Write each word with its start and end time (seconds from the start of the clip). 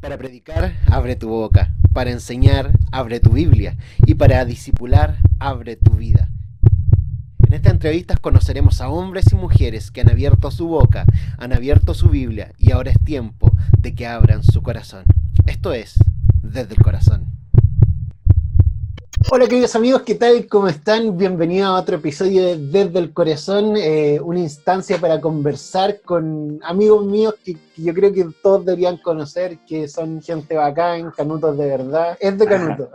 Para 0.00 0.18
predicar, 0.18 0.74
abre 0.90 1.16
tu 1.16 1.28
boca. 1.28 1.74
Para 1.92 2.10
enseñar, 2.10 2.72
abre 2.92 3.18
tu 3.18 3.30
Biblia. 3.30 3.76
Y 4.04 4.14
para 4.14 4.44
discipular, 4.44 5.18
abre 5.38 5.76
tu 5.76 5.92
vida. 5.92 6.28
En 7.46 7.54
estas 7.54 7.72
entrevistas 7.72 8.20
conoceremos 8.20 8.80
a 8.80 8.88
hombres 8.88 9.32
y 9.32 9.36
mujeres 9.36 9.90
que 9.90 10.00
han 10.00 10.10
abierto 10.10 10.50
su 10.50 10.66
boca, 10.66 11.06
han 11.38 11.52
abierto 11.52 11.94
su 11.94 12.08
Biblia 12.08 12.52
y 12.58 12.72
ahora 12.72 12.90
es 12.90 13.02
tiempo 13.04 13.52
de 13.78 13.94
que 13.94 14.06
abran 14.06 14.42
su 14.42 14.62
corazón. 14.62 15.04
Esto 15.46 15.72
es 15.72 15.94
Desde 16.42 16.74
el 16.74 16.82
Corazón. 16.82 17.26
Hola 19.30 19.46
queridos 19.46 19.74
amigos, 19.76 20.02
¿qué 20.02 20.16
tal? 20.16 20.46
¿Cómo 20.46 20.68
están? 20.68 21.16
Bienvenidos 21.16 21.68
a 21.68 21.74
otro 21.74 21.96
episodio 21.96 22.44
de 22.44 22.58
Desde 22.58 22.98
el 22.98 23.12
Corazón, 23.12 23.76
eh, 23.76 24.20
una 24.20 24.40
instancia 24.40 25.00
para 25.00 25.20
conversar 25.20 26.00
con 26.04 26.60
amigos 26.64 27.04
míos 27.06 27.34
que, 27.44 27.56
que, 27.76 27.82
yo 27.82 27.94
creo 27.94 28.12
que 28.12 28.26
todos 28.42 28.64
deberían 28.64 28.96
conocer, 28.96 29.58
que 29.66 29.88
son 29.88 30.22
gente 30.22 30.56
bacán, 30.56 31.10
canutos 31.10 31.56
de 31.58 31.66
verdad. 31.66 32.16
Es 32.18 32.38
de 32.38 32.46
canuto. 32.46 32.90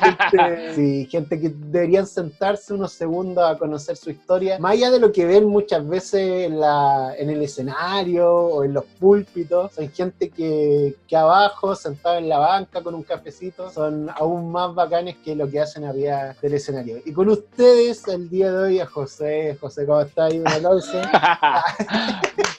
gente, 0.00 0.72
sí, 0.74 1.06
gente 1.10 1.40
que 1.40 1.48
deberían 1.50 2.06
sentarse 2.06 2.72
unos 2.72 2.92
segundos 2.92 3.44
a 3.44 3.58
conocer 3.58 3.96
su 3.96 4.10
historia, 4.10 4.58
más 4.58 4.72
allá 4.72 4.90
de 4.90 5.00
lo 5.00 5.12
que 5.12 5.26
ven 5.26 5.46
muchas 5.46 5.86
veces 5.86 6.46
en, 6.46 6.60
la, 6.60 7.14
en 7.18 7.30
el 7.30 7.42
escenario 7.42 8.30
o 8.30 8.64
en 8.64 8.72
los 8.72 8.84
púlpitos, 8.84 9.72
son 9.72 9.90
gente 9.90 10.30
que, 10.30 10.96
que 11.08 11.16
abajo, 11.16 11.74
sentado 11.74 12.18
en 12.18 12.28
la 12.28 12.38
banca 12.38 12.82
con 12.82 12.94
un 12.94 13.02
cafecito, 13.02 13.70
son 13.70 14.08
aún 14.14 14.52
más 14.52 14.74
bacanes 14.74 15.16
que 15.24 15.34
lo 15.34 15.50
que 15.50 15.60
hacen 15.60 15.84
arriba 15.84 16.34
del 16.40 16.54
escenario. 16.54 16.98
Y 17.04 17.12
con 17.12 17.28
ustedes 17.28 18.06
el 18.08 18.28
día 18.28 18.52
de 18.52 18.62
hoy 18.62 18.80
a 18.80 18.86
José. 18.86 19.56
José, 19.60 19.86
¿cómo 19.86 20.00
está? 20.00 20.28
Un 20.28 20.46
aplauso. 20.46 21.00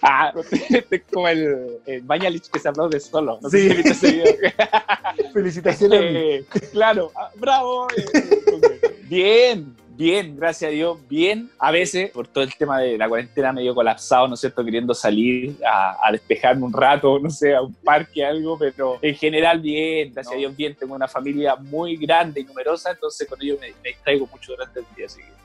ah, 0.02 0.34
este 0.52 1.05
como 1.12 1.28
el, 1.28 1.78
el 1.86 2.02
Bañalich 2.02 2.50
que 2.50 2.60
se 2.60 2.70
aplaude 2.70 3.00
solo. 3.00 3.40
No 3.42 3.50
sí. 3.50 3.70
sé 3.70 3.94
si. 3.94 4.24
Felicitaciones. 5.34 6.02
Eh, 6.02 6.46
claro, 6.72 7.12
ah, 7.16 7.32
bravo. 7.36 7.88
Eh, 7.96 8.96
bien, 9.08 9.76
bien, 9.90 10.36
gracias 10.38 10.70
a 10.70 10.72
Dios, 10.72 10.98
bien. 11.08 11.50
A 11.60 11.72
veces, 11.72 12.12
por 12.12 12.28
todo 12.28 12.44
el 12.44 12.54
tema 12.56 12.80
de 12.80 12.98
la 12.98 13.08
cuarentena, 13.08 13.52
medio 13.52 13.74
colapsado, 13.74 14.28
¿no 14.28 14.34
es 14.36 14.40
cierto? 14.40 14.64
Queriendo 14.64 14.94
salir 14.94 15.58
a, 15.66 15.98
a 16.08 16.12
despejarme 16.12 16.66
un 16.66 16.74
rato, 16.74 17.20
no 17.20 17.30
sé, 17.30 17.56
a 17.56 17.62
un 17.62 17.74
parque, 17.74 18.26
algo, 18.26 18.58
pero 18.58 19.00
en 19.02 19.16
general 19.16 19.60
bien, 19.60 20.14
gracias 20.14 20.34
no. 20.34 20.38
a 20.38 20.40
Dios, 20.40 20.56
bien. 20.56 20.76
Tengo 20.76 20.96
una 20.96 21.08
familia 21.08 21.56
muy 21.56 21.98
grande 21.98 22.42
y 22.42 22.44
numerosa, 22.44 22.92
entonces 22.92 23.28
con 23.28 23.42
ello 23.42 23.58
me, 23.60 23.72
me 23.84 23.90
distraigo 23.90 24.28
mucho 24.28 24.54
durante 24.54 24.80
el 24.80 24.86
día, 24.96 25.06
así 25.06 25.22
que. 25.22 25.45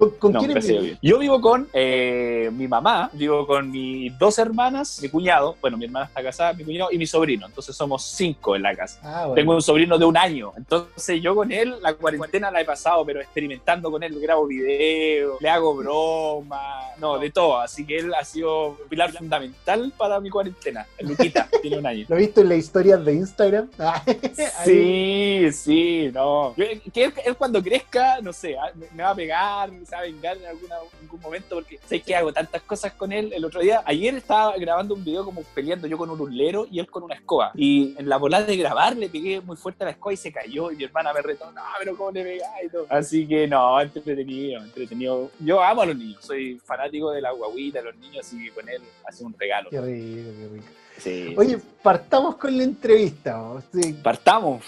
¿Con, 0.00 0.10
con 0.12 0.32
no, 0.32 0.38
quién 0.38 0.54
vive? 0.54 0.98
Yo 1.02 1.18
vivo 1.18 1.42
con 1.42 1.68
eh, 1.74 2.50
mi 2.54 2.66
mamá, 2.66 3.10
vivo 3.12 3.46
con 3.46 3.70
mis 3.70 4.18
dos 4.18 4.38
hermanas, 4.38 4.98
mi 5.02 5.10
cuñado, 5.10 5.56
bueno, 5.60 5.76
mi 5.76 5.84
hermana 5.84 6.06
está 6.06 6.22
casada, 6.22 6.54
mi 6.54 6.64
cuñado 6.64 6.90
y 6.90 6.96
mi 6.96 7.06
sobrino. 7.06 7.46
Entonces 7.46 7.76
somos 7.76 8.02
cinco 8.02 8.56
en 8.56 8.62
la 8.62 8.74
casa. 8.74 8.98
Ah, 9.02 9.26
bueno. 9.26 9.34
Tengo 9.34 9.54
un 9.54 9.60
sobrino 9.60 9.98
de 9.98 10.06
un 10.06 10.16
año. 10.16 10.52
Entonces 10.56 11.20
yo 11.20 11.34
con 11.34 11.52
él, 11.52 11.74
la 11.82 11.92
cuarentena 11.92 12.50
la 12.50 12.62
he 12.62 12.64
pasado, 12.64 13.04
pero 13.04 13.20
experimentando 13.20 13.90
con 13.90 14.02
él, 14.02 14.18
grabo 14.18 14.46
videos, 14.46 15.38
le 15.38 15.50
hago 15.50 15.74
bromas, 15.74 16.98
no, 16.98 17.18
de 17.18 17.30
todo. 17.30 17.58
Así 17.58 17.84
que 17.84 17.98
él 17.98 18.14
ha 18.14 18.24
sido 18.24 18.68
un 18.70 18.88
pilar 18.88 19.12
fundamental 19.12 19.92
para 19.98 20.18
mi 20.18 20.30
cuarentena. 20.30 20.86
Luquita, 21.00 21.46
tiene 21.60 21.76
un 21.76 21.86
año. 21.86 22.06
¿Lo 22.08 22.16
he 22.16 22.20
visto 22.20 22.40
en 22.40 22.48
las 22.48 22.58
historias 22.58 23.04
de 23.04 23.12
Instagram? 23.12 23.68
sí, 24.64 25.48
sí, 25.52 26.10
no. 26.14 26.54
Que 26.56 27.04
él, 27.04 27.12
él, 27.22 27.36
cuando 27.36 27.62
crezca, 27.62 28.22
no 28.22 28.32
sé, 28.32 28.56
ah, 28.56 28.72
me 28.94 29.02
va 29.02 29.10
a 29.10 29.14
pegar, 29.14 29.70
se 29.90 30.00
vengar 30.00 30.36
en 30.36 30.46
alguna, 30.46 30.76
algún 31.00 31.20
momento 31.20 31.56
porque 31.56 31.78
sé 31.84 32.00
que 32.00 32.14
hago 32.14 32.32
tantas 32.32 32.62
cosas 32.62 32.92
con 32.92 33.12
él. 33.12 33.32
El 33.32 33.44
otro 33.44 33.60
día, 33.60 33.82
ayer 33.84 34.14
estaba 34.14 34.56
grabando 34.56 34.94
un 34.94 35.04
video 35.04 35.24
como 35.24 35.42
peleando 35.54 35.86
yo 35.86 35.98
con 35.98 36.10
un 36.10 36.20
urlero 36.20 36.66
y 36.70 36.78
él 36.78 36.90
con 36.90 37.02
una 37.02 37.14
escoba. 37.14 37.52
Y 37.54 37.94
en 37.98 38.08
la 38.08 38.16
volada 38.16 38.46
de 38.46 38.56
grabar 38.56 38.96
le 38.96 39.08
pegué 39.08 39.40
muy 39.40 39.56
fuerte 39.56 39.84
a 39.84 39.86
la 39.86 39.92
escoba 39.92 40.12
y 40.12 40.16
se 40.16 40.32
cayó. 40.32 40.70
Y 40.70 40.76
mi 40.76 40.84
hermana 40.84 41.12
me 41.12 41.22
retó, 41.22 41.50
no, 41.52 41.62
pero 41.78 41.96
¿cómo 41.96 42.10
le 42.12 42.22
pegáis? 42.22 42.66
Y 42.66 42.68
todo. 42.68 42.86
Así 42.88 43.26
que 43.26 43.46
no, 43.46 43.80
entretenido, 43.80 44.62
entretenido. 44.62 45.30
Yo 45.40 45.62
amo 45.62 45.82
a 45.82 45.86
los 45.86 45.96
niños, 45.96 46.24
soy 46.24 46.60
fanático 46.64 47.10
de 47.10 47.20
la 47.20 47.32
guaguita, 47.32 47.82
los 47.82 47.96
niños, 47.96 48.26
así 48.26 48.44
que 48.44 48.50
con 48.52 48.68
él 48.68 48.82
hace 49.06 49.24
un 49.24 49.34
regalo. 49.38 49.70
Qué 49.70 49.80
rico, 49.80 50.30
qué 50.38 50.48
rico. 50.54 50.79
Sí. 51.00 51.34
Oye, 51.36 51.58
partamos 51.82 52.36
con 52.36 52.56
la 52.56 52.64
entrevista. 52.64 53.42
Sí. 53.72 53.94
Partamos. 53.94 54.62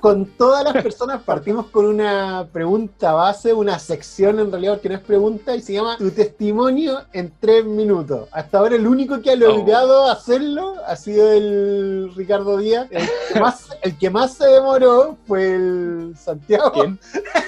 Con 0.00 0.26
todas 0.36 0.64
las 0.64 0.82
personas 0.82 1.22
partimos 1.22 1.66
con 1.66 1.86
una 1.86 2.48
pregunta 2.52 3.12
base, 3.12 3.52
una 3.52 3.78
sección 3.78 4.40
en 4.40 4.50
realidad 4.50 4.80
que 4.80 4.88
no 4.88 4.96
es 4.96 5.00
pregunta 5.00 5.54
y 5.54 5.62
se 5.62 5.74
llama 5.74 5.96
Tu 5.96 6.10
testimonio 6.10 7.02
en 7.12 7.32
tres 7.38 7.64
minutos. 7.64 8.28
Hasta 8.32 8.58
ahora 8.58 8.74
el 8.74 8.86
único 8.86 9.22
que 9.22 9.30
ha 9.30 9.36
logrado 9.36 10.06
oh. 10.06 10.10
hacerlo 10.10 10.74
ha 10.86 10.96
sido 10.96 11.32
el 11.32 12.12
Ricardo 12.16 12.56
Díaz. 12.58 12.88
El 12.90 13.08
que 13.32 13.40
más, 13.40 13.68
el 13.82 13.98
que 13.98 14.10
más 14.10 14.34
se 14.34 14.46
demoró 14.46 15.16
fue 15.26 15.54
el 15.54 16.14
Santiago. 16.18 16.72
¿Quién? 16.72 16.98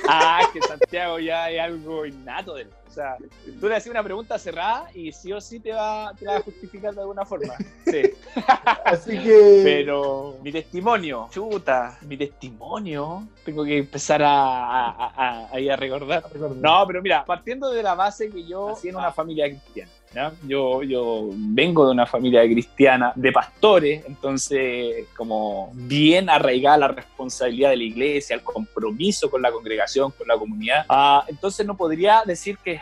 Ah, 0.08 0.40
que 0.52 0.62
Santiago 0.62 1.18
ya 1.18 1.50
es 1.50 1.60
algo 1.60 2.06
innato 2.06 2.54
del 2.54 2.68
sea, 2.98 3.16
tú 3.60 3.68
le 3.68 3.76
haces 3.76 3.90
una 3.90 4.02
pregunta 4.02 4.38
cerrada 4.38 4.90
y 4.94 5.12
sí 5.12 5.32
o 5.32 5.40
sí 5.40 5.60
te 5.60 5.72
va, 5.72 6.12
te 6.18 6.26
va 6.26 6.36
a 6.36 6.40
justificar 6.40 6.94
de 6.94 7.00
alguna 7.00 7.24
forma. 7.24 7.54
Sí. 7.84 8.02
Así 8.84 9.18
que. 9.18 9.60
Pero 9.64 10.36
mi 10.42 10.52
testimonio, 10.52 11.28
chuta, 11.30 11.98
mi 12.02 12.16
testimonio. 12.16 13.28
Tengo 13.44 13.64
que 13.64 13.78
empezar 13.78 14.22
a, 14.22 14.30
a, 14.30 14.90
a, 14.90 15.48
a, 15.48 15.72
a 15.72 15.76
recordar. 15.76 16.24
No, 16.56 16.84
pero 16.86 17.02
mira, 17.02 17.24
partiendo 17.24 17.70
de 17.70 17.82
la 17.82 17.94
base 17.94 18.30
que 18.30 18.46
yo 18.46 18.70
nací 18.70 18.88
en 18.88 18.96
una 18.96 19.12
familia 19.12 19.48
cristiana. 19.48 19.90
¿Ya? 20.14 20.32
Yo, 20.46 20.82
yo 20.82 21.28
vengo 21.32 21.84
de 21.84 21.92
una 21.92 22.06
familia 22.06 22.42
cristiana 22.44 23.12
de 23.14 23.30
pastores, 23.30 24.04
entonces 24.06 25.06
como 25.16 25.70
bien 25.74 26.30
arraigada 26.30 26.78
la 26.78 26.88
responsabilidad 26.88 27.70
de 27.70 27.76
la 27.76 27.82
iglesia, 27.84 28.34
el 28.34 28.42
compromiso 28.42 29.30
con 29.30 29.42
la 29.42 29.52
congregación, 29.52 30.10
con 30.12 30.26
la 30.26 30.36
comunidad. 30.36 30.86
Uh, 30.88 31.28
entonces 31.28 31.66
no 31.66 31.76
podría 31.76 32.22
decir 32.24 32.56
que, 32.64 32.80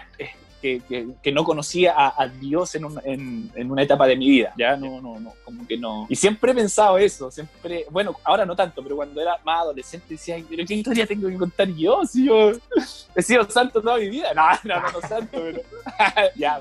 que, 0.61 0.81
que, 0.81 1.07
que 1.23 1.33
no 1.33 1.45
conocía 1.45 1.95
a, 1.97 2.23
a 2.23 2.29
Dios 2.29 2.75
en, 2.75 2.85
un, 2.85 3.01
en, 3.05 3.51
en, 3.55 3.71
una 3.71 3.83
etapa 3.83 4.07
de 4.07 4.17
mi 4.17 4.29
vida, 4.29 4.53
¿ya? 4.57 4.77
No, 4.77 5.01
no, 5.01 5.21
no, 5.21 5.35
como 5.45 5.67
que 5.67 5.77
no. 5.77 6.07
Y 6.09 6.17
siempre 6.17 6.53
he 6.53 6.55
pensado 6.55 6.99
eso, 6.99 7.31
siempre, 7.31 7.87
bueno, 7.91 8.17
ahora 8.25 8.45
no 8.45 8.57
tanto, 8.57 8.83
pero 8.83 8.97
cuando 8.97 9.21
era 9.21 9.37
más 9.45 9.63
adolescente 9.63 10.07
decía, 10.11 10.37
pero 10.49 10.65
¿qué 10.67 10.75
historia 10.75 11.07
tengo 11.07 11.29
que 11.29 11.37
contar 11.37 11.69
yo? 11.69 12.05
Si 12.05 12.27
yo 12.27 12.53
he 13.15 13.23
sido 13.23 13.49
santo 13.51 13.81
toda 13.81 13.99
mi 13.99 14.09
vida. 14.09 14.33
No, 14.37 14.43
no, 14.65 14.81
no, 14.81 14.93
no 14.93 15.09
santo, 15.09 15.31
pero 15.33 15.61
ya, 16.37 16.61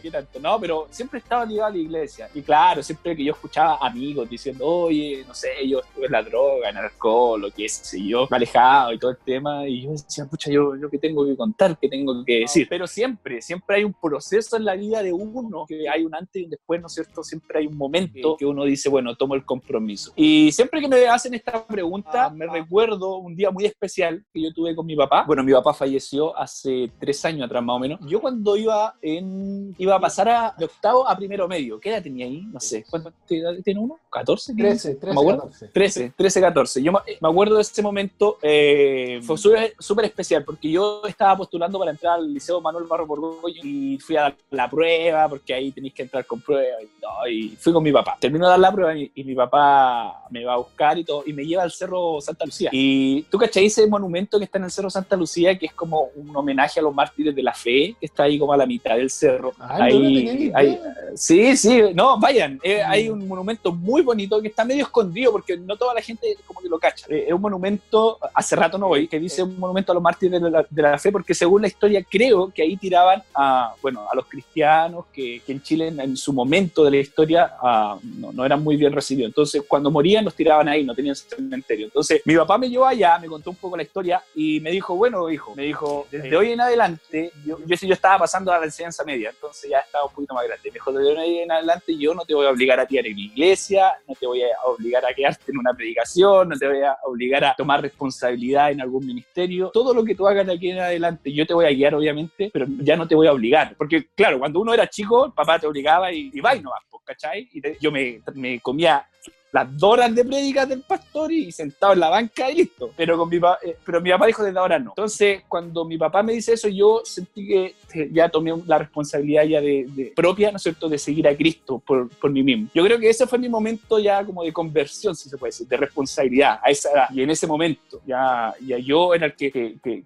qué 0.00 0.10
tanto? 0.10 0.38
No, 0.40 0.58
pero 0.60 0.86
siempre 0.90 1.18
estaba 1.18 1.44
ligado 1.44 1.68
a 1.68 1.70
la 1.70 1.78
iglesia. 1.78 2.28
Y 2.34 2.42
claro, 2.42 2.82
siempre 2.82 3.16
que 3.16 3.24
yo 3.24 3.32
escuchaba 3.32 3.78
amigos 3.80 4.28
diciendo, 4.28 4.66
oye, 4.66 5.24
no 5.26 5.34
sé, 5.34 5.68
yo 5.68 5.80
estuve 5.80 6.06
en 6.06 6.12
la 6.12 6.22
droga, 6.22 6.70
en 6.70 6.76
el 6.76 6.84
alcohol, 6.84 7.40
lo 7.40 7.50
que 7.50 7.68
sé 7.68 8.02
yo, 8.02 8.26
me 8.30 8.36
alejado 8.36 8.92
y 8.92 8.98
todo 8.98 9.10
el 9.10 9.18
tema, 9.18 9.68
y 9.68 9.82
yo 9.82 9.92
decía, 9.92 10.24
pucha, 10.26 10.50
yo, 10.50 10.76
yo 10.76 10.88
qué 10.90 10.98
tengo 10.98 11.24
que 11.26 11.36
contar, 11.36 11.76
qué 11.78 11.88
tengo 11.88 12.24
que 12.24 12.40
decir. 12.40 12.66
Pero 12.68 12.86
siempre, 12.86 13.40
siempre 13.42 13.76
hay 13.76 13.84
un 13.84 13.94
proceso 13.94 14.56
en 14.56 14.64
la 14.64 14.74
vida 14.74 15.02
de 15.02 15.12
uno, 15.12 15.64
que 15.66 15.88
hay 15.88 16.04
un 16.04 16.14
antes 16.14 16.42
y 16.42 16.44
un 16.44 16.50
después, 16.50 16.80
¿no 16.80 16.86
es 16.86 16.94
cierto? 16.94 17.22
Siempre 17.22 17.60
hay 17.60 17.66
un 17.66 17.76
momento 17.76 18.36
que 18.36 18.46
uno 18.46 18.64
dice, 18.64 18.88
bueno, 18.88 19.16
tomo 19.16 19.34
el 19.34 19.44
compromiso. 19.44 20.12
Y 20.16 20.52
siempre 20.52 20.80
que 20.80 20.88
me 20.88 21.06
hacen 21.06 21.34
esta 21.34 21.64
pregunta, 21.66 22.30
me 22.30 22.46
recuerdo 22.46 23.16
un 23.16 23.34
día 23.34 23.50
muy 23.50 23.64
especial 23.64 24.24
que 24.32 24.42
yo 24.42 24.52
tuve 24.52 24.74
con 24.74 24.86
mi 24.86 24.96
papá. 24.96 25.24
Bueno, 25.26 25.42
mi 25.42 25.52
papá 25.52 25.74
falleció 25.74 26.36
hace 26.36 26.90
tres 26.98 27.24
años 27.24 27.46
atrás 27.46 27.62
más 27.62 27.76
o 27.76 27.78
menos. 27.78 28.00
Yo 28.06 28.20
cuando 28.20 28.56
iba 28.56 28.94
en 29.00 29.74
iba 29.82 29.96
a 29.96 30.00
pasar 30.00 30.28
a, 30.28 30.54
de 30.56 30.64
octavo 30.64 31.08
a 31.08 31.16
primero 31.16 31.48
medio. 31.48 31.80
¿Qué 31.80 31.90
edad 31.90 32.00
tenía 32.00 32.24
ahí? 32.24 32.42
No 32.52 32.60
sé. 32.60 32.84
¿Cuánto 32.88 33.12
tiene 33.26 33.80
uno? 33.80 33.98
¿14? 34.12 34.56
13, 34.56 34.94
13, 34.94 35.20
¿Me 35.20 35.26
14. 35.32 35.68
13, 35.68 36.12
13, 36.16 36.40
14. 36.40 36.82
Yo 36.82 36.92
me 36.92 37.28
acuerdo 37.28 37.56
de 37.56 37.62
ese 37.62 37.82
momento, 37.82 38.38
eh, 38.42 39.20
fue 39.24 39.36
súper 39.36 40.04
especial 40.04 40.44
porque 40.44 40.70
yo 40.70 41.02
estaba 41.04 41.36
postulando 41.36 41.80
para 41.80 41.90
entrar 41.90 42.14
al 42.14 42.32
Liceo 42.32 42.60
Manuel 42.60 42.84
Barro 42.84 43.06
Borgoño 43.06 43.60
y 43.64 43.98
fui 43.98 44.16
a 44.16 44.22
dar 44.22 44.36
la 44.50 44.70
prueba 44.70 45.28
porque 45.28 45.52
ahí 45.52 45.72
tenéis 45.72 45.94
que 45.94 46.02
entrar 46.02 46.24
con 46.26 46.40
prueba 46.40 46.80
y, 46.80 46.86
todo, 47.00 47.28
y 47.28 47.56
fui 47.56 47.72
con 47.72 47.82
mi 47.82 47.90
papá. 47.90 48.16
Termino 48.20 48.44
de 48.44 48.50
dar 48.50 48.60
la 48.60 48.72
prueba 48.72 48.96
y, 48.96 49.10
y, 49.16 49.24
mi 49.24 49.34
papá 49.34 50.26
me 50.30 50.44
va 50.44 50.54
a 50.54 50.58
buscar 50.58 50.96
y 50.96 51.04
todo 51.04 51.24
y 51.26 51.32
me 51.32 51.44
lleva 51.44 51.64
al 51.64 51.72
Cerro 51.72 52.20
Santa 52.20 52.44
Lucía. 52.44 52.70
Y 52.72 53.22
tú 53.22 53.36
cachai 53.36 53.66
ese 53.66 53.84
monumento 53.88 54.38
que 54.38 54.44
está 54.44 54.58
en 54.58 54.64
el 54.64 54.70
Cerro 54.70 54.90
Santa 54.90 55.16
Lucía 55.16 55.58
que 55.58 55.66
es 55.66 55.74
como 55.74 56.10
un 56.14 56.36
homenaje 56.36 56.78
a 56.78 56.84
los 56.84 56.94
mártires 56.94 57.34
de 57.34 57.42
la 57.42 57.52
fe 57.52 57.96
que 57.98 58.06
está 58.06 58.24
ahí 58.24 58.38
como 58.38 58.52
a 58.52 58.56
la 58.56 58.66
mitad 58.66 58.96
del 58.96 59.10
cerro. 59.10 59.52
Ah, 59.58 59.71
ahí, 59.72 60.50
no 60.50 60.58
ahí, 60.58 60.80
sí, 61.14 61.56
sí, 61.56 61.82
no, 61.94 62.18
vayan, 62.18 62.60
eh, 62.62 62.82
hay 62.82 63.08
un 63.08 63.26
monumento 63.26 63.72
muy 63.72 64.02
bonito 64.02 64.40
que 64.40 64.48
está 64.48 64.64
medio 64.64 64.84
escondido 64.84 65.32
porque 65.32 65.56
no 65.56 65.76
toda 65.76 65.94
la 65.94 66.02
gente 66.02 66.36
como 66.46 66.60
que 66.60 66.68
lo 66.68 66.78
cacha. 66.78 67.06
Eh, 67.08 67.26
es 67.28 67.32
un 67.32 67.40
monumento, 67.40 68.18
hace 68.34 68.56
rato 68.56 68.78
no 68.78 68.88
voy, 68.88 69.08
que 69.08 69.18
dice 69.18 69.42
un 69.42 69.58
monumento 69.58 69.92
a 69.92 69.94
los 69.94 70.02
mártires 70.02 70.40
de 70.40 70.50
la, 70.50 70.66
de 70.68 70.82
la, 70.82 70.98
fe 70.98 71.10
porque 71.10 71.34
según 71.34 71.62
la 71.62 71.68
historia 71.68 72.04
creo 72.08 72.50
que 72.54 72.62
ahí 72.62 72.76
tiraban 72.76 73.22
a, 73.34 73.74
bueno, 73.82 74.06
a 74.10 74.14
los 74.14 74.26
cristianos 74.26 75.06
que, 75.12 75.42
que 75.44 75.52
en 75.52 75.62
Chile 75.62 75.88
en, 75.88 76.00
en, 76.00 76.16
su 76.16 76.32
momento 76.32 76.84
de 76.84 76.90
la 76.90 76.96
historia 76.98 77.54
ah, 77.60 77.98
no, 78.02 78.32
no, 78.32 78.44
eran 78.44 78.62
muy 78.62 78.76
bien 78.76 78.92
recibidos. 78.92 79.30
Entonces, 79.30 79.62
cuando 79.66 79.90
morían, 79.90 80.24
los 80.24 80.34
tiraban 80.34 80.68
ahí, 80.68 80.84
no 80.84 80.94
tenían 80.94 81.16
cementerio. 81.16 81.86
Entonces, 81.86 82.22
mi 82.24 82.36
papá 82.36 82.58
me 82.58 82.68
llevó 82.68 82.86
allá, 82.86 83.18
me 83.18 83.26
contó 83.26 83.50
un 83.50 83.56
poco 83.56 83.76
la 83.76 83.82
historia 83.82 84.22
y 84.34 84.60
me 84.60 84.70
dijo, 84.70 84.94
bueno, 84.94 85.30
hijo, 85.30 85.54
me 85.54 85.64
dijo, 85.64 86.06
desde 86.10 86.36
hoy 86.36 86.52
en 86.52 86.60
adelante, 86.60 87.32
yo, 87.44 87.58
yo, 87.66 87.76
yo 87.76 87.94
estaba 87.94 88.18
pasando 88.18 88.52
a 88.52 88.58
la 88.58 88.64
enseñanza 88.64 89.04
media, 89.04 89.30
entonces 89.30 89.61
ya 89.68 89.78
estaba 89.78 90.06
un 90.06 90.12
poquito 90.12 90.34
más 90.34 90.46
grande. 90.46 90.68
Me 90.68 90.74
dijo, 90.74 90.92
desde 90.92 91.18
hoy 91.18 91.38
en 91.38 91.52
adelante, 91.52 91.96
yo 91.96 92.14
no 92.14 92.24
te 92.24 92.34
voy 92.34 92.46
a 92.46 92.50
obligar 92.50 92.80
a 92.80 92.86
tirar 92.86 93.06
en 93.06 93.16
la 93.16 93.22
iglesia, 93.22 93.92
no 94.08 94.14
te 94.14 94.26
voy 94.26 94.42
a 94.42 94.48
obligar 94.64 95.04
a 95.04 95.14
quedarte 95.14 95.50
en 95.50 95.58
una 95.58 95.74
predicación, 95.74 96.48
no 96.48 96.56
te 96.56 96.66
voy 96.66 96.82
a 96.82 96.96
obligar 97.04 97.44
a 97.44 97.54
tomar 97.54 97.82
responsabilidad 97.82 98.70
en 98.70 98.80
algún 98.80 99.06
ministerio. 99.06 99.70
Todo 99.72 99.94
lo 99.94 100.04
que 100.04 100.14
tú 100.14 100.26
hagas 100.26 100.46
de 100.46 100.54
aquí 100.54 100.70
en 100.70 100.80
adelante, 100.80 101.32
yo 101.32 101.46
te 101.46 101.54
voy 101.54 101.66
a 101.66 101.70
guiar, 101.70 101.94
obviamente, 101.94 102.50
pero 102.52 102.66
ya 102.80 102.96
no 102.96 103.06
te 103.06 103.14
voy 103.14 103.26
a 103.26 103.32
obligar. 103.32 103.74
Porque, 103.76 104.06
claro, 104.14 104.38
cuando 104.38 104.60
uno 104.60 104.74
era 104.74 104.86
chico, 104.86 105.32
papá 105.34 105.58
te 105.58 105.66
obligaba 105.66 106.12
y, 106.12 106.30
y 106.32 106.40
va 106.40 106.54
y 106.56 106.60
no 106.60 106.70
va, 106.70 106.76
pues, 106.90 107.02
¿cachai? 107.04 107.48
Y 107.52 107.60
te, 107.60 107.76
yo 107.80 107.90
me, 107.90 108.20
me 108.34 108.60
comía 108.60 109.06
las 109.52 109.78
dos 109.78 109.92
de 110.14 110.24
prédicas 110.24 110.68
del 110.68 110.80
pastor 110.80 111.30
y 111.30 111.52
sentado 111.52 111.92
en 111.92 112.00
la 112.00 112.08
banca 112.08 112.50
y 112.50 112.56
listo. 112.56 112.90
Pero, 112.96 113.18
con 113.18 113.28
mi, 113.28 113.36
eh, 113.36 113.76
pero 113.84 114.00
mi 114.00 114.10
papá 114.10 114.26
dijo 114.26 114.42
desde 114.42 114.58
ahora 114.58 114.78
no. 114.78 114.92
Entonces, 114.92 115.42
cuando 115.46 115.84
mi 115.84 115.98
papá 115.98 116.22
me 116.22 116.32
dice 116.32 116.54
eso, 116.54 116.68
yo 116.68 117.02
sentí 117.04 117.46
que 117.46 117.74
ya 118.10 118.30
tomé 118.30 118.52
la 118.66 118.78
responsabilidad 118.78 119.44
ya 119.44 119.60
de, 119.60 119.86
de 119.88 120.12
propia, 120.16 120.50
¿no 120.50 120.56
es 120.56 120.62
cierto?, 120.62 120.88
de 120.88 120.96
seguir 120.96 121.28
a 121.28 121.36
Cristo 121.36 121.82
por, 121.84 122.08
por, 122.08 122.30
mí 122.30 122.42
mismo. 122.42 122.68
Yo 122.74 122.82
creo 122.82 122.98
que 122.98 123.10
ese 123.10 123.26
fue 123.26 123.38
mi 123.38 123.48
momento 123.48 123.98
ya 123.98 124.24
como 124.24 124.42
de 124.42 124.52
conversión, 124.52 125.14
si 125.14 125.28
se 125.28 125.36
puede 125.36 125.50
decir, 125.50 125.66
de 125.66 125.76
responsabilidad 125.76 126.58
a 126.62 126.70
esa 126.70 126.90
edad. 126.90 127.08
Y 127.12 127.22
en 127.22 127.28
ese 127.28 127.46
momento, 127.46 128.00
ya, 128.06 128.54
ya 128.66 128.78
yo 128.78 129.12
era 129.12 129.26
el 129.26 129.34
que, 129.34 130.04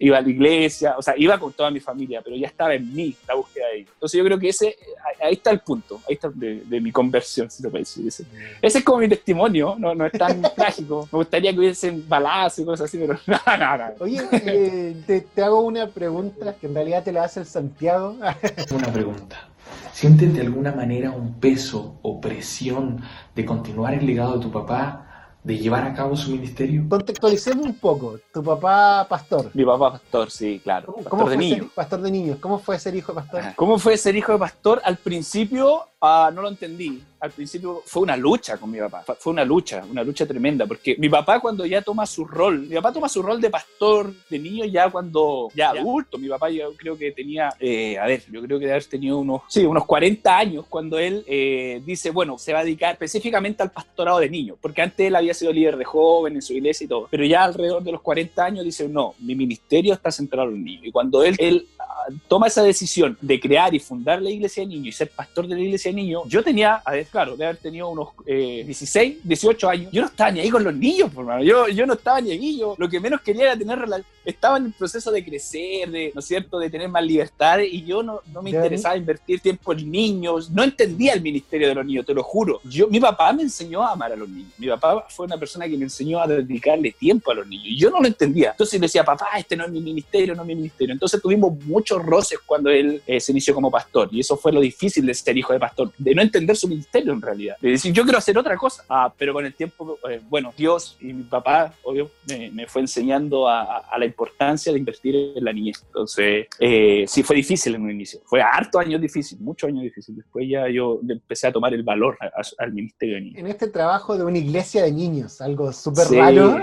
iba 0.00 0.18
a 0.18 0.20
la 0.20 0.28
iglesia, 0.28 0.96
o 0.98 1.02
sea, 1.02 1.14
iba 1.16 1.38
con 1.38 1.52
toda 1.52 1.70
mi 1.70 1.78
familia, 1.78 2.20
pero 2.20 2.34
ya 2.34 2.48
estaba 2.48 2.74
en 2.74 2.92
mí 2.92 3.14
la 3.28 3.34
búsqueda 3.34 3.68
de 3.68 3.76
ellos. 3.76 3.90
Entonces 3.94 4.18
yo 4.18 4.24
creo 4.24 4.38
que 4.40 4.48
ese, 4.48 4.76
ahí 5.20 5.34
está 5.34 5.52
el 5.52 5.60
punto, 5.60 6.00
ahí 6.08 6.14
está 6.14 6.28
de, 6.34 6.80
mi 6.80 6.90
conversión, 6.90 7.48
si 7.48 7.62
se 7.62 7.70
puede 7.70 7.84
decir. 7.84 8.26
Ese 8.60 8.78
es 8.78 8.84
como 8.84 8.98
mi 8.98 9.08
testimonio, 9.08 9.76
no, 9.78 9.94
no 9.94 10.06
es 10.06 10.12
tan 10.12 10.42
trágico. 10.56 11.08
Me 11.12 11.18
gustaría 11.18 11.52
que 11.52 11.58
hubiesen 11.58 12.08
balazos 12.08 12.60
y 12.60 12.64
cosas 12.64 12.84
así, 12.86 12.98
pero 12.98 13.18
no, 13.26 13.38
no, 13.58 13.76
no. 13.76 13.84
Oye, 14.00 14.20
eh, 14.32 14.96
te, 15.06 15.20
te, 15.22 15.42
hago 15.42 15.60
una 15.60 15.86
pregunta 15.86 16.54
que 16.60 16.66
en 16.66 16.74
realidad 16.74 17.02
te 17.02 17.12
la 17.12 17.24
hace 17.24 17.40
el 17.40 17.46
Santiago. 17.46 18.16
una 18.70 18.92
pregunta. 18.92 19.48
¿Sientes 19.92 20.34
de 20.34 20.40
alguna 20.40 20.72
manera 20.72 21.10
un 21.10 21.34
peso 21.34 21.96
o 22.02 22.20
presión 22.20 23.02
de 23.34 23.44
continuar 23.44 23.94
el 23.94 24.06
legado 24.06 24.36
de 24.36 24.40
tu 24.40 24.50
papá? 24.50 25.08
de 25.44 25.58
llevar 25.58 25.84
a 25.84 25.94
cabo 25.94 26.16
su 26.16 26.30
ministerio? 26.30 26.84
Contextualicemos 26.88 27.66
un 27.66 27.74
poco. 27.74 28.18
Tu 28.32 28.42
papá 28.42 29.06
pastor. 29.08 29.50
Mi 29.54 29.64
papá 29.64 29.92
pastor, 29.92 30.30
sí, 30.30 30.60
claro. 30.62 30.86
¿Cómo, 30.86 30.96
pastor 30.98 31.18
cómo 31.18 31.30
de 31.30 31.36
niños. 31.36 31.66
Pastor 31.74 32.00
de 32.00 32.10
niños. 32.10 32.38
¿Cómo 32.40 32.58
fue 32.58 32.78
ser 32.78 32.94
hijo 32.94 33.12
de 33.12 33.16
pastor? 33.16 33.42
¿Cómo 33.56 33.78
fue 33.78 33.96
ser 33.96 34.16
hijo 34.16 34.32
de 34.32 34.38
pastor? 34.38 34.80
Al 34.84 34.96
principio 34.98 35.88
uh, 36.02 36.34
no 36.34 36.42
lo 36.42 36.48
entendí. 36.48 37.02
Al 37.20 37.30
principio 37.30 37.82
fue 37.86 38.02
una 38.02 38.16
lucha 38.16 38.56
con 38.56 38.70
mi 38.70 38.78
papá. 38.78 39.04
Fue 39.18 39.32
una 39.32 39.44
lucha, 39.44 39.84
una 39.88 40.02
lucha 40.02 40.26
tremenda. 40.26 40.66
Porque 40.66 40.96
mi 40.98 41.08
papá 41.08 41.38
cuando 41.38 41.64
ya 41.64 41.80
toma 41.80 42.04
su 42.04 42.24
rol, 42.24 42.62
mi 42.62 42.74
papá 42.74 42.92
toma 42.92 43.08
su 43.08 43.22
rol 43.22 43.40
de 43.40 43.48
pastor 43.48 44.12
de 44.28 44.38
niño 44.40 44.64
ya 44.64 44.90
cuando, 44.90 45.48
ya, 45.54 45.72
ya. 45.72 45.80
adulto. 45.80 46.18
Mi 46.18 46.28
papá 46.28 46.50
yo 46.50 46.74
creo 46.76 46.98
que 46.98 47.12
tenía, 47.12 47.50
eh, 47.60 47.96
a 47.96 48.06
ver, 48.06 48.24
yo 48.28 48.42
creo 48.42 48.58
que 48.58 48.66
de 48.66 48.72
haber 48.72 48.84
tenido 48.86 49.18
unos, 49.18 49.42
sí, 49.48 49.64
unos 49.64 49.86
40 49.86 50.36
años 50.36 50.64
cuando 50.68 50.98
él 50.98 51.24
eh, 51.28 51.80
dice, 51.86 52.10
bueno, 52.10 52.38
se 52.38 52.52
va 52.52 52.60
a 52.60 52.64
dedicar 52.64 52.94
específicamente 52.94 53.62
al 53.62 53.70
pastorado 53.70 54.18
de 54.18 54.28
niños. 54.28 54.58
Porque 54.60 54.82
antes 54.82 55.06
él 55.06 55.14
había 55.14 55.32
sido 55.32 55.52
líder 55.52 55.76
de 55.76 55.84
joven 55.84 56.34
en 56.34 56.42
su 56.42 56.54
iglesia 56.54 56.84
y 56.84 56.88
todo. 56.88 57.06
Pero 57.08 57.24
ya 57.24 57.44
alrededor 57.44 57.84
de 57.84 57.92
los 57.92 58.00
40 58.00 58.44
años 58.44 58.64
dice, 58.64 58.88
no, 58.88 59.14
mi 59.20 59.36
ministerio 59.36 59.94
está 59.94 60.10
centrado 60.10 60.48
en 60.48 60.54
los 60.56 60.64
niños. 60.64 60.86
Y 60.86 60.90
cuando 60.90 61.22
él, 61.22 61.36
él 61.38 61.68
uh, 61.78 62.12
toma 62.26 62.48
esa 62.48 62.64
decisión 62.64 63.16
de 63.20 63.38
crear 63.38 63.72
y 63.72 63.78
fundar 63.78 64.20
la 64.20 64.30
iglesia 64.30 64.64
de 64.64 64.70
niños 64.70 64.88
y 64.88 64.92
ser 64.92 65.10
pastor 65.10 65.46
de 65.46 65.54
la 65.54 65.60
iglesia 65.60 65.90
de 65.90 65.91
niños, 65.92 66.22
yo 66.26 66.42
tenía, 66.42 66.76
a 66.84 66.92
ver, 66.92 67.06
claro, 67.06 67.36
de 67.36 67.44
haber 67.44 67.56
tenido 67.58 67.88
unos 67.88 68.08
eh, 68.26 68.62
16, 68.64 69.18
18 69.22 69.68
años, 69.68 69.92
yo 69.92 70.02
no 70.02 70.08
estaba 70.08 70.30
ni 70.30 70.40
ahí 70.40 70.50
con 70.50 70.64
los 70.64 70.74
niños, 70.74 71.10
por 71.12 71.24
mano. 71.24 71.42
Yo, 71.42 71.68
yo 71.68 71.86
no 71.86 71.94
estaba 71.94 72.20
ni 72.20 72.32
ahí, 72.32 72.58
yo 72.58 72.74
lo 72.78 72.88
que 72.88 73.00
menos 73.00 73.20
quería 73.20 73.44
era 73.44 73.56
tener 73.56 73.78
estaba 74.24 74.56
en 74.56 74.66
el 74.66 74.72
proceso 74.72 75.10
de 75.10 75.24
crecer, 75.24 75.90
de, 75.90 76.12
¿no 76.14 76.20
es 76.20 76.26
cierto?, 76.26 76.58
de 76.58 76.70
tener 76.70 76.88
más 76.88 77.04
libertad 77.04 77.58
y 77.58 77.84
yo 77.84 78.02
no, 78.02 78.20
no 78.32 78.42
me 78.42 78.50
interesaba 78.50 78.96
invertir 78.96 79.40
tiempo 79.40 79.72
en 79.72 79.90
niños, 79.90 80.50
no 80.50 80.62
entendía 80.62 81.14
el 81.14 81.22
ministerio 81.22 81.68
de 81.68 81.74
los 81.74 81.84
niños, 81.84 82.06
te 82.06 82.14
lo 82.14 82.22
juro. 82.22 82.60
Yo, 82.64 82.88
mi 82.88 83.00
papá 83.00 83.32
me 83.32 83.42
enseñó 83.42 83.82
a 83.82 83.92
amar 83.92 84.12
a 84.12 84.16
los 84.16 84.28
niños, 84.28 84.52
mi 84.58 84.68
papá 84.68 85.06
fue 85.08 85.26
una 85.26 85.38
persona 85.38 85.66
que 85.68 85.76
me 85.76 85.84
enseñó 85.84 86.20
a 86.20 86.26
dedicarle 86.26 86.92
tiempo 86.92 87.30
a 87.30 87.34
los 87.34 87.46
niños 87.46 87.66
y 87.66 87.76
yo 87.76 87.90
no 87.90 88.00
lo 88.00 88.06
entendía. 88.06 88.50
Entonces 88.50 88.78
le 88.80 88.86
decía, 88.86 89.04
papá, 89.04 89.28
este 89.36 89.56
no 89.56 89.64
es 89.64 89.70
mi 89.70 89.80
ministerio, 89.80 90.34
no 90.34 90.42
es 90.42 90.48
mi 90.48 90.54
ministerio. 90.54 90.92
Entonces 90.92 91.20
tuvimos 91.20 91.58
muchos 91.64 92.04
roces 92.04 92.38
cuando 92.44 92.70
él 92.70 93.02
eh, 93.06 93.20
se 93.20 93.32
inició 93.32 93.54
como 93.54 93.70
pastor 93.70 94.08
y 94.12 94.20
eso 94.20 94.36
fue 94.36 94.52
lo 94.52 94.60
difícil 94.60 95.04
de 95.06 95.14
ser 95.14 95.36
hijo 95.36 95.52
de 95.52 95.58
pastor, 95.58 95.81
de 95.98 96.14
no 96.14 96.22
entender 96.22 96.56
su 96.56 96.68
ministerio 96.68 97.12
en 97.12 97.22
realidad, 97.22 97.56
de 97.60 97.70
decir, 97.70 97.92
yo 97.92 98.02
quiero 98.04 98.18
hacer 98.18 98.36
otra 98.38 98.56
cosa. 98.56 98.84
Ah, 98.88 99.12
pero 99.16 99.32
con 99.32 99.44
el 99.44 99.54
tiempo, 99.54 99.98
eh, 100.08 100.20
bueno, 100.28 100.52
Dios 100.56 100.96
y 101.00 101.12
mi 101.12 101.22
papá, 101.24 101.74
obvio, 101.82 102.10
me, 102.28 102.50
me 102.50 102.66
fue 102.66 102.82
enseñando 102.82 103.48
a, 103.48 103.78
a, 103.78 103.98
la 103.98 104.04
importancia 104.04 104.72
de 104.72 104.78
invertir 104.78 105.32
en 105.36 105.44
la 105.44 105.52
niñez. 105.52 105.82
Entonces, 105.86 106.46
eh, 106.58 107.04
sí 107.06 107.22
fue 107.22 107.36
difícil 107.36 107.74
en 107.74 107.82
un 107.82 107.90
inicio, 107.90 108.20
fue 108.24 108.42
harto 108.42 108.78
años 108.78 109.00
difícil, 109.00 109.38
muchos 109.40 109.68
años 109.68 109.82
difícil. 109.82 110.16
Después 110.16 110.46
ya 110.48 110.68
yo 110.68 111.00
empecé 111.08 111.46
a 111.46 111.52
tomar 111.52 111.74
el 111.74 111.82
valor 111.82 112.16
a, 112.20 112.42
al 112.58 112.72
ministerio 112.72 113.16
de 113.16 113.20
niños. 113.20 113.38
En 113.38 113.46
este 113.46 113.68
trabajo 113.68 114.16
de 114.16 114.24
una 114.24 114.38
iglesia 114.38 114.82
de 114.82 114.92
niños, 114.92 115.40
algo 115.40 115.72
súper 115.72 116.06
sí. 116.06 116.16
raro. 116.16 116.60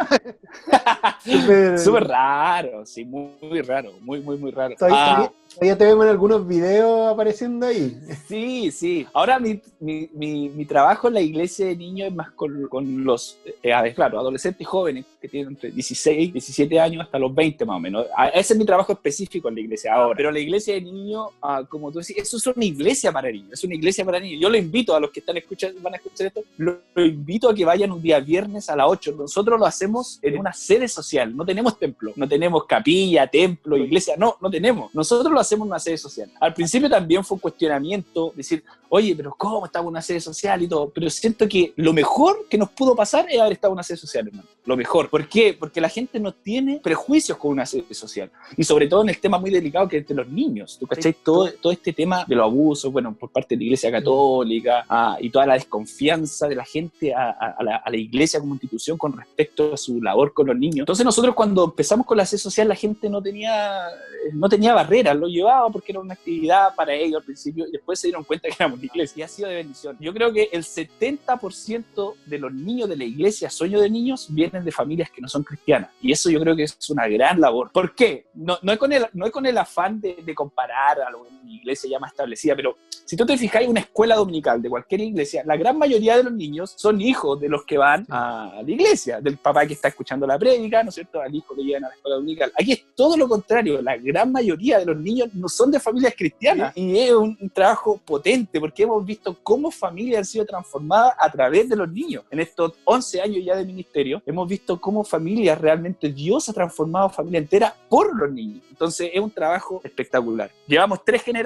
súper 1.78 2.08
raro, 2.08 2.86
sí, 2.86 3.06
muy, 3.06 3.30
muy, 3.42 3.62
raro, 3.62 3.94
muy, 4.02 4.22
muy, 4.22 4.38
muy 4.38 4.52
raro. 4.52 4.76
Ah, 4.82 5.32
todavía 5.54 5.78
te 5.78 5.86
vemos 5.86 6.06
en 6.06 6.12
algunos 6.12 6.48
videos 6.48 7.12
apareciendo 7.12 7.68
ahí. 7.68 7.98
Sí, 8.28 8.72
sí. 8.72 9.08
Ahora 9.14 9.40
mi, 9.40 9.60
mi, 9.80 10.08
mi, 10.14 10.50
mi 10.50 10.66
trabajo 10.66 11.08
en 11.08 11.16
la 11.16 11.22
iglesia 11.22 11.66
de 11.66 11.76
niños 11.76 12.10
es 12.10 12.14
más 12.14 12.32
con, 12.32 12.68
con 12.68 13.04
los, 13.04 13.40
eh, 13.64 13.94
claro, 13.96 14.20
adolescentes 14.20 14.68
jóvenes 14.68 15.06
que 15.20 15.28
tienen 15.28 15.54
entre 15.54 15.72
16, 15.72 16.34
17 16.34 16.80
años 16.80 17.04
hasta 17.04 17.18
los 17.18 17.34
20 17.34 17.66
más 17.66 17.78
o 17.78 17.80
menos. 17.80 18.06
Ese 18.34 18.54
es 18.54 18.60
mi 18.60 18.66
trabajo 18.66 18.94
específico 18.94 19.50
en 19.50 19.56
la 19.56 19.62
iglesia 19.62 19.94
ahora. 19.94 20.16
Pero 20.16 20.32
la 20.32 20.40
iglesia 20.40 20.76
de 20.76 20.82
niños, 20.82 21.30
uh, 21.42 21.66
como 21.68 21.92
tú 21.92 22.00
decís, 22.00 22.18
eso 22.18 22.38
es 22.38 22.48
una 22.48 22.66
iglesia 22.66 23.12
para 23.12 23.32
niños, 23.32 23.54
es 23.54 23.64
una 23.64 23.76
iglesia 23.76 24.06
para 24.06 24.20
niños. 24.20 24.40
Yo 24.42 24.50
lo 24.50 24.58
invito 24.58 24.96
a 24.96 25.00
los 25.00 25.12
que 25.12 25.20
están 25.22 25.38
escuchando, 25.38 25.82
van 25.82 25.96
a 25.96 25.98
escuchar 25.98 26.28
esto, 26.28 26.44
lo, 26.58 26.80
lo 26.94 27.06
invito 27.06 27.50
a 27.50 27.56
que 27.56 27.66
vayan 27.66 27.92
un 27.92 28.02
día 28.02 28.20
viernes 28.20 28.70
a 28.70 28.76
las 28.76 28.88
8. 28.88 29.16
Nosotros 29.18 29.60
lo 29.60 29.66
hacemos 29.66 30.20
en 30.22 30.38
una 30.38 30.54
sede 30.54 30.88
social, 30.88 31.36
no 31.36 31.46
tenemos 31.46 31.80
templo, 31.80 32.14
no 32.16 32.28
tenemos 32.28 32.66
capilla, 32.66 33.28
templo, 33.28 33.76
iglesia, 33.78 34.16
no, 34.18 34.38
no 34.40 34.50
tenemos. 34.50 34.94
Nosotros 34.94 35.34
lo 35.34 35.40
hacemos 35.40 35.49
en 35.56 35.62
una 35.62 35.80
sede 35.80 35.98
social. 35.98 36.32
Al 36.40 36.54
principio 36.54 36.90
también 36.90 37.24
fue 37.24 37.36
un 37.36 37.40
cuestionamiento, 37.42 38.34
decir, 38.36 38.64
oye, 38.90 39.16
pero 39.16 39.34
¿cómo 39.38 39.66
en 39.66 39.86
una 39.86 40.02
sede 40.02 40.20
social 40.20 40.62
y 40.62 40.68
todo? 40.68 40.90
Pero 40.90 41.10
siento 41.10 41.48
que 41.48 41.74
lo 41.76 41.94
mejor 41.94 42.48
que 42.50 42.58
nos 42.58 42.70
pudo 42.70 42.96
pasar 42.96 43.26
es 43.30 43.40
haber 43.40 43.54
estado 43.54 43.74
una 43.74 43.84
sede 43.84 43.98
social, 43.98 44.28
hermano. 44.28 44.48
Lo 44.70 44.78
mejor. 44.78 45.10
¿Por 45.10 45.28
qué? 45.28 45.58
Porque 45.60 45.82
la 45.82 45.90
gente 45.90 46.20
no 46.20 46.32
tiene 46.32 46.80
prejuicios 46.80 47.40
con 47.40 47.50
una 47.50 47.66
sede 47.66 47.92
social. 47.96 48.30
Y 48.56 48.64
sobre 48.64 48.86
todo 48.86 49.02
en 49.02 49.10
el 49.10 49.18
tema 49.18 49.40
muy 49.40 49.50
delicado 49.50 49.88
que 49.88 49.98
es 49.98 50.08
de 50.08 50.14
los 50.14 50.30
niños. 50.30 50.78
¿Tú 50.80 50.86
cachai? 50.86 51.12
Todo, 51.24 51.52
todo 51.60 51.72
este 51.72 51.92
tema 51.92 52.24
de 52.28 52.36
los 52.36 52.44
abusos, 52.44 52.92
bueno, 52.92 53.16
por 53.16 53.32
parte 53.32 53.56
de 53.56 53.62
la 53.62 53.64
Iglesia 53.64 53.90
Católica 53.90 54.86
ah, 54.88 55.18
y 55.20 55.32
toda 55.32 55.48
la 55.48 55.56
desconfianza 55.56 56.48
de 56.48 56.54
la 56.54 56.64
gente 56.64 57.16
a, 57.16 57.32
a, 57.32 57.56
a, 57.58 57.64
la, 57.64 57.78
a, 57.78 57.90
la, 57.90 57.98
Iglesia 57.98 58.40
como 58.40 58.54
institución 58.54 58.96
con 58.96 59.18
respecto 59.18 59.74
a 59.74 59.78
su 59.78 60.04
labor 60.04 60.36
con 60.36 60.46
los 60.46 60.56
niños. 60.56 60.82
Entonces 60.82 61.04
nosotros 61.04 61.34
cuando 61.34 61.66
empezamos 61.66 62.06
con 62.06 62.18
la 62.18 62.26
sede 62.28 62.38
social 62.38 62.68
la 62.68 62.76
gente 62.76 63.10
no 63.10 63.24
tenía, 63.24 63.88
no 64.34 64.48
tenía 64.50 64.76
barreras, 64.76 65.16
lo 65.16 65.28
llevaba 65.28 65.68
porque 65.72 65.94
era 65.94 66.00
una 66.00 66.14
actividad 66.14 66.76
para 66.76 66.94
ellos 66.94 67.22
al 67.22 67.26
principio 67.26 67.68
y 67.68 67.72
después 67.72 68.00
se 68.00 68.10
dieron 68.10 68.24
cuenta 68.24 68.50
que 68.50 68.56
éramos 68.60 68.84
iglesia 68.84 69.22
y 69.22 69.24
ha 69.24 69.28
sido 69.28 69.50
de 69.50 69.56
bendición. 69.56 69.98
Yo 70.00 70.14
creo 70.14 70.32
que 70.32 70.50
el 70.52 70.62
70% 70.64 72.14
de 72.28 72.38
los 72.38 72.54
niños 72.54 72.88
de 72.88 72.98
la 72.98 73.04
iglesia, 73.04 73.50
sueño 73.50 73.82
de 73.82 73.90
niños, 73.90 74.28
vienen 74.30 74.59
de 74.64 74.72
familias 74.72 75.10
que 75.12 75.22
no 75.22 75.28
son 75.28 75.44
cristianas. 75.44 75.92
Y 76.02 76.12
eso 76.12 76.30
yo 76.30 76.40
creo 76.40 76.56
que 76.56 76.64
es 76.64 76.90
una 76.90 77.08
gran 77.08 77.40
labor. 77.40 77.72
¿Por 77.72 77.96
qué? 77.96 78.28
No, 78.34 78.58
no, 78.62 78.72
es, 78.72 78.78
con 78.78 78.92
el, 78.92 79.06
no 79.14 79.26
es 79.26 79.32
con 79.32 79.46
el 79.46 79.58
afán 79.58 80.00
de, 80.00 80.34
comparar 80.36 81.02
a 81.02 81.10
iglesia 81.56 81.90
ya 81.90 82.00
más 82.00 82.12
establecida, 82.12 82.56
pero 82.56 82.78
si 83.06 83.18
tú 83.18 83.26
te 83.26 83.38
fijas 83.38 83.64
en 83.64 83.72
una 83.72 83.80
escuela 83.80 84.16
dominical 84.16 84.62
de 84.62 84.70
cualquier 84.70 85.02
iglesia, 85.02 85.44
la 85.44 85.58
gran 85.58 85.78
mayoría 85.78 86.16
de 86.16 86.24
los 86.24 86.34
niños 86.34 86.74
son 86.76 87.02
hijos 87.02 87.40
de 87.40 87.50
los 87.50 87.66
que 87.66 87.78
van 87.78 88.06
a 88.10 88.62
la 88.64 88.72
iglesia, 88.72 89.20
del 89.20 89.38
papá 89.38 89.66
que 89.66 89.74
está 89.74 89.88
escuchando 89.88 90.28
la 90.28 90.38
prédica, 90.38 90.84
¿no 90.84 90.90
es 90.90 90.96
cierto? 90.96 91.20
Al 91.20 91.34
hijo 91.34 91.56
que 91.56 91.64
llegan 91.64 91.86
a 91.86 91.90
la 91.90 91.96
escuela 91.96 92.18
dominical. 92.18 92.52
Aquí 92.56 92.74
es 92.74 92.86
todo 92.96 93.18
lo 93.18 93.28
contrario, 93.28 93.82
la 93.82 93.98
gran 93.98 94.32
mayoría 94.32 94.78
de 94.78 94.86
los 94.86 94.98
niños 94.98 95.34
no 95.34 95.50
son 95.50 95.72
de 95.72 95.80
familias 95.80 96.14
cristianas 96.16 96.72
y 96.76 96.98
es 97.00 97.12
un, 97.12 97.36
un 97.40 97.50
trabajo 97.50 98.00
potente 98.06 98.60
porque 98.60 98.84
hemos 98.84 99.04
visto 99.04 99.36
cómo 99.42 99.72
familias 99.72 100.20
han 100.20 100.26
sido 100.26 100.46
transformadas 100.46 101.14
a 101.20 101.32
través 101.32 101.68
de 101.68 101.76
los 101.76 101.92
niños. 101.92 102.24
En 102.30 102.40
estos 102.40 102.74
11 102.84 103.22
años 103.22 103.44
ya 103.44 103.56
de 103.56 103.66
ministerio, 103.66 104.22
hemos 104.26 104.48
visto 104.48 104.80
cómo 104.80 105.04
familias 105.04 105.60
realmente 105.60 106.10
Dios 106.10 106.48
ha 106.50 106.54
transformado 106.54 107.10
familia 107.10 107.40
entera 107.40 107.76
por 107.90 108.16
los 108.16 108.32
niños. 108.32 108.64
Entonces 108.70 109.10
es 109.12 109.20
un 109.20 109.32
trabajo 109.32 109.82
espectacular. 109.84 110.52
Llevamos 110.68 111.04
tres 111.04 111.24
generaciones. 111.24 111.39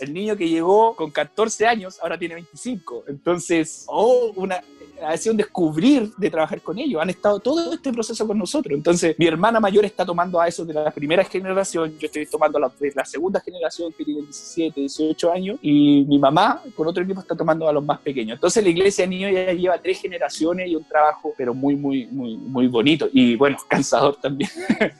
El 0.00 0.12
niño 0.12 0.36
que 0.36 0.48
llegó 0.48 0.94
con 0.96 1.10
14 1.10 1.66
años 1.66 1.98
ahora 2.02 2.18
tiene 2.18 2.34
25. 2.34 3.04
Entonces, 3.08 3.84
oh, 3.88 4.32
una, 4.36 4.60
ha 5.02 5.16
sido 5.16 5.32
un 5.32 5.36
descubrir 5.36 6.12
de 6.16 6.30
trabajar 6.30 6.60
con 6.60 6.78
ellos. 6.78 7.00
Han 7.00 7.10
estado 7.10 7.38
todo 7.40 7.72
este 7.72 7.92
proceso 7.92 8.26
con 8.26 8.38
nosotros. 8.38 8.76
Entonces, 8.76 9.16
mi 9.18 9.26
hermana 9.26 9.60
mayor 9.60 9.84
está 9.84 10.04
tomando 10.04 10.40
a 10.40 10.48
esos 10.48 10.66
de 10.66 10.74
la 10.74 10.90
primera 10.90 11.24
generación, 11.24 11.96
yo 11.98 12.06
estoy 12.06 12.26
tomando 12.26 12.58
a 12.58 12.62
la, 12.62 12.72
de 12.78 12.92
la 12.94 13.04
segunda 13.04 13.40
generación 13.40 13.92
que 13.92 14.04
tiene 14.04 14.22
17, 14.22 14.80
18 14.80 15.32
años, 15.32 15.58
y 15.62 16.04
mi 16.08 16.18
mamá 16.18 16.62
con 16.76 16.86
otro 16.86 17.02
equipo 17.02 17.20
está 17.20 17.34
tomando 17.34 17.68
a 17.68 17.72
los 17.72 17.84
más 17.84 18.00
pequeños. 18.00 18.36
Entonces, 18.36 18.62
la 18.62 18.70
iglesia 18.70 19.04
de 19.04 19.08
niños 19.08 19.32
ya 19.32 19.52
lleva 19.52 19.78
tres 19.78 20.00
generaciones 20.00 20.68
y 20.68 20.76
un 20.76 20.84
trabajo, 20.84 21.34
pero 21.36 21.54
muy, 21.54 21.76
muy, 21.76 22.06
muy, 22.06 22.36
muy 22.36 22.66
bonito. 22.68 23.08
Y 23.12 23.36
bueno, 23.36 23.56
cansador 23.68 24.16
también. 24.16 24.50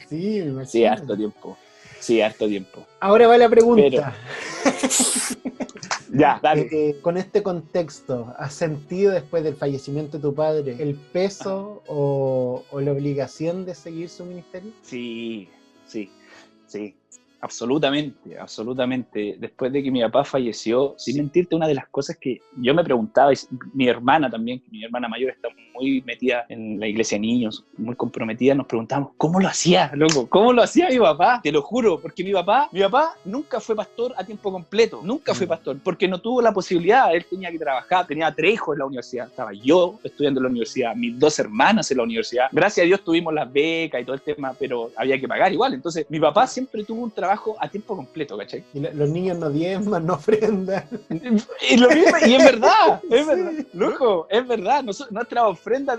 Sí, 0.09 0.43
sí, 0.67 0.85
harto 0.85 1.17
tiempo. 1.17 1.57
Sí, 2.05 2.21
harto 2.21 2.47
tiempo. 2.47 2.85
Ahora 3.01 3.27
va 3.27 3.39
la 3.39 3.49
pregunta. 3.49 4.15
ya, 6.13 6.39
dale. 6.43 6.69
Eh, 6.71 7.01
con 7.01 7.17
este 7.17 7.43
contexto, 7.43 8.35
¿has 8.39 8.53
sentido 8.53 9.11
después 9.11 9.43
del 9.43 9.57
fallecimiento 9.57 10.19
de 10.19 10.23
tu 10.23 10.35
padre 10.35 10.77
el 10.81 10.97
peso 10.97 11.83
o, 11.87 12.63
o 12.71 12.81
la 12.83 12.93
obligación 12.93 13.65
de 13.65 13.75
seguir 13.75 14.11
su 14.11 14.27
ministerio? 14.27 14.71
Sí, 14.83 15.49
sí, 15.87 16.11
sí. 16.67 16.95
Absolutamente, 17.45 18.39
absolutamente. 18.39 19.37
Después 19.39 19.71
de 19.71 19.83
que 19.83 19.91
mi 19.91 20.01
papá 20.01 20.25
falleció, 20.25 20.95
sin 20.97 21.19
mentirte, 21.19 21.55
una 21.55 21.69
de 21.69 21.75
las 21.75 21.87
cosas 21.89 22.17
que 22.17 22.41
yo 22.57 22.73
me 22.73 22.83
preguntaba, 22.83 23.35
y 23.35 23.37
mi 23.75 23.87
hermana 23.87 24.31
también, 24.31 24.63
mi 24.71 24.83
hermana 24.83 25.09
mayor 25.09 25.33
está 25.33 25.51
muy 25.75 26.03
metida 26.07 26.47
en 26.49 26.81
la 26.81 26.87
iglesia 26.87 27.17
de 27.17 27.21
niños, 27.21 27.63
muy 27.77 27.97
comprometida, 27.97 28.55
nos 28.55 28.67
preguntábamos, 28.67 29.11
¿cómo 29.19 29.41
lo 29.41 29.49
hacía, 29.49 29.91
loco? 29.95 30.27
¿Cómo 30.31 30.55
lo 30.55 30.63
hacía 30.63 30.89
mi 30.89 30.99
papá? 30.99 31.41
Te 31.43 31.53
lo 31.53 31.61
juro, 31.61 32.01
porque 32.01 32.25
mi 32.25 32.33
papá, 32.33 32.71
mi 32.73 32.81
papá 32.81 33.17
nunca 33.27 33.61
fue 33.61 33.77
pastor 33.77 34.15
a 34.17 34.25
tiempo 34.25 34.51
completo, 34.51 35.01
nunca 35.03 35.35
fue 35.35 35.45
mm. 35.45 35.49
pastor, 35.49 35.77
porque 35.85 36.09
no 36.09 36.21
tuvo 36.21 36.41
la 36.41 36.53
posibilidad, 36.53 37.15
él 37.15 37.27
tenía 37.29 37.51
que 37.51 37.59
trabajar, 37.59 38.07
tenía 38.07 38.33
tres 38.35 38.55
hijos 38.55 38.75
en 38.75 38.79
la 38.79 38.87
universidad, 38.87 39.27
estaba 39.27 39.53
yo 39.53 39.99
estudiando 40.03 40.41
en 40.41 40.45
la 40.45 40.51
universidad, 40.51 40.97
mis 40.97 41.19
dos 41.19 41.39
hermanas 41.39 41.91
en 41.91 41.99
la 41.99 42.05
universidad, 42.05 42.47
gracias 42.53 42.85
a 42.85 42.87
Dios 42.87 43.05
tuvimos 43.05 43.35
las 43.35 43.53
becas 43.53 44.01
y 44.01 44.05
todo 44.05 44.15
el 44.15 44.23
tema, 44.23 44.55
pero 44.59 44.91
había 44.97 45.21
que 45.21 45.29
pagar 45.29 45.53
igual, 45.53 45.75
entonces 45.75 46.07
mi 46.09 46.21
papá 46.21 46.47
siempre 46.47 46.85
tuvo 46.85 47.03
un 47.03 47.11
trabajo 47.11 47.34
a 47.61 47.69
tiempo 47.69 47.97
completo, 47.97 48.37
¿cachai? 48.37 48.65
Y 48.73 48.81
los 48.81 49.09
niños 49.09 49.39
no 49.39 49.51
diezman, 49.51 50.07
no 50.07 50.15
ofrendan. 50.15 50.85
Y, 51.71 51.77
lo 51.77 51.89
mismo, 51.89 52.17
y 52.27 52.35
es 52.35 52.45
verdad, 52.45 53.01
es 53.11 53.27
verdad, 53.27 53.53
lujo, 53.73 54.27
es 54.31 54.47
verdad. 54.47 54.85
nuestra 55.11 55.49
ofrenda, 55.49 55.99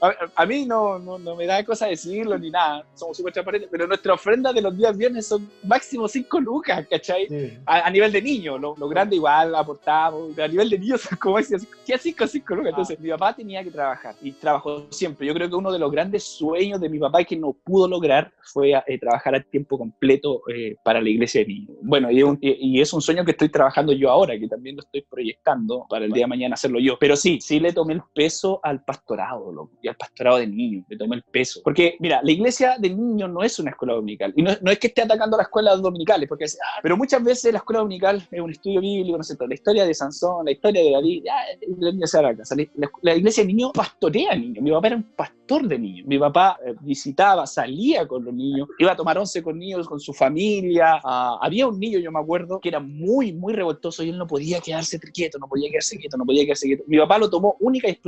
a, 0.34 0.46
mí 0.46 0.66
no, 0.66 0.98
no, 0.98 1.18
no, 1.18 1.36
me 1.36 1.46
da 1.46 1.64
cosa 1.64 1.86
decirlo 1.86 2.38
ni 2.38 2.50
nada, 2.50 2.84
somos 2.94 3.16
súper 3.16 3.32
transparentes, 3.32 3.68
pero 3.70 3.86
nuestra 3.86 4.14
ofrenda 4.14 4.52
de 4.52 4.62
los 4.62 4.76
días 4.76 4.96
viernes 4.96 5.26
son 5.26 5.48
máximo 5.62 6.08
5 6.08 6.40
lucas, 6.40 6.86
¿cachai? 6.88 7.58
A, 7.66 7.90
nivel 7.90 8.12
de 8.12 8.22
niño, 8.22 8.58
lo, 8.58 8.74
grande 8.88 9.16
igual 9.16 9.54
aportamos, 9.54 10.38
a 10.38 10.48
nivel 10.48 10.70
de 10.70 10.78
niños 10.78 11.02
son 11.02 11.18
como 11.18 11.36
¿qué 11.36 11.98
5 11.98 12.26
5 12.26 12.54
lucas? 12.54 12.70
Entonces, 12.70 13.00
mi 13.00 13.10
papá 13.10 13.34
tenía 13.34 13.62
que 13.62 13.70
trabajar 13.70 14.14
y 14.22 14.32
trabajó 14.32 14.86
siempre. 14.90 15.26
Yo 15.26 15.34
creo 15.34 15.48
que 15.48 15.54
uno 15.54 15.72
de 15.72 15.78
los 15.78 15.90
grandes 15.90 16.24
sueños 16.24 16.80
de 16.80 16.88
mi 16.88 16.98
papá 16.98 17.24
que 17.24 17.36
no 17.36 17.52
pudo 17.52 17.88
lograr 17.88 18.32
fue 18.42 18.72
eh, 18.86 18.98
trabajar 18.98 19.34
a 19.34 19.42
tiempo 19.42 19.78
completo 19.78 20.35
eh, 20.48 20.76
para 20.84 21.00
la 21.00 21.08
iglesia 21.08 21.42
de 21.42 21.46
niños. 21.48 21.76
Bueno, 21.82 22.08
y, 22.10 22.80
es 22.80 22.92
un 22.92 23.00
sueño 23.00 23.24
que 23.24 23.32
estoy 23.32 23.48
trabajando 23.48 23.92
yo 23.92 24.10
ahora, 24.10 24.38
que 24.38 24.48
también 24.48 24.76
lo 24.76 24.82
estoy 24.82 25.02
proyectando 25.02 25.86
para 25.88 26.04
el 26.04 26.12
día 26.12 26.24
de 26.24 26.28
mañana 26.28 26.54
hacerlo 26.54 26.78
yo. 26.78 26.96
Pero 26.98 27.16
sí, 27.16 27.38
sí 27.40 27.60
le 27.60 27.72
tomé 27.72 27.94
el 27.94 28.02
peso 28.14 28.60
al 28.62 28.84
pastorado, 28.84 29.70
y 29.82 29.88
al 29.88 29.96
pastorado 29.96 30.38
de 30.38 30.46
niños, 30.46 30.84
le 30.88 30.96
tomé 30.96 31.16
el 31.16 31.22
peso. 31.22 31.60
Porque, 31.62 31.96
mira, 32.00 32.20
la 32.22 32.30
iglesia 32.30 32.76
de 32.78 32.90
niños 32.90 33.30
no 33.30 33.42
es 33.42 33.58
una 33.58 33.70
escuela 33.70 33.94
dominical. 33.94 34.32
Y 34.36 34.42
no, 34.42 34.50
es 34.50 34.78
que 34.78 34.88
esté 34.88 35.02
atacando 35.02 35.36
a 35.36 35.38
las 35.38 35.46
escuelas 35.46 35.80
dominicales, 35.80 36.28
porque 36.28 36.44
ah, 36.44 36.80
pero 36.82 36.96
muchas 36.96 37.22
veces 37.22 37.52
la 37.52 37.58
escuela 37.58 37.80
dominical 37.80 38.26
es 38.30 38.40
un 38.40 38.50
estudio 38.50 38.80
bíblico, 38.80 39.16
no 39.16 39.22
sé, 39.22 39.36
la 39.46 39.54
historia 39.54 39.84
de 39.84 39.94
Sansón, 39.94 40.44
la 40.44 40.52
historia 40.52 40.82
de 40.82 40.90
David, 40.92 41.24
la, 41.24 42.90
la, 43.02 43.14
iglesia 43.14 43.42
de 43.42 43.46
niños 43.46 43.70
pastorea 43.74 44.32
a 44.32 44.36
niños. 44.36 44.62
Mi 44.62 44.70
papá 44.70 44.88
era 44.88 44.96
un 44.96 45.02
pastor 45.02 45.66
de 45.68 45.78
niños. 45.78 46.06
Mi 46.06 46.18
papá 46.18 46.58
eh, 46.64 46.74
visitaba, 46.80 47.46
salía 47.46 48.06
con 48.06 48.24
los 48.24 48.34
niños, 48.34 48.68
iba 48.78 48.92
a 48.92 48.96
tomar 48.96 49.18
once 49.18 49.42
con 49.42 49.58
niños, 49.58 49.88
con 49.88 50.00
su 50.00 50.12
familia 50.12 50.25
familia. 50.26 51.00
Ah, 51.04 51.38
había 51.40 51.66
un 51.66 51.78
niño, 51.78 51.98
yo 51.98 52.10
me 52.10 52.20
acuerdo, 52.20 52.60
que 52.60 52.68
era 52.68 52.80
muy, 52.80 53.32
muy 53.32 53.54
revoltoso 53.54 54.02
y 54.02 54.10
él 54.10 54.18
no 54.18 54.26
podía 54.26 54.60
quedarse 54.60 54.98
quieto, 55.00 55.38
no 55.38 55.48
podía 55.48 55.70
quedarse 55.70 55.96
quieto, 55.98 56.16
no 56.16 56.24
podía 56.24 56.44
quedarse 56.44 56.66
quieto. 56.66 56.84
Mi 56.86 56.98
papá 56.98 57.18
lo 57.18 57.30
tomó 57.30 57.56
única 57.60 57.88
y 57.88 57.98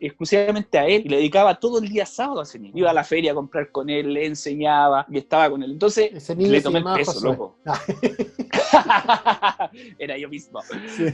exclusivamente 0.00 0.78
a 0.78 0.86
él 0.86 1.02
y 1.04 1.08
le 1.08 1.16
dedicaba 1.16 1.58
todo 1.58 1.78
el 1.78 1.88
día 1.88 2.06
sábado 2.06 2.40
a 2.40 2.42
ese 2.44 2.58
niño. 2.58 2.74
Iba 2.76 2.90
a 2.90 2.94
la 2.94 3.04
feria 3.04 3.32
a 3.32 3.34
comprar 3.34 3.70
con 3.70 3.90
él, 3.90 4.12
le 4.12 4.26
enseñaba 4.26 5.06
y 5.08 5.18
estaba 5.18 5.50
con 5.50 5.62
él. 5.62 5.72
Entonces, 5.72 6.28
le 6.36 6.60
tomé 6.60 6.78
el 6.78 6.84
peso, 6.84 7.24
loco. 7.24 7.56
era 9.98 10.18
yo 10.18 10.28
mismo. 10.28 10.60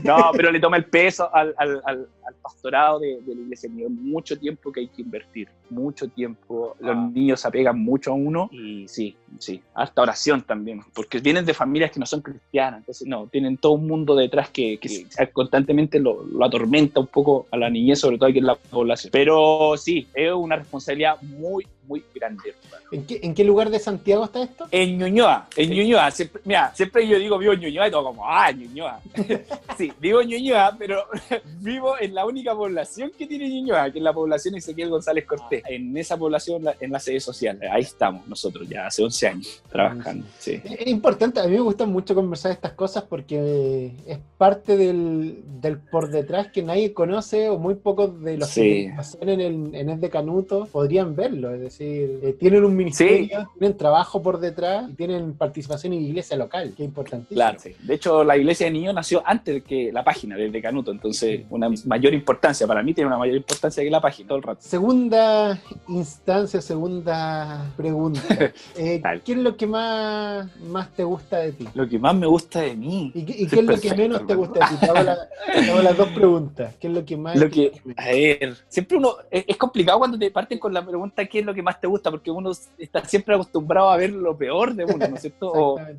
No, 0.04 0.30
pero 0.32 0.50
le 0.50 0.60
tomé 0.60 0.78
el 0.78 0.86
peso 0.86 1.32
al, 1.34 1.54
al, 1.58 1.82
al, 1.84 2.08
pastorado 2.42 3.00
de, 3.00 3.20
de, 3.22 3.34
la 3.34 3.40
iglesia. 3.42 3.70
Mucho 3.88 4.38
tiempo 4.38 4.72
que 4.72 4.80
hay 4.80 4.88
que 4.88 5.02
invertir, 5.02 5.48
mucho 5.70 6.08
tiempo. 6.08 6.76
Los 6.80 6.96
ah. 6.96 7.10
niños 7.12 7.40
se 7.40 7.48
apegan 7.48 7.78
mucho 7.78 8.12
a 8.12 8.14
uno 8.14 8.48
y 8.52 8.86
sí, 8.88 9.16
sí, 9.38 9.62
hasta 9.74 10.02
oración 10.02 10.42
también, 10.42 10.82
porque 10.94 11.18
vienen 11.18 11.44
de 11.44 11.54
familias 11.54 11.90
que 11.90 12.00
no 12.00 12.06
son 12.06 12.20
cristianas, 12.20 12.80
entonces 12.80 13.06
no, 13.06 13.26
tienen 13.26 13.56
todo 13.56 13.72
un 13.72 13.86
mundo 13.86 14.14
detrás 14.14 14.50
que, 14.50 14.78
que 14.78 15.06
constantemente 15.32 15.98
lo, 15.98 16.24
lo, 16.24 16.44
atormenta 16.44 17.00
un 17.00 17.06
poco 17.06 17.46
a 17.50 17.56
la 17.56 17.70
niñez, 17.70 18.00
sobre 18.00 18.18
todo 18.18 18.28
aquí 18.28 18.38
en 18.38 18.46
la 18.46 18.54
población. 18.56 19.10
Pero 19.12 19.74
sí, 19.76 20.06
es 20.14 20.32
una 20.32 20.56
responsabilidad 20.56 21.20
muy, 21.22 21.66
muy 21.86 22.04
grande. 22.14 22.54
¿En 22.90 23.04
qué, 23.04 23.20
¿En 23.22 23.34
qué, 23.34 23.44
lugar 23.44 23.70
de 23.70 23.78
Santiago 23.78 24.24
está 24.24 24.42
esto? 24.42 24.66
En 24.70 24.98
Ñuñoa, 24.98 25.48
en 25.56 25.70
Ñuñoa. 25.70 26.10
Siempre, 26.10 26.42
mira, 26.44 26.72
siempre 26.74 27.06
yo 27.06 27.18
digo 27.18 27.38
vivo 27.38 27.52
en 27.52 27.60
Ñuñoa 27.60 27.88
y 27.88 27.90
todo 27.90 28.04
como, 28.04 28.28
ah, 28.28 28.50
Ñuñoa. 28.52 29.00
sí, 29.78 29.92
vivo 29.98 30.20
en 30.20 30.28
Ñuñoa, 30.28 30.76
pero 30.78 31.04
vivo 31.60 31.94
en 31.98 32.14
la 32.14 32.24
única 32.26 32.54
población 32.54 33.12
que 33.16 33.26
tiene 33.26 33.48
Ñuñoa, 33.48 33.90
que 33.90 33.98
es 33.98 34.04
la 34.04 34.12
población 34.12 34.54
Ezequiel 34.54 34.90
González 34.90 35.24
Cortés. 35.24 35.62
En 35.68 35.96
esa 35.96 36.16
población, 36.16 36.64
en 36.80 36.92
la 36.92 37.00
sede 37.00 37.20
social. 37.20 37.58
Ahí 37.70 37.82
estamos 37.82 38.26
nosotros 38.26 38.68
ya 38.68 38.86
hace 38.86 39.02
11 39.02 39.28
años 39.28 39.62
trabajando. 39.70 40.26
Sí. 40.38 40.60
Es 40.64 40.86
importante, 40.86 41.40
a 41.40 41.44
mí 41.44 41.52
me 41.52 41.60
gusta 41.60 41.86
mucho 41.86 42.14
conversar 42.14 42.52
estas 42.52 42.72
cosas 42.72 43.04
porque 43.04 43.92
es 44.06 44.18
parte 44.38 44.76
del, 44.76 45.42
del 45.60 45.78
por 45.78 46.10
detrás 46.10 46.48
que 46.52 46.62
nadie 46.62 46.92
conoce 46.92 47.48
o 47.48 47.58
muy 47.58 47.74
pocos 47.74 48.20
de 48.22 48.38
los 48.38 48.54
que 48.54 48.92
pasan 48.96 49.28
en 49.28 49.40
el 49.40 49.74
en 49.74 49.90
el 49.90 50.00
de 50.00 50.10
Canuto 50.10 50.66
podrían 50.66 51.14
verlo. 51.14 51.54
Es 51.54 51.60
decir, 51.60 51.71
eh, 51.80 52.36
tienen 52.38 52.64
un 52.64 52.76
ministerio, 52.76 53.48
tienen 53.58 53.76
trabajo 53.76 54.22
por 54.22 54.38
detrás 54.38 54.88
y 54.90 54.94
tienen 54.94 55.34
participación 55.34 55.92
en 55.92 56.02
iglesia 56.02 56.36
local, 56.36 56.74
que 56.76 56.82
es 56.82 56.88
importantísimo. 56.88 57.36
Claro, 57.36 57.58
sí. 57.58 57.74
De 57.80 57.94
hecho, 57.94 58.24
la 58.24 58.36
iglesia 58.36 58.66
de 58.66 58.72
niños 58.72 58.94
nació 58.94 59.22
antes 59.24 59.62
que 59.62 59.90
la 59.92 60.04
página 60.04 60.36
del 60.36 60.52
de 60.52 60.62
Canuto, 60.62 60.90
entonces 60.90 61.42
una 61.50 61.68
mayor 61.86 62.14
importancia, 62.14 62.66
para 62.66 62.82
mí 62.82 62.94
tiene 62.94 63.08
una 63.08 63.18
mayor 63.18 63.36
importancia 63.36 63.82
que 63.82 63.90
la 63.90 64.00
página 64.00 64.28
todo 64.28 64.38
el 64.38 64.44
rato. 64.44 64.60
Segunda 64.62 65.60
instancia, 65.88 66.60
segunda 66.60 67.70
pregunta. 67.76 68.22
Eh, 68.76 69.02
¿Qué 69.24 69.32
es 69.32 69.38
lo 69.38 69.56
que 69.56 69.66
más, 69.66 70.48
más 70.60 70.92
te 70.94 71.04
gusta 71.04 71.38
de 71.38 71.52
ti? 71.52 71.68
Lo 71.74 71.88
que 71.88 71.98
más 71.98 72.14
me 72.14 72.26
gusta 72.26 72.60
de 72.60 72.74
mí. 72.74 73.12
¿Y, 73.14 73.24
qué, 73.24 73.60
es 73.60 73.64
lo 73.64 73.78
que 73.78 73.94
menos 73.94 74.26
te 74.26 74.34
gusta 74.34 74.60
de 74.60 74.74
ti? 74.74 74.80
Te 74.80 74.86
hago, 74.86 75.82
las 75.82 75.96
dos 75.96 76.08
preguntas. 76.08 76.74
¿Qué 76.80 76.86
es 76.88 76.92
lo 76.92 77.04
que 77.04 77.16
más? 77.16 77.36
Lo 77.36 77.50
que, 77.50 77.72
a 77.96 78.06
ver, 78.06 78.56
siempre 78.68 78.96
uno, 78.96 79.16
es, 79.30 79.44
es 79.46 79.56
complicado 79.56 79.98
cuando 79.98 80.18
te 80.18 80.30
parten 80.30 80.58
con 80.58 80.72
la 80.72 80.84
pregunta 80.84 81.02
¿qué 81.26 81.40
es 81.40 81.44
lo 81.46 81.54
que 81.54 81.61
más 81.62 81.80
te 81.80 81.86
gusta? 81.86 82.10
Porque 82.10 82.30
uno 82.30 82.50
está 82.78 83.04
siempre 83.04 83.34
acostumbrado 83.34 83.90
a 83.90 83.96
ver 83.96 84.10
lo 84.10 84.36
peor 84.36 84.74
de 84.74 84.84
uno, 84.84 85.08
¿no 85.08 85.16
es 85.16 85.22
cierto? 85.22 85.50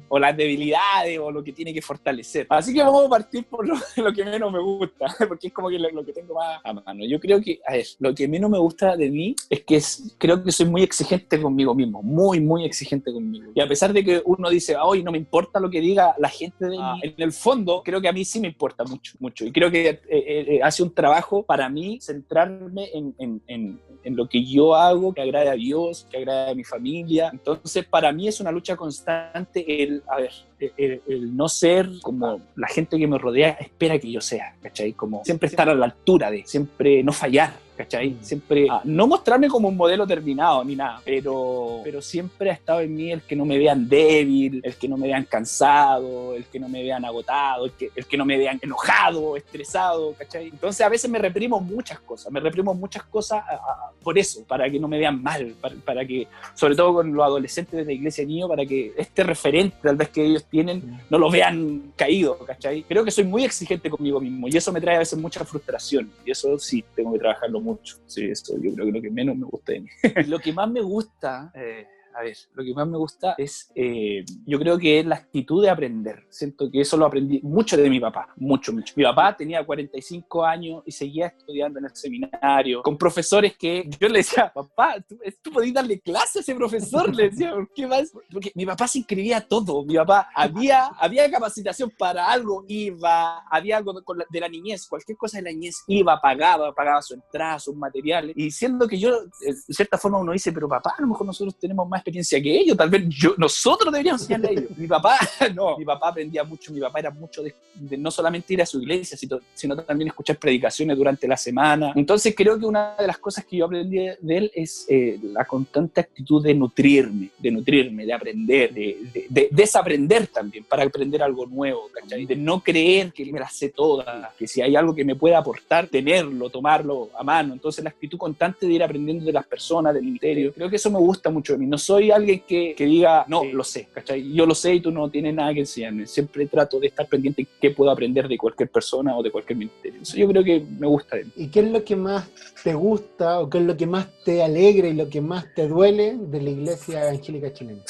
O, 0.10 0.20
las 0.20 0.38
debilidades 0.38 1.20
o 1.20 1.32
lo 1.32 1.43
que 1.43 1.51
tiene 1.51 1.74
que 1.74 1.82
fortalecer. 1.82 2.48
Así 2.50 2.74
que 2.74 2.82
vamos 2.82 3.05
a 3.05 3.10
partir 3.10 3.46
por 3.46 3.67
lo, 3.67 3.75
que 4.15 4.24
menos 4.24 4.51
me 4.51 4.62
gusta, 4.62 5.08
porque 5.27 5.48
es 5.48 5.53
como 5.53 5.70
que 5.70 5.79
lo, 5.79 6.05
que 6.05 6.13
tengo 6.13 6.36
más 6.36 6.62
a 6.63 6.74
mano. 6.74 7.05
Yo 7.05 7.20
creo 7.20 7.41
que, 7.41 7.60
a 7.67 7.74
ver, 7.74 7.86
lo 8.00 8.13
que 8.13 8.27
menos 8.27 8.50
me 8.50 8.58
gusta 8.58 8.96
de 8.96 9.10
mí 9.10 9.36
es 9.50 9.63
que 9.63 9.82
creo 10.17 10.43
que 10.43 10.51
soy 10.51 10.67
muy 10.67 10.84
exigente 10.84 11.41
conmigo 11.41 11.74
mismo, 11.75 12.01
muy, 12.01 12.39
muy 12.39 12.65
exigente 12.65 13.12
conmigo. 13.12 13.51
Y 13.53 13.62
a 13.62 13.67
pesar 13.67 13.91
de 13.93 14.03
que 14.03 14.22
uno 14.25 14.50
dice, 14.50 14.75
hoy 14.77 15.03
no 15.03 15.12
me 15.12 15.17
importa 15.17 15.60
lo 15.60 15.70
que 15.70 15.82
diga 15.82 16.15
la 16.17 16.29
gente 16.29 16.67
de 16.67 16.77
ah. 16.79 16.96
mí, 16.96 17.01
en 17.03 17.15
el 17.17 17.32
fondo 17.32 17.82
creo 17.84 18.01
que 18.01 18.08
a 18.08 18.13
mí 18.13 18.25
sí 18.25 18.39
me 18.39 18.48
importa 18.48 18.84
mucho, 18.84 19.13
mucho. 19.20 19.46
Y 19.46 19.51
creo 19.51 19.72
que 19.72 19.89
eh, 19.89 20.00
eh, 20.10 20.46
eh, 20.48 20.60
hace 20.63 20.84
un 20.84 20.93
trabajo 20.93 21.43
para 21.43 21.70
mí 21.70 22.00
centrarme 22.01 22.89
en, 22.93 23.15
en, 23.17 23.41
en, 23.48 23.82
en 24.03 24.15
lo 24.15 24.27
que 24.27 24.43
yo 24.43 24.75
hago, 24.75 25.13
que 25.13 25.22
agrade 25.22 25.50
a 25.53 25.55
Dios, 25.55 26.07
que 26.10 26.17
agrade 26.17 26.51
a 26.51 26.55
mi 26.55 26.63
familia. 26.63 27.29
Entonces, 27.31 27.86
para 27.86 28.12
mí 28.12 28.27
es 28.27 28.39
una 28.39 28.51
lucha 28.51 28.75
constante 28.75 29.83
el, 29.83 30.03
a 30.07 30.17
ver, 30.17 30.31
el, 30.77 31.36
no 31.36 31.48
ser 31.48 31.89
como 32.01 32.41
la 32.55 32.67
gente 32.67 32.98
que 32.98 33.07
me 33.07 33.17
rodea 33.17 33.51
espera 33.51 33.98
que 34.00 34.12
yo 34.12 34.22
sea, 34.22 34.55
¿cachai? 34.62 34.93
Como 34.93 35.24
siempre 35.24 35.48
estar 35.48 35.69
a 35.69 35.75
la 35.75 35.86
altura 35.86 36.29
de, 36.31 36.43
siempre 36.45 37.03
no 37.03 37.12
fallar, 37.12 37.53
¿cachai? 37.75 38.12
Mm. 38.12 38.24
Siempre, 38.24 38.68
ah, 38.70 38.82
no 38.84 39.08
mostrarme 39.08 39.48
como 39.48 39.68
un 39.68 39.77
modelo 39.77 40.06
terminado 40.06 40.63
ni 40.63 40.75
nada, 40.75 41.01
pero, 41.03 41.82
pero 41.84 42.01
siempre 42.01 42.50
ha 42.50 42.53
estado 42.53 42.82
en 42.82 42.96
mí 42.96 43.12
el 43.12 43.22
que 43.22 43.36
no 43.36 43.46
me 43.46 43.58
vean 43.58 43.88
débil, 43.88 44.62
el 44.63 44.75
que 44.75 44.88
no 44.88 44.98
me 44.98 45.08
vean 45.08 45.25
cansado, 45.25 46.36
el 46.36 46.46
que 46.46 46.60
no 46.60 46.70
me 46.70 46.84
vean 46.84 47.06
agotado, 47.06 47.65
el 47.65 47.72
que, 47.72 47.92
el 47.96 48.06
que 48.06 48.18
no 48.18 48.25
me 48.25 48.38
vean 48.38 48.60
enojado, 48.62 49.36
estresado, 49.38 50.13
¿cachai? 50.13 50.48
Entonces 50.48 50.86
a 50.86 50.89
veces 50.89 51.10
me 51.10 51.20
reprimo 51.20 51.60
muchas 51.60 52.00
cosas, 52.00 52.32
me 52.32 52.39
reprimo 52.39 52.74
muchas 52.74 53.03
cosas 53.03 53.44
ah, 53.48 53.60
ah, 53.68 53.92
por 54.01 54.18
eso, 54.18 54.44
para 54.46 54.70
que 54.70 54.80
no 54.80 54.88
me 54.88 55.00
vean 55.00 55.22
mal, 55.22 55.56
para, 55.60 55.75
para 55.75 56.06
que, 56.06 56.27
sobre 56.53 56.75
todo 56.75 56.94
con 56.94 57.13
los 57.13 57.24
adolescentes 57.24 57.80
de 57.80 57.86
la 57.86 57.94
iglesia 57.94 58.25
niño, 58.25 58.48
para 58.48 58.65
que 58.65 58.94
este 58.98 59.24
referente 59.24 59.77
tal 59.82 59.96
vez 59.96 60.10
que 60.10 60.24
ellos 60.24 60.46
tienen 60.46 61.01
no 61.10 61.18
lo 61.18 61.30
vean 61.30 61.94
caído, 61.96 62.38
¿cachai? 62.39 62.84
Creo 62.84 63.03
que 63.03 63.12
soy 63.12 63.24
muy 63.24 63.44
exigente 63.44 63.89
conmigo 63.89 64.20
mismo 64.20 64.48
y 64.48 64.58
eso 64.58 64.72
me 64.72 64.82
trae 64.82 64.96
a 64.96 65.00
veces 65.00 65.18
mucha 65.20 65.44
frustración 65.44 66.12
y 66.25 66.32
eso 66.32 66.58
sí, 66.60 66.84
tengo 66.96 67.13
que 67.13 67.20
trabajarlo 67.20 67.60
mucho. 67.60 67.73
Sí, 68.06 68.25
eso 68.25 68.56
yo 68.62 68.74
creo 68.74 68.86
que 68.86 68.89
es 68.89 68.96
lo 68.96 69.01
que 69.01 69.12
menos 69.12 69.36
me 69.36 69.46
gusta 69.46 69.74
de 69.74 69.82
mí. 69.82 69.89
lo 70.27 70.39
que 70.39 70.53
más 70.53 70.70
me 70.70 70.82
gusta... 70.82 71.51
Eh, 71.63 71.88
a 72.15 72.22
ver, 72.22 72.38
lo 72.53 72.63
que 72.63 72.74
más 72.74 72.88
me 72.88 72.98
gusta 72.98 73.36
es, 73.38 73.72
eh, 73.75 74.24
yo 74.46 74.60
creo 74.60 74.77
que 74.77 75.00
es 75.00 75.05
la 75.05 75.15
actitud 75.15 75.63
de 75.63 75.70
aprender. 75.70 76.25
Siento 76.29 76.70
que 76.72 76.82
eso 76.82 76.98
lo 76.98 77.05
aprendí 77.05 77.39
mucho 77.41 77.77
de 77.77 77.89
mi 77.89 78.00
papá, 78.00 78.34
mucho, 78.38 78.72
mucho. 78.74 78.93
Mi 78.96 79.03
papá 79.03 79.36
tenía 79.36 79.65
45 79.65 80.46
años 80.46 80.84
y 80.86 80.91
seguía 80.91 81.27
estudiando 81.27 81.79
en 81.79 81.86
el 81.86 81.96
seminario, 81.96 82.82
con 82.84 82.98
profesores 82.98 83.58
que 83.58 83.89
yo 84.00 84.08
le 84.08 84.20
decía, 84.20 84.51
papá, 84.53 84.96
¿tú, 85.08 85.17
tú 85.41 85.51
podías 85.51 85.74
darle 85.74 86.00
clase 86.00 86.39
a 86.39 86.41
ese 86.41 86.55
profesor? 86.55 87.13
Le 87.13 87.29
decía, 87.29 87.51
¿por 87.51 87.72
qué 87.74 87.88
más? 87.88 88.12
Porque 88.32 88.51
mi 88.55 88.65
papá 88.65 88.88
se 88.88 89.00
inscribía 89.00 89.38
a 89.38 89.41
todo. 89.41 89.84
Mi 89.84 89.96
papá, 89.96 90.29
había, 90.36 90.88
había 91.00 91.29
capacitación 91.29 91.91
para 91.98 92.29
algo, 92.29 92.65
iba, 92.67 93.43
había 93.50 93.77
algo 93.77 93.93
de, 93.93 94.39
la, 94.39 94.50
niñez, 94.50 94.88
cualquier 94.88 95.17
cosa 95.17 95.38
de 95.38 95.43
la 95.43 95.51
niñez, 95.51 95.84
iba, 95.88 96.20
pagaba, 96.20 96.74
pagaba 96.74 97.01
su 97.01 97.13
entrada, 97.13 97.60
sus 97.60 97.75
materiales. 97.75 98.36
Y 98.38 98.51
siendo 98.51 98.88
que 98.88 99.00
yo, 99.00 99.25
de 99.25 99.53
cierta 99.70 99.98
forma, 99.98 100.20
uno 100.20 100.32
dice, 100.32 100.51
pero 100.51 100.67
papá, 100.67 100.96
a 100.98 101.01
lo 101.01 101.08
mejor 101.08 101.27
nosotros 101.27 101.58
tenemos 101.58 101.88
más 101.88 102.02
experiencia 102.03 102.41
que 102.41 102.60
ellos, 102.60 102.75
tal 102.75 102.89
vez 102.89 103.03
yo, 103.07 103.33
nosotros 103.38 103.91
deberíamos 103.91 104.22
enseñarle 104.22 104.48
a 104.48 104.51
ellos. 104.51 104.77
Mi 104.77 104.88
papá, 104.88 105.17
no, 105.55 105.77
mi 105.77 105.86
papá 105.86 106.10
aprendía 106.10 106.43
mucho, 106.43 106.74
mi 106.74 106.81
papá 106.81 107.00
era 107.00 107.12
mucho 107.12 107.41
de, 107.41 107.55
de 107.74 107.98
no 107.98 108.12
solamente 108.12 108.53
ir 108.53 108.62
a 108.62 108.65
su 108.65 108.81
iglesia, 108.81 109.17
sino, 109.17 109.39
sino, 109.53 109.75
también 109.77 110.10
escuchar 110.10 110.38
predicaciones 110.38 110.98
durante 110.98 111.27
la 111.27 111.38
semana. 111.38 111.93
Entonces 111.95 112.33
creo 112.36 112.60
que 112.60 112.65
una 112.65 112.95
de 112.98 113.07
las 113.07 113.17
cosas 113.17 113.45
que 113.45 113.57
yo 113.57 113.65
aprendí 113.65 113.98
de 114.19 114.38
él 114.38 114.51
es 114.53 114.86
eh, 114.89 115.19
la 115.24 115.45
constante 115.45 116.01
actitud 116.01 116.43
de 116.43 116.53
nutrirme, 116.53 117.29
de 117.38 117.51
nutrirme, 117.51 118.05
de 118.05 118.13
aprender, 118.13 118.74
de, 118.74 118.98
de, 119.13 119.25
de, 119.29 119.48
desaprender 119.51 120.27
también, 120.27 120.65
para 120.65 120.83
aprender 120.83 121.24
algo 121.24 121.45
nuevo, 121.45 121.89
¿cachai? 121.93 122.25
De 122.25 122.36
no 122.36 122.62
creer 122.62 123.12
que 123.13 123.25
me 123.31 123.39
la 123.39 123.50
sé 123.50 123.69
toda, 123.69 124.33
que 124.38 124.48
si 124.48 124.62
hay 124.62 124.75
algo 124.75 124.93
que 124.93 125.05
me 125.05 125.15
pueda 125.15 125.38
aportar, 125.38 125.88
tenerlo, 125.88 126.50
tomarlo 126.50 127.10
a 127.17 127.24
mano. 127.24 127.53
Entonces 127.53 127.83
la 127.83 127.89
actitud 127.89 128.17
constante 128.17 128.67
de 128.67 128.74
ir 128.74 128.83
aprendiendo 128.83 129.25
de 129.25 129.31
las 129.31 129.45
personas, 129.45 129.93
del 129.93 130.03
ministerio, 130.03 130.53
creo 130.53 130.69
que 130.69 130.75
eso 130.75 130.91
me 130.91 131.00
gusta 131.00 131.29
mucho 131.29 131.53
de 131.53 131.60
mí. 131.60 131.65
No 131.65 131.77
soy 131.77 131.92
alguien 131.97 132.43
que, 132.47 132.73
que 132.75 132.85
diga, 132.85 133.25
no, 133.27 133.43
lo 133.43 133.63
sé, 133.63 133.88
¿cachai? 133.93 134.33
Yo 134.33 134.45
lo 134.45 134.55
sé 134.55 134.75
y 134.75 134.81
tú 134.81 134.91
no 134.91 135.09
tienes 135.09 135.33
nada 135.33 135.53
que 135.53 135.62
enseñarme. 135.62 136.07
Siempre 136.07 136.45
trato 136.47 136.79
de 136.79 136.88
estar 136.88 137.07
pendiente 137.07 137.43
de 137.43 137.47
qué 137.62 137.71
puedo 137.71 137.91
aprender 137.91 138.27
de 138.27 138.38
cualquier 138.38 138.69
persona 138.69 139.15
o 139.17 139.23
de 139.23 139.31
cualquier 139.31 139.57
ministerio. 139.57 140.01
Eso 140.01 140.17
yo 140.17 140.27
creo 140.27 140.43
que 140.43 140.63
me 140.79 140.88
gusta 140.88 141.17
de 141.17 141.25
mí. 141.25 141.31
¿Y 141.35 141.47
qué 141.47 141.62
es 141.62 141.71
lo 141.71 141.83
que 141.83 141.95
más 141.95 142.29
te 142.63 142.73
gusta 142.73 143.39
o 143.39 143.50
qué 143.50 143.59
es 143.59 143.63
lo 143.63 143.77
que 143.77 143.88
más 143.88 144.07
te 144.23 144.43
alegra 144.43 144.88
y 144.88 144.93
lo 144.93 145.09
que 145.09 145.21
más 145.21 145.45
te 145.55 145.67
duele 145.67 146.17
de 146.17 146.41
la 146.41 146.50
iglesia 146.50 147.03
evangélica 147.03 147.53
chilena? 147.53 147.81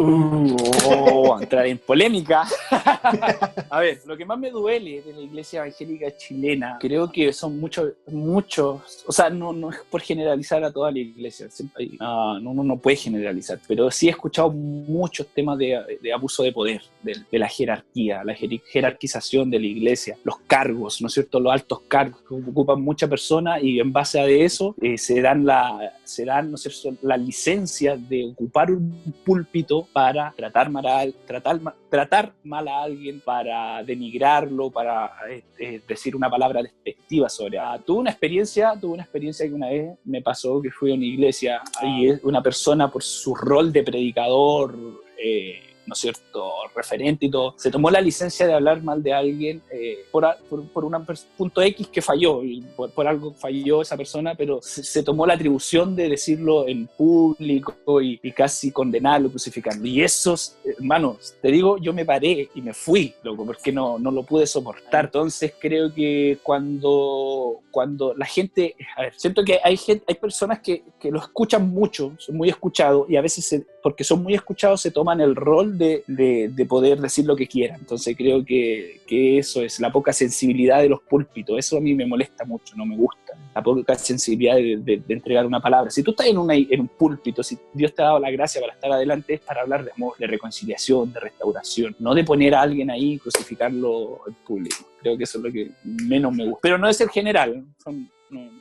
Uh, 0.00 0.54
oh, 0.84 1.40
entrar 1.40 1.66
en 1.66 1.76
polémica. 1.76 2.44
a 3.68 3.80
ver, 3.80 4.00
lo 4.06 4.16
que 4.16 4.24
más 4.24 4.38
me 4.38 4.48
duele 4.48 5.02
de 5.02 5.12
la 5.12 5.20
iglesia 5.22 5.58
evangélica 5.58 6.16
chilena, 6.16 6.78
creo 6.78 7.10
que 7.10 7.32
son 7.32 7.58
muchos, 7.58 7.94
muchos, 8.06 9.04
o 9.08 9.10
sea, 9.10 9.28
no, 9.28 9.52
no 9.52 9.70
es 9.70 9.78
por 9.90 10.00
generalizar 10.00 10.62
a 10.62 10.72
toda 10.72 10.92
la 10.92 11.00
iglesia, 11.00 11.48
uh, 11.48 12.38
no, 12.38 12.52
uno 12.52 12.62
no 12.62 12.76
puede 12.76 12.96
generalizar, 12.96 13.58
pero 13.66 13.90
sí 13.90 14.06
he 14.06 14.10
escuchado 14.10 14.52
muchos 14.52 15.26
temas 15.34 15.58
de, 15.58 15.98
de 16.00 16.12
abuso 16.12 16.44
de 16.44 16.52
poder, 16.52 16.80
de, 17.02 17.16
de, 17.28 17.38
la 17.40 17.48
jerarquía, 17.48 18.22
la 18.22 18.34
jerarquización 18.34 19.50
de 19.50 19.58
la 19.58 19.66
iglesia, 19.66 20.16
los 20.22 20.38
cargos, 20.46 21.00
¿no 21.00 21.08
es 21.08 21.14
cierto? 21.14 21.40
Los 21.40 21.52
altos 21.52 21.80
cargos 21.88 22.20
que 22.20 22.34
ocupan 22.34 22.80
muchas 22.80 23.10
personas 23.10 23.60
y 23.64 23.80
en 23.80 23.92
base 23.92 24.20
a 24.20 24.26
eso 24.28 24.76
eh, 24.80 24.96
se 24.96 25.20
dan, 25.20 25.44
la, 25.44 25.92
se 26.04 26.24
dan, 26.24 26.50
¿no 26.52 26.54
es 26.54 26.62
cierto?, 26.62 26.96
la 27.02 27.16
licencia 27.16 27.96
de 27.96 28.26
ocupar 28.26 28.70
un 28.70 28.94
púlpito 29.24 29.87
para 29.92 30.32
tratar 30.36 30.70
mal 30.70 30.86
a, 30.86 31.06
tratar, 31.26 31.60
tratar 31.88 32.32
mal 32.44 32.68
a 32.68 32.82
alguien, 32.82 33.20
para 33.20 33.82
denigrarlo, 33.82 34.70
para 34.70 35.10
eh, 35.58 35.80
decir 35.86 36.14
una 36.14 36.30
palabra 36.30 36.62
despectiva 36.62 37.28
sobre 37.28 37.58
ah, 37.58 37.78
Tuve 37.84 38.00
una 38.00 38.10
experiencia, 38.10 38.74
tuve 38.80 38.94
una 38.94 39.02
experiencia 39.02 39.46
que 39.46 39.54
una 39.54 39.68
vez 39.68 39.98
me 40.04 40.22
pasó 40.22 40.60
que 40.60 40.70
fui 40.70 40.92
a 40.92 40.94
una 40.94 41.04
iglesia 41.04 41.62
y 41.82 42.10
una 42.26 42.42
persona 42.42 42.90
por 42.90 43.02
su 43.02 43.34
rol 43.34 43.72
de 43.72 43.82
predicador 43.82 44.76
eh, 45.16 45.67
¿no 45.88 45.94
es 45.94 46.00
cierto?, 46.00 46.52
referente 46.76 47.26
y 47.26 47.30
todo, 47.30 47.54
se 47.56 47.70
tomó 47.70 47.90
la 47.90 48.00
licencia 48.00 48.46
de 48.46 48.52
hablar 48.52 48.82
mal 48.82 49.02
de 49.02 49.12
alguien 49.12 49.62
eh, 49.70 50.04
por, 50.12 50.26
por, 50.48 50.64
por 50.68 50.84
un 50.84 51.06
punto 51.36 51.62
X 51.62 51.88
que 51.88 52.02
falló, 52.02 52.44
y 52.44 52.60
por, 52.76 52.90
por, 52.90 53.08
algo 53.08 53.32
falló 53.32 53.82
esa 53.82 53.96
persona, 53.96 54.34
pero 54.34 54.60
se, 54.62 55.02
tomó 55.02 55.26
la 55.26 55.34
atribución 55.34 55.96
de 55.96 56.08
decirlo 56.08 56.68
en 56.68 56.86
público 56.86 58.02
y, 58.02 58.20
y 58.22 58.32
casi 58.32 58.70
condenarlo, 58.70 59.30
crucificarlo. 59.30 59.86
Y 59.86 60.02
esos, 60.02 60.56
hermanos, 60.64 61.34
te 61.40 61.48
digo, 61.48 61.78
yo 61.78 61.92
me 61.92 62.04
paré 62.04 62.50
y 62.54 62.60
me 62.60 62.74
fui, 62.74 63.14
loco, 63.22 63.46
porque 63.46 63.72
no, 63.72 63.98
no 63.98 64.10
lo 64.10 64.22
pude 64.22 64.46
soportar. 64.46 65.06
Entonces 65.06 65.54
creo 65.58 65.92
que 65.92 66.38
cuando, 66.42 67.60
cuando 67.70 68.14
la 68.14 68.26
gente, 68.26 68.76
a 68.96 69.02
ver, 69.02 69.14
siento 69.16 69.42
que 69.44 69.58
hay, 69.62 69.76
gente, 69.76 70.04
hay 70.06 70.14
personas 70.16 70.60
que, 70.60 70.82
que 71.00 71.10
lo 71.10 71.18
escuchan 71.18 71.68
mucho, 71.68 72.12
son 72.18 72.36
muy 72.36 72.48
escuchados 72.48 73.08
y 73.08 73.16
a 73.16 73.22
veces 73.22 73.46
se, 73.46 73.66
porque 73.88 74.04
son 74.04 74.22
muy 74.22 74.34
escuchados 74.34 74.82
se 74.82 74.90
toman 74.90 75.18
el 75.22 75.34
rol 75.34 75.78
de, 75.78 76.04
de, 76.06 76.50
de, 76.52 76.66
poder 76.66 77.00
decir 77.00 77.24
lo 77.24 77.34
que 77.34 77.46
quieran. 77.46 77.80
Entonces 77.80 78.14
creo 78.14 78.44
que, 78.44 79.00
que, 79.06 79.38
eso 79.38 79.62
es 79.62 79.80
la 79.80 79.90
poca 79.90 80.12
sensibilidad 80.12 80.82
de 80.82 80.90
los 80.90 81.00
púlpitos. 81.00 81.58
Eso 81.58 81.78
a 81.78 81.80
mí 81.80 81.94
me 81.94 82.04
molesta 82.04 82.44
mucho, 82.44 82.76
no 82.76 82.84
me 82.84 82.98
gusta. 82.98 83.32
La 83.54 83.62
poca 83.62 83.94
sensibilidad 83.94 84.56
de, 84.56 85.02
entregar 85.08 85.46
una 85.46 85.58
palabra. 85.58 85.90
Si 85.90 86.02
tú 86.02 86.10
estás 86.10 86.26
en, 86.26 86.36
una, 86.36 86.54
en 86.54 86.82
un 86.82 86.88
púlpito, 86.88 87.42
si 87.42 87.58
Dios 87.72 87.94
te 87.94 88.02
ha 88.02 88.06
dado 88.06 88.18
la 88.20 88.30
gracia 88.30 88.60
para 88.60 88.74
estar 88.74 88.92
adelante, 88.92 89.32
es 89.32 89.40
para 89.40 89.62
hablar 89.62 89.86
de 89.86 89.92
amor, 89.92 90.18
de 90.18 90.26
reconciliación, 90.26 91.10
de 91.10 91.20
restauración. 91.20 91.96
No 91.98 92.14
de 92.14 92.24
poner 92.24 92.54
a 92.54 92.60
alguien 92.60 92.90
ahí 92.90 93.14
y 93.14 93.18
crucificarlo 93.18 94.20
en 94.28 94.34
público. 94.46 94.76
Creo 95.00 95.16
que 95.16 95.24
eso 95.24 95.38
es 95.38 95.44
lo 95.44 95.50
que 95.50 95.70
menos 95.82 96.34
me 96.34 96.44
gusta. 96.44 96.60
Pero 96.60 96.76
no 96.76 96.88
es 96.90 97.00
el 97.00 97.08
general, 97.08 97.64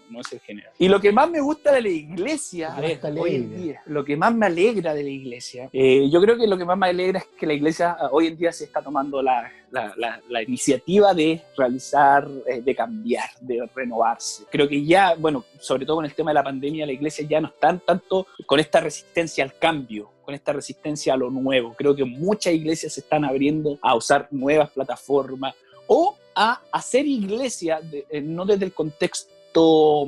no, 0.10 0.22
es 0.22 0.32
el 0.34 0.39
general. 0.39 0.72
Y 0.78 0.88
lo 0.88 1.00
que 1.00 1.12
más 1.12 1.30
me 1.30 1.39
gusta 1.41 1.72
de 1.72 1.82
la 1.82 1.89
iglesia, 1.89 2.76
ver, 2.80 3.00
hoy 3.17 3.36
en 3.36 3.62
día, 3.62 3.82
lo 3.86 4.04
que 4.04 4.15
más 4.17 4.34
me 4.34 4.46
alegra 4.46 4.93
de 4.93 5.04
la 5.04 5.10
iglesia, 5.10 5.70
eh, 5.74 6.10
yo 6.10 6.22
creo 6.22 6.38
que 6.38 6.48
lo 6.48 6.58
que 6.58 6.65
más 6.65 6.78
me 6.78 6.88
alegra 6.88 7.20
es 7.20 7.26
que 7.38 7.46
la 7.46 7.54
iglesia 7.54 7.98
hoy 8.12 8.28
en 8.28 8.38
día 8.38 8.52
se 8.52 8.65
está 8.65 8.82
tomando 8.82 9.22
la, 9.22 9.52
la, 9.72 9.93
la, 9.98 10.22
la 10.30 10.43
iniciativa 10.43 11.13
de 11.13 11.41
realizar, 11.58 12.28
eh, 12.46 12.62
de 12.62 12.76
cambiar, 12.76 13.30
de 13.41 13.67
renovarse. 13.76 14.43
Creo 14.50 14.67
que 14.67 14.84
ya, 14.86 15.15
bueno, 15.15 15.46
sobre 15.60 15.86
todo 15.86 15.98
con 15.98 16.06
el 16.06 16.13
tema 16.13 16.32
de 16.32 16.36
la 16.36 16.43
pandemia, 16.43 16.86
la 16.86 16.93
iglesia 16.93 17.26
ya 17.28 17.41
no 17.41 17.48
está 17.48 17.78
tanto 17.78 18.28
con 18.46 18.60
esta 18.60 18.80
resistencia 18.80 19.43
al 19.43 19.58
cambio, 19.58 20.12
con 20.24 20.34
esta 20.36 20.54
resistencia 20.54 21.13
a 21.13 21.17
lo 21.17 21.30
nuevo. 21.30 21.74
Creo 21.78 21.96
que 21.96 22.06
muchas 22.06 22.54
iglesias 22.54 22.93
se 22.93 23.02
están 23.02 23.26
abriendo 23.26 23.78
a 23.82 23.96
usar 23.96 24.28
nuevas 24.32 24.70
plataformas 24.72 25.56
o 25.88 26.17
a 26.36 26.62
hacer 26.72 27.06
iglesia, 27.08 27.82
de, 27.82 28.06
eh, 28.10 28.22
no 28.22 28.46
desde 28.46 28.65
el 28.65 28.74
contexto 28.74 29.34
tanto 29.58 30.08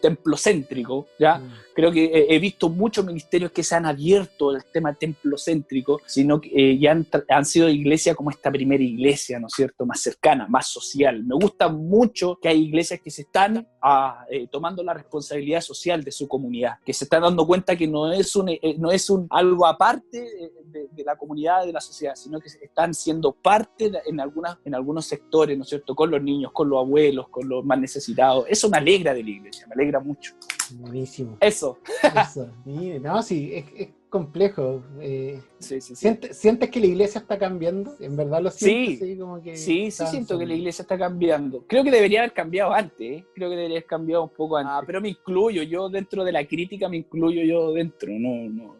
templocéntrico, 0.00 1.06
¿ya? 1.18 1.38
Mm. 1.38 1.52
Creo 1.74 1.92
que 1.92 2.26
he 2.30 2.38
visto 2.38 2.70
muchos 2.70 3.04
ministerios 3.04 3.52
que 3.52 3.62
se 3.62 3.74
han 3.74 3.84
abierto 3.84 4.48
al 4.48 4.64
tema 4.64 4.94
templocéntrico, 4.94 6.00
sino 6.06 6.40
que 6.40 6.50
eh, 6.54 6.78
ya 6.78 6.92
han, 6.92 7.06
han, 7.28 7.44
sido 7.44 7.68
iglesias 7.68 8.16
como 8.16 8.30
esta 8.30 8.50
primera 8.50 8.82
iglesia, 8.82 9.38
¿no 9.38 9.48
es 9.48 9.52
cierto?, 9.54 9.84
más 9.84 10.00
cercana, 10.00 10.46
más 10.48 10.68
social. 10.68 11.22
Me 11.24 11.34
gusta 11.34 11.68
mucho 11.68 12.38
que 12.40 12.48
hay 12.48 12.62
iglesias 12.62 13.00
que 13.02 13.10
se 13.10 13.22
están 13.22 13.68
ah, 13.82 14.24
eh, 14.30 14.48
tomando 14.50 14.82
la 14.82 14.94
responsabilidad 14.94 15.60
social 15.60 16.02
de 16.02 16.12
su 16.12 16.26
comunidad, 16.26 16.78
que 16.84 16.94
se 16.94 17.04
están 17.04 17.22
dando 17.22 17.46
cuenta 17.46 17.76
que 17.76 17.86
no 17.86 18.10
es, 18.10 18.34
un, 18.36 18.48
eh, 18.48 18.76
no 18.78 18.90
es 18.90 19.10
un, 19.10 19.26
algo 19.30 19.66
aparte 19.66 20.18
de, 20.64 20.88
de, 20.90 21.04
la 21.04 21.16
comunidad, 21.16 21.66
de 21.66 21.72
la 21.72 21.80
sociedad, 21.80 22.14
sino 22.14 22.40
que 22.40 22.48
están 22.48 22.94
siendo 22.94 23.32
parte 23.32 23.90
de, 23.90 23.98
en, 24.06 24.18
algunas, 24.20 24.56
en 24.64 24.74
algunos 24.74 25.06
sectores, 25.06 25.56
¿no 25.56 25.64
es 25.64 25.68
cierto?, 25.68 25.94
con 25.94 26.10
los 26.10 26.22
niños, 26.22 26.52
con 26.52 26.68
los 26.68 26.78
abuelos, 26.78 27.28
con 27.28 27.48
los 27.48 27.64
más 27.64 27.78
necesitados. 27.78 28.46
Eso 28.48 28.68
me 28.70 28.78
alegra 28.78 29.12
de 29.12 29.22
la 29.22 29.30
iglesia, 29.30 29.66
me 29.66 29.74
alegra 29.74 29.85
mucho. 30.00 30.34
Buenísimo. 30.72 31.36
Eso. 31.40 31.78
Eso. 32.02 32.50
No, 32.66 33.22
sí, 33.22 33.50
es, 33.54 33.64
es 33.76 33.88
complejo. 34.08 34.82
Eh, 35.00 35.40
sí, 35.58 35.80
sí, 35.80 35.94
sí. 35.94 35.96
¿sientes, 35.96 36.36
¿Sientes, 36.36 36.70
que 36.70 36.80
la 36.80 36.86
iglesia 36.86 37.20
está 37.20 37.38
cambiando? 37.38 37.94
¿En 38.00 38.16
verdad 38.16 38.42
lo 38.42 38.50
sientes? 38.50 38.98
Sí, 39.00 39.18
como 39.18 39.42
que 39.42 39.56
sí, 39.56 39.90
sí 39.90 40.06
siento 40.06 40.38
que 40.38 40.46
la 40.46 40.54
iglesia 40.54 40.82
está 40.82 40.98
cambiando. 40.98 41.64
Creo 41.66 41.84
que 41.84 41.90
debería 41.90 42.20
haber 42.20 42.32
cambiado 42.32 42.72
antes, 42.72 43.00
¿eh? 43.00 43.24
creo 43.34 43.50
que 43.50 43.56
debería 43.56 43.78
haber 43.78 43.86
cambiado 43.86 44.24
un 44.24 44.30
poco 44.30 44.56
antes. 44.56 44.72
Ah, 44.74 44.82
pero 44.86 45.00
me 45.00 45.10
incluyo, 45.10 45.62
yo 45.62 45.88
dentro 45.88 46.24
de 46.24 46.32
la 46.32 46.46
crítica 46.46 46.88
me 46.88 46.98
incluyo 46.98 47.42
yo 47.42 47.72
dentro, 47.72 48.10
no, 48.12 48.48
no, 48.48 48.74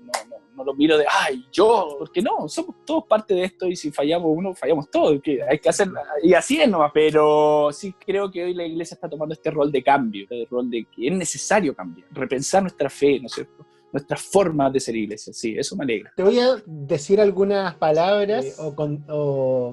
no, 0.56 0.64
lo 0.64 0.74
miro 0.74 0.96
de, 0.96 1.04
ay, 1.08 1.44
yo, 1.52 1.96
porque 1.98 2.22
no, 2.22 2.48
somos 2.48 2.76
todos 2.84 3.04
parte 3.04 3.34
de 3.34 3.44
esto 3.44 3.66
y 3.66 3.76
si 3.76 3.90
fallamos 3.90 4.30
uno, 4.34 4.54
fallamos 4.54 4.90
todos, 4.90 5.20
que 5.22 5.42
hay 5.42 5.58
que 5.58 5.68
hacer, 5.68 5.88
y 6.22 6.34
así 6.34 6.60
es 6.60 6.68
nomás, 6.68 6.90
pero 6.92 7.70
sí 7.72 7.94
creo 8.04 8.30
que 8.30 8.44
hoy 8.44 8.54
la 8.54 8.64
iglesia 8.64 8.94
está 8.94 9.08
tomando 9.08 9.34
este 9.34 9.50
rol 9.50 9.70
de 9.70 9.82
cambio, 9.82 10.22
este 10.24 10.46
rol 10.50 10.70
de 10.70 10.86
que 10.86 11.08
es 11.08 11.12
necesario 11.12 11.74
cambiar, 11.74 12.08
repensar 12.10 12.62
nuestra 12.62 12.88
fe, 12.88 13.20
¿no 13.20 13.26
es 13.26 13.32
cierto? 13.32 13.66
Nuestras 13.96 14.20
formas 14.20 14.70
de 14.74 14.78
ser 14.78 14.94
iglesia. 14.94 15.32
Sí, 15.32 15.56
eso 15.58 15.74
me 15.74 15.84
alegra. 15.84 16.12
Te 16.14 16.22
voy 16.22 16.38
a 16.38 16.62
decir 16.66 17.18
algunas 17.18 17.74
palabras 17.76 18.58
o, 18.58 18.74
con, 18.74 19.02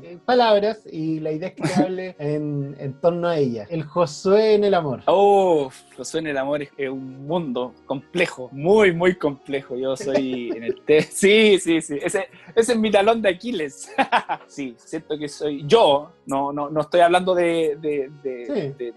eh, 0.03 0.17
palabras 0.25 0.79
y 0.89 1.19
la 1.19 1.33
idea 1.33 1.49
es 1.49 1.55
que 1.55 1.63
te 1.63 1.73
hable 1.73 2.15
en, 2.19 2.73
en, 2.79 2.93
torno 3.01 3.27
a 3.27 3.37
ellas. 3.37 3.67
El 3.69 3.83
Josué 3.83 4.53
en 4.53 4.63
el 4.63 4.73
amor. 4.73 5.01
Oh, 5.07 5.69
Josué 5.97 6.21
en 6.21 6.27
el 6.27 6.37
amor 6.37 6.61
es, 6.61 6.89
un 6.89 7.27
mundo 7.27 7.73
complejo, 7.85 8.49
muy, 8.53 8.93
muy 8.93 9.15
complejo. 9.15 9.75
Yo 9.75 9.97
soy 9.97 10.51
en 10.55 10.63
el 10.63 10.81
té. 10.81 11.01
Sí, 11.23 11.59
sí, 11.59 11.81
sí. 11.81 11.97
Ese, 12.01 12.27
ese 12.55 12.73
es 12.73 12.77
mi 12.77 12.89
talón 12.89 13.21
de 13.21 13.29
Aquiles. 13.29 13.91
sí, 14.47 14.73
siento 14.77 15.17
que 15.17 15.27
soy 15.27 15.63
yo. 15.67 16.11
No, 16.25 16.53
no, 16.53 16.69
no 16.69 16.81
estoy 16.81 17.01
hablando 17.01 17.35
de, 17.35 17.77
de, 17.81 18.09
de, 18.23 18.93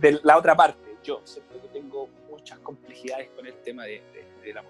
de 0.00 0.20
la 0.22 0.38
otra 0.38 0.56
parte. 0.56 0.96
Yo 1.02 1.20
siento 1.24 1.60
que 1.60 1.68
tengo 1.68 2.08
muchas 2.30 2.58
complejidades 2.60 3.28
con 3.34 3.46
el 3.46 3.54
tema 3.54 3.84
de 3.84 4.02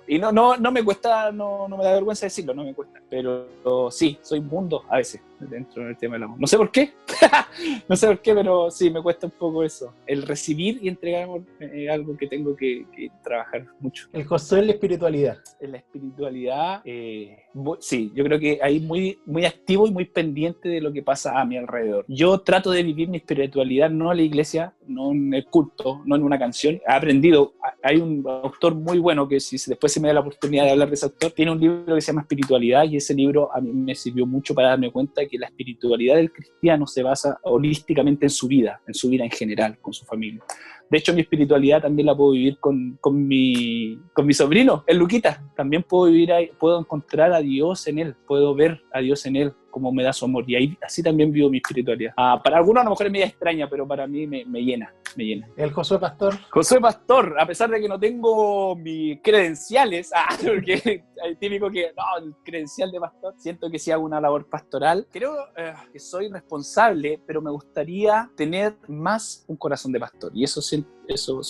y 0.07 0.19
no, 0.19 0.33
no, 0.33 0.57
no 0.57 0.73
me 0.73 0.83
cuesta, 0.83 1.31
no, 1.33 1.69
no 1.69 1.77
me 1.77 1.85
da 1.85 1.93
vergüenza 1.93 2.27
decirlo, 2.27 2.55
no 2.55 2.65
me 2.65 2.75
cuesta. 2.75 3.01
Pero 3.09 3.91
sí, 3.91 4.19
soy 4.23 4.41
mundo 4.41 4.85
a 4.89 4.97
veces 4.97 5.21
dentro 5.41 5.85
del 5.85 5.97
tema 5.97 6.15
del 6.15 6.25
amor. 6.25 6.41
No 6.41 6.47
sé 6.47 6.57
por 6.57 6.71
qué, 6.71 6.93
no 7.89 7.97
sé 7.97 8.07
por 8.07 8.21
qué, 8.21 8.35
pero 8.35 8.71
sí, 8.71 8.91
me 8.91 9.03
cuesta 9.03 9.27
un 9.27 9.33
poco 9.33 9.63
eso. 9.63 9.95
El 10.07 10.23
recibir 10.23 10.79
y 10.83 10.89
entregar 10.89 11.25
amor 11.25 11.43
es 11.61 11.91
algo 11.91 12.17
que 12.17 12.27
tengo 12.27 12.57
que, 12.57 12.87
trabajar 13.23 13.67
mucho. 13.81 14.09
El 14.13 14.25
Josué 14.25 14.61
en 14.61 14.67
la 14.67 14.73
espiritualidad. 14.73 15.39
En 15.61 15.73
la 15.73 15.79
espiritualidad, 15.79 16.83
eh, 16.85 17.45
sí, 17.81 18.13
yo 18.15 18.25
creo 18.25 18.39
que 18.39 18.59
ahí 18.63 18.81
muy, 18.81 19.19
muy 19.27 19.45
activo 19.45 19.87
y 19.87 19.91
muy 19.91 20.05
pendiente 20.05 20.69
de 20.69 20.81
lo 20.81 20.93
que 20.93 21.03
pasa 21.03 21.39
a 21.39 21.45
mi 21.45 21.57
alrededor. 21.57 22.05
Yo 22.09 22.41
trato 22.41 22.71
de 22.71 22.83
vivir 22.83 23.09
mi 23.09 23.19
espiritualidad 23.19 23.91
no 23.91 24.11
en 24.11 24.19
la 24.19 24.23
iglesia, 24.23 24.75
no 24.87 25.13
en 25.13 25.35
el 25.35 25.47
culto, 25.47 26.03
no 26.05 26.17
en 26.17 26.23
una 26.23 26.39
canción. 26.39 26.81
He 26.87 26.93
aprendido, 26.93 27.55
hay 27.83 27.97
un 27.97 28.25
autor 28.27 28.75
muy 28.75 28.99
bueno 28.99 29.29
que 29.29 29.41
si 29.41 29.59
después 29.69 29.93
se 29.93 30.01
me 30.01 30.09
da 30.09 30.15
la 30.15 30.21
oportunidad 30.21 30.65
de 30.65 30.71
hablar 30.71 30.89
de 30.89 30.95
ese 30.95 31.07
autor, 31.07 31.33
tiene 31.33 31.53
un 31.53 31.61
libro 31.61 31.95
que 31.95 32.01
se 32.01 32.09
llama 32.09 32.23
Espiritualidad 32.23 32.85
y 32.85 32.97
ese 32.97 33.15
libro 33.15 33.55
a 33.55 33.61
mí 33.61 33.71
me 33.73 33.95
sirvió 33.95 34.27
mucho 34.27 34.55
para 34.55 34.69
darme 34.69 34.91
cuenta 34.91 35.27
que 35.27 35.39
la 35.39 35.47
espiritualidad 35.47 36.17
del 36.17 36.33
cristiano 36.33 36.87
se 36.87 37.03
basa 37.03 37.39
holísticamente 37.43 38.27
en 38.27 38.31
su 38.31 38.49
vida, 38.49 38.81
en 38.87 38.95
su 38.95 39.09
vida 39.09 39.25
en 39.25 39.31
general, 39.31 39.79
con 39.81 39.93
su 39.93 40.05
familia. 40.05 40.43
De 40.91 40.99
hecho, 40.99 41.13
mi 41.13 41.21
espiritualidad 41.21 41.83
también 41.83 42.07
la 42.07 42.17
puedo 42.17 42.33
vivir 42.33 42.59
con, 42.59 42.99
con, 43.01 43.27
mi, 43.27 43.99
con 44.13 44.27
mi 44.27 44.33
sobrino, 44.33 44.85
el 44.87 44.99
Luquita. 44.99 45.43
También 45.55 45.83
puedo 45.83 46.11
vivir 46.11 46.33
ahí, 46.33 46.51
puedo 46.59 46.81
encontrar 46.81 47.33
a 47.33 47.41
Dios 47.41 47.87
en 47.87 47.99
él, 47.99 48.15
puedo 48.27 48.55
ver 48.55 48.81
a 48.93 49.01
Dios 49.01 49.27
en 49.27 49.37
él, 49.37 49.53
como 49.71 49.93
me 49.93 50.03
da 50.03 50.13
su 50.13 50.25
amor. 50.25 50.45
Y 50.49 50.57
ahí 50.57 50.79
así 50.83 51.03
también 51.03 51.31
vivo 51.31 51.51
mi 51.51 51.59
espiritualidad. 51.59 52.13
Ah, 52.17 52.41
para 52.43 52.59
algunos 52.59 52.81
a 52.81 52.85
lo 52.85 52.91
mejor 52.91 53.07
es 53.07 53.13
media 53.13 53.27
extraña, 53.27 53.69
pero 53.69 53.87
para 53.87 54.07
mí 54.07 54.27
me, 54.27 54.45
me, 54.45 54.63
llena, 54.63 54.93
me 55.17 55.25
llena. 55.25 55.49
¿El 55.57 55.73
Josué 55.73 55.99
Pastor? 55.99 56.35
Josué 56.51 56.81
Pastor, 56.81 57.37
a 57.39 57.47
pesar 57.47 57.71
de 57.71 57.81
que 57.81 57.89
no 57.89 57.99
tengo 57.99 58.75
mis 58.77 59.21
credenciales, 59.23 60.11
ah, 60.15 60.37
porque 60.43 61.05
hay 61.23 61.37
típico 61.37 61.71
que, 61.71 61.93
no, 61.97 62.25
el 62.25 62.35
credencial 62.45 62.91
de 62.91 63.01
pastor, 63.01 63.35
siento 63.37 63.71
que 63.71 63.79
sí 63.79 63.91
hago 63.91 64.05
una 64.05 64.21
labor 64.21 64.49
pastoral. 64.49 65.07
Creo 65.11 65.35
eh, 65.57 65.75
que 65.93 65.99
soy 65.99 66.29
responsable, 66.29 67.21
pero 67.27 67.43
me 67.43 67.51
gustaría 67.51 68.31
tener 68.37 68.77
más 68.89 69.45
un 69.49 69.57
corazón 69.57 69.93
de 69.93 70.01
pastor. 70.01 70.33
Y 70.35 70.45
eso, 70.45 70.61
eso 71.07 71.41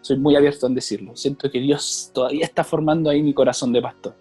soy 0.00 0.16
muy 0.18 0.36
abierto 0.36 0.66
en 0.66 0.74
decirlo. 0.74 1.16
Siento 1.16 1.50
que 1.50 1.60
Dios 1.60 2.10
todavía 2.14 2.44
está 2.44 2.64
formando 2.64 3.10
ahí 3.10 3.22
mi 3.22 3.34
corazón 3.34 3.72
de 3.72 3.82
pastor, 3.82 4.14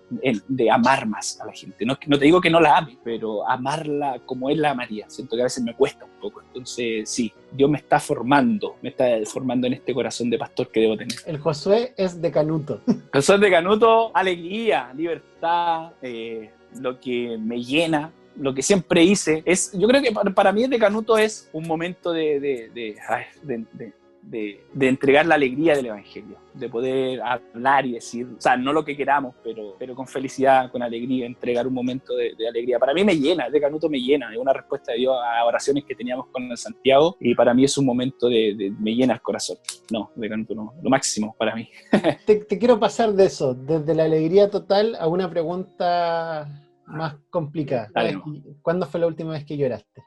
de 0.48 0.72
amar 0.72 1.08
más 1.08 1.40
a 1.40 1.46
la 1.46 1.54
gente. 1.54 1.86
No, 1.86 1.98
no 2.08 2.18
te 2.18 2.26
digo 2.26 2.42
que 2.42 2.50
no 2.50 2.60
la 2.60 2.78
ame, 2.78 2.98
pero 3.04 3.48
amarla 3.48 4.20
como 4.26 4.50
Él 4.50 4.62
la 4.62 4.72
amaría. 4.72 5.10
Siento 5.10 5.36
que 5.36 5.44
a 5.44 5.46
veces 5.46 5.64
me 5.64 5.76
cuesta 5.76 6.06
un 6.06 6.20
poco. 6.20 6.42
Entonces, 6.42 7.10
sí, 7.10 7.32
Dios 7.52 7.70
me 7.70 7.78
está 7.78 8.00
formando, 8.00 8.76
me 8.82 8.90
está 8.90 9.06
formando 9.26 9.68
en 9.68 9.74
este 9.74 9.94
corazón 9.94 10.30
de 10.30 10.38
pastor 10.38 10.70
que 10.70 10.82
debo 10.82 10.98
tener. 10.98 11.16
El 11.26 11.38
Josué 11.40 11.94
es 11.96 12.22
de 12.22 12.32
Canuto. 12.32 12.82
Josué 13.14 13.36
es 13.36 13.42
de 13.42 13.52
Canuto, 13.52 14.12
alegría, 14.16 14.92
libertad, 14.96 15.92
eh, 16.02 16.52
lo 16.80 17.00
que 17.00 17.38
me 17.40 17.64
llena, 17.64 18.12
lo 18.36 18.54
que 18.54 18.62
siempre 18.62 19.04
hice 19.04 19.42
es, 19.46 19.72
yo 19.74 19.88
creo 19.88 20.02
que 20.02 20.12
para, 20.32 20.52
mí 20.52 20.64
el 20.64 20.70
de 20.70 20.80
Canuto 20.80 21.18
es 21.18 21.50
un 21.54 21.68
momento 21.68 22.12
de, 22.12 22.40
de, 22.40 22.70
de, 22.70 23.66
de, 23.74 23.94
entregar 24.80 25.26
la 25.26 25.36
alegría 25.36 25.76
del 25.76 25.88
Evangelio, 25.88 26.38
de 26.54 26.70
poder 26.70 27.22
hablar 27.22 27.86
y 27.86 27.94
decir, 27.94 28.28
o 28.38 28.42
sea, 28.42 28.58
no 28.58 28.74
lo 28.74 28.84
que 28.84 28.96
queramos, 28.96 29.36
pero, 29.44 29.76
pero 29.80 29.96
con 29.96 30.08
felicidad, 30.08 30.72
con 30.72 30.82
alegría, 30.82 31.26
entregar 31.26 31.68
un 31.68 31.74
momento 31.74 32.16
de, 32.16 32.36
alegría. 32.48 32.80
Para 32.80 32.94
mí 32.94 33.04
me 33.04 33.16
llena, 33.16 33.50
de 33.50 33.62
Canuto 33.62 33.90
me 33.90 34.00
llena, 34.00 34.32
es 34.32 34.38
una 34.38 34.54
respuesta 34.54 34.92
de 34.92 35.00
Dios 35.00 35.16
a 35.24 35.46
oraciones 35.46 35.84
que 35.86 35.96
teníamos 35.96 36.28
con 36.28 36.44
el 36.44 36.58
Santiago 36.58 37.16
y 37.20 37.36
para 37.36 37.54
mí 37.54 37.64
es 37.64 37.78
un 37.78 37.86
momento 37.86 38.28
de, 38.28 38.74
me 38.80 38.96
llena 38.96 39.14
el 39.14 39.22
corazón. 39.22 39.58
No, 39.92 40.12
de 40.16 40.30
Canuto 40.30 40.56
no, 40.56 40.74
lo 40.82 40.90
máximo 40.90 41.36
para 41.38 41.56
mí. 41.56 41.70
te, 42.26 42.46
quiero 42.48 42.80
pasar 42.80 43.14
de 43.14 43.26
eso, 43.26 43.54
desde 43.54 43.96
la 43.96 44.06
alegría 44.06 44.50
total 44.50 44.96
a 45.00 45.08
una 45.08 45.30
pregunta 45.30 46.48
más 46.86 47.16
complicada. 47.30 47.90
¿Cuándo 48.62 48.86
fue 48.86 49.00
la 49.00 49.08
última 49.08 49.32
vez 49.32 49.46
que 49.46 49.58
lloraste? 49.58 50.04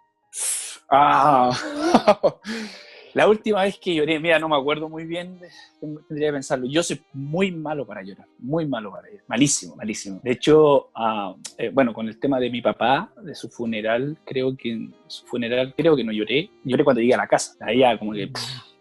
Ah, 0.90 1.50
La 3.14 3.28
última 3.28 3.62
vez 3.62 3.78
que 3.78 3.94
lloré, 3.94 4.20
mira, 4.20 4.38
no 4.38 4.48
me 4.48 4.56
acuerdo 4.56 4.88
muy 4.88 5.04
bien, 5.04 5.38
tendría 5.80 6.28
que 6.28 6.32
pensarlo. 6.34 6.66
Yo 6.66 6.82
soy 6.82 7.00
muy 7.12 7.50
malo 7.50 7.84
para 7.84 8.02
llorar, 8.02 8.26
muy 8.38 8.66
malo 8.66 8.92
para 8.92 9.08
llorar, 9.08 9.24
malísimo, 9.26 9.74
malísimo. 9.74 10.20
De 10.22 10.32
hecho, 10.32 10.90
ah, 10.94 11.34
eh, 11.58 11.70
bueno, 11.72 11.92
con 11.92 12.08
el 12.08 12.18
tema 12.18 12.38
de 12.38 12.50
mi 12.50 12.62
papá, 12.62 13.12
de 13.22 13.34
su 13.34 13.48
funeral, 13.48 14.16
creo 14.24 14.56
que 14.56 14.72
en 14.72 14.94
su 15.08 15.26
funeral, 15.26 15.74
creo 15.76 15.96
que 15.96 16.04
no 16.04 16.12
lloré. 16.12 16.50
Lloré 16.64 16.84
cuando 16.84 17.00
llegué 17.00 17.14
a 17.14 17.18
la 17.18 17.26
casa, 17.26 17.56
ahí 17.60 17.80
ya 17.80 17.98
como 17.98 18.12
que 18.12 18.30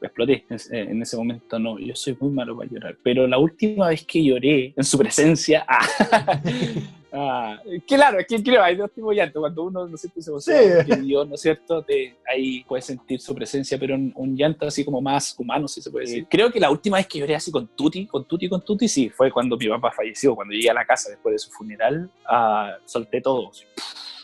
exploté. 0.01 0.45
En, 0.71 1.01
ese 1.01 1.17
momento 1.17 1.57
no, 1.57 1.79
yo 1.79 1.95
soy 1.95 2.15
muy 2.19 2.31
malo 2.31 2.55
para 2.55 2.69
llorar. 2.69 2.97
Pero 3.03 3.27
la 3.27 3.39
última 3.39 3.89
vez 3.89 4.05
que 4.05 4.23
lloré 4.23 4.73
en 4.75 4.83
su 4.83 4.97
presencia, 4.97 5.65
ah, 5.67 6.41
Ah, 7.11 7.59
claro, 7.87 8.19
es 8.19 8.27
que 8.27 8.41
creo, 8.43 8.63
hay 8.63 8.75
dos 8.75 8.91
tipos 8.91 9.09
de 9.09 9.15
llanto. 9.17 9.39
Cuando 9.39 9.63
uno 9.63 9.87
no 9.87 9.97
siente 9.97 10.19
esa 10.19 10.31
emoción, 10.31 10.85
que 10.85 10.95
Dios, 10.97 11.27
¿no 11.27 11.35
es 11.35 11.41
cierto? 11.41 11.85
ahí 12.27 12.63
puedes 12.67 12.85
sentir 12.85 13.19
su 13.19 13.33
presencia, 13.33 13.79
pero 13.79 13.95
un, 13.95 14.37
llanto 14.37 14.67
así 14.67 14.85
como 14.85 15.01
más 15.01 15.35
humano, 15.37 15.67
si 15.67 15.81
se 15.81 15.89
puede 15.89 16.05
decir. 16.05 16.27
Creo 16.29 16.51
que 16.51 16.59
la 16.59 16.69
última 16.69 16.97
vez 16.97 17.07
que 17.07 17.19
lloré 17.19 17.35
así 17.35 17.51
con 17.51 17.67
Tuti, 17.67 18.05
con 18.05 18.25
Tuti, 18.25 18.47
con 18.47 18.61
Tuti, 18.61 18.87
sí, 18.87 19.09
fue 19.09 19.31
cuando 19.31 19.57
mi 19.57 19.67
papá 19.67 19.91
falleció. 19.91 20.35
Cuando 20.35 20.53
llegué 20.53 20.69
a 20.69 20.73
la 20.73 20.85
casa 20.85 21.09
después 21.09 21.33
de 21.33 21.39
su 21.39 21.49
funeral, 21.51 22.09
ah, 22.25 22.75
solté 22.85 23.21
todo. 23.21 23.51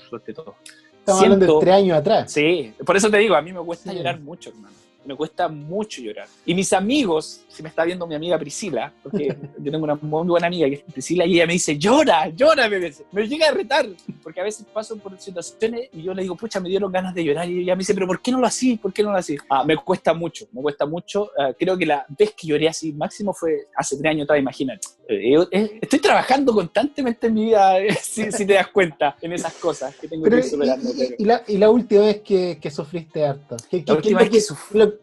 solté 0.09 0.33
todo. 0.33 0.55
Estamos 0.99 1.23
hablando 1.23 1.45
de 1.45 1.59
tres 1.61 1.75
años 1.75 1.97
atrás. 1.97 2.31
Sí, 2.31 2.73
por 2.85 2.95
eso 2.95 3.09
te 3.09 3.17
digo, 3.17 3.35
a 3.35 3.41
mí 3.41 3.51
me 3.51 3.61
cuesta 3.61 3.93
llorar 3.93 4.19
mucho, 4.19 4.49
hermano 4.49 4.75
me 5.05 5.15
cuesta 5.15 5.47
mucho 5.47 6.01
llorar. 6.01 6.27
Y 6.45 6.53
mis 6.53 6.73
amigos, 6.73 7.41
si 7.47 7.63
me 7.63 7.69
está 7.69 7.83
viendo 7.83 8.05
mi 8.07 8.15
amiga 8.15 8.37
Priscila, 8.37 8.91
porque 9.01 9.27
yo 9.59 9.71
tengo 9.71 9.83
una 9.83 9.95
muy 9.95 10.27
buena 10.27 10.47
amiga 10.47 10.67
que 10.67 10.75
es 10.75 10.83
Priscila, 10.83 11.25
y 11.25 11.35
ella 11.35 11.47
me 11.47 11.53
dice, 11.53 11.77
llora, 11.77 12.29
llora, 12.29 12.69
me. 12.69 12.85
Me 13.11 13.27
llega 13.27 13.49
a 13.49 13.51
retar, 13.51 13.87
porque 14.21 14.41
a 14.41 14.43
veces 14.43 14.65
paso 14.71 14.97
por 14.97 15.19
situaciones 15.19 15.89
y 15.93 16.03
yo 16.03 16.13
le 16.13 16.21
digo, 16.21 16.35
pucha, 16.35 16.59
me 16.59 16.69
dieron 16.69 16.91
ganas 16.91 17.13
de 17.13 17.23
llorar, 17.23 17.49
y 17.49 17.61
ella 17.61 17.75
me 17.75 17.79
dice, 17.79 17.93
pero 17.93 18.07
¿por 18.07 18.21
qué 18.21 18.31
no 18.31 18.39
lo 18.39 18.47
así? 18.47 18.77
¿Por 18.77 18.93
qué 18.93 19.03
no 19.03 19.11
lo 19.11 19.17
así? 19.17 19.37
Ah, 19.49 19.63
me 19.63 19.75
cuesta 19.77 20.13
mucho, 20.13 20.47
me 20.51 20.61
cuesta 20.61 20.85
mucho. 20.85 21.31
Ah, 21.37 21.51
creo 21.57 21.77
que 21.77 21.85
la 21.85 22.05
vez 22.09 22.33
que 22.33 22.47
lloré 22.47 22.67
así 22.67 22.93
máximo 22.93 23.33
fue 23.33 23.67
hace 23.75 23.97
tres 23.97 24.11
años 24.11 24.25
atrás, 24.25 24.39
imagínate. 24.39 24.87
Eh, 25.07 25.35
eh, 25.51 25.79
estoy 25.81 25.99
trabajando 25.99 26.53
constantemente 26.53 27.27
en 27.27 27.33
mi 27.33 27.45
vida, 27.45 27.75
si, 28.01 28.27
te 28.29 28.53
das 28.53 28.67
cuenta, 28.67 29.15
en 29.21 29.33
esas 29.33 29.53
cosas 29.53 29.95
que 29.95 30.07
tengo 30.07 30.25
que 30.25 30.37
ir 30.37 30.43
superando. 30.43 30.89
Y, 31.17 31.25
la, 31.25 31.43
y, 31.47 31.57
la, 31.57 31.69
última 31.69 32.01
vez 32.01 32.21
que, 32.21 32.57
que 32.59 32.71
sufriste 32.71 33.25
harto? 33.25 33.55
¿Qué, 33.69 33.83
qué, 33.83 33.97
qué, 33.97 34.29
que, 34.29 34.41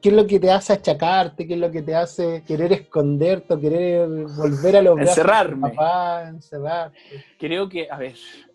¿Qué 0.01 0.09
es 0.09 0.15
lo 0.15 0.27
que 0.27 0.41
te 0.41 0.51
hace 0.51 0.73
achacarte? 0.73 1.47
¿Qué 1.47 1.55
es 1.55 1.61
lo 1.61 1.71
que 1.71 1.83
te 1.83 1.95
hace 1.95 2.43
querer 2.47 2.73
esconderte 2.73 3.55
o 3.55 3.61
querer 3.61 4.09
volver 4.09 4.77
a 4.77 4.83
los 4.83 4.99
Encerrarme. 4.99 5.71
papá, 5.71 6.29
encerrarte? 6.29 6.99
Creo 7.39 7.69
que, 7.69 7.89
a 7.91 7.99
ver, 7.99 8.15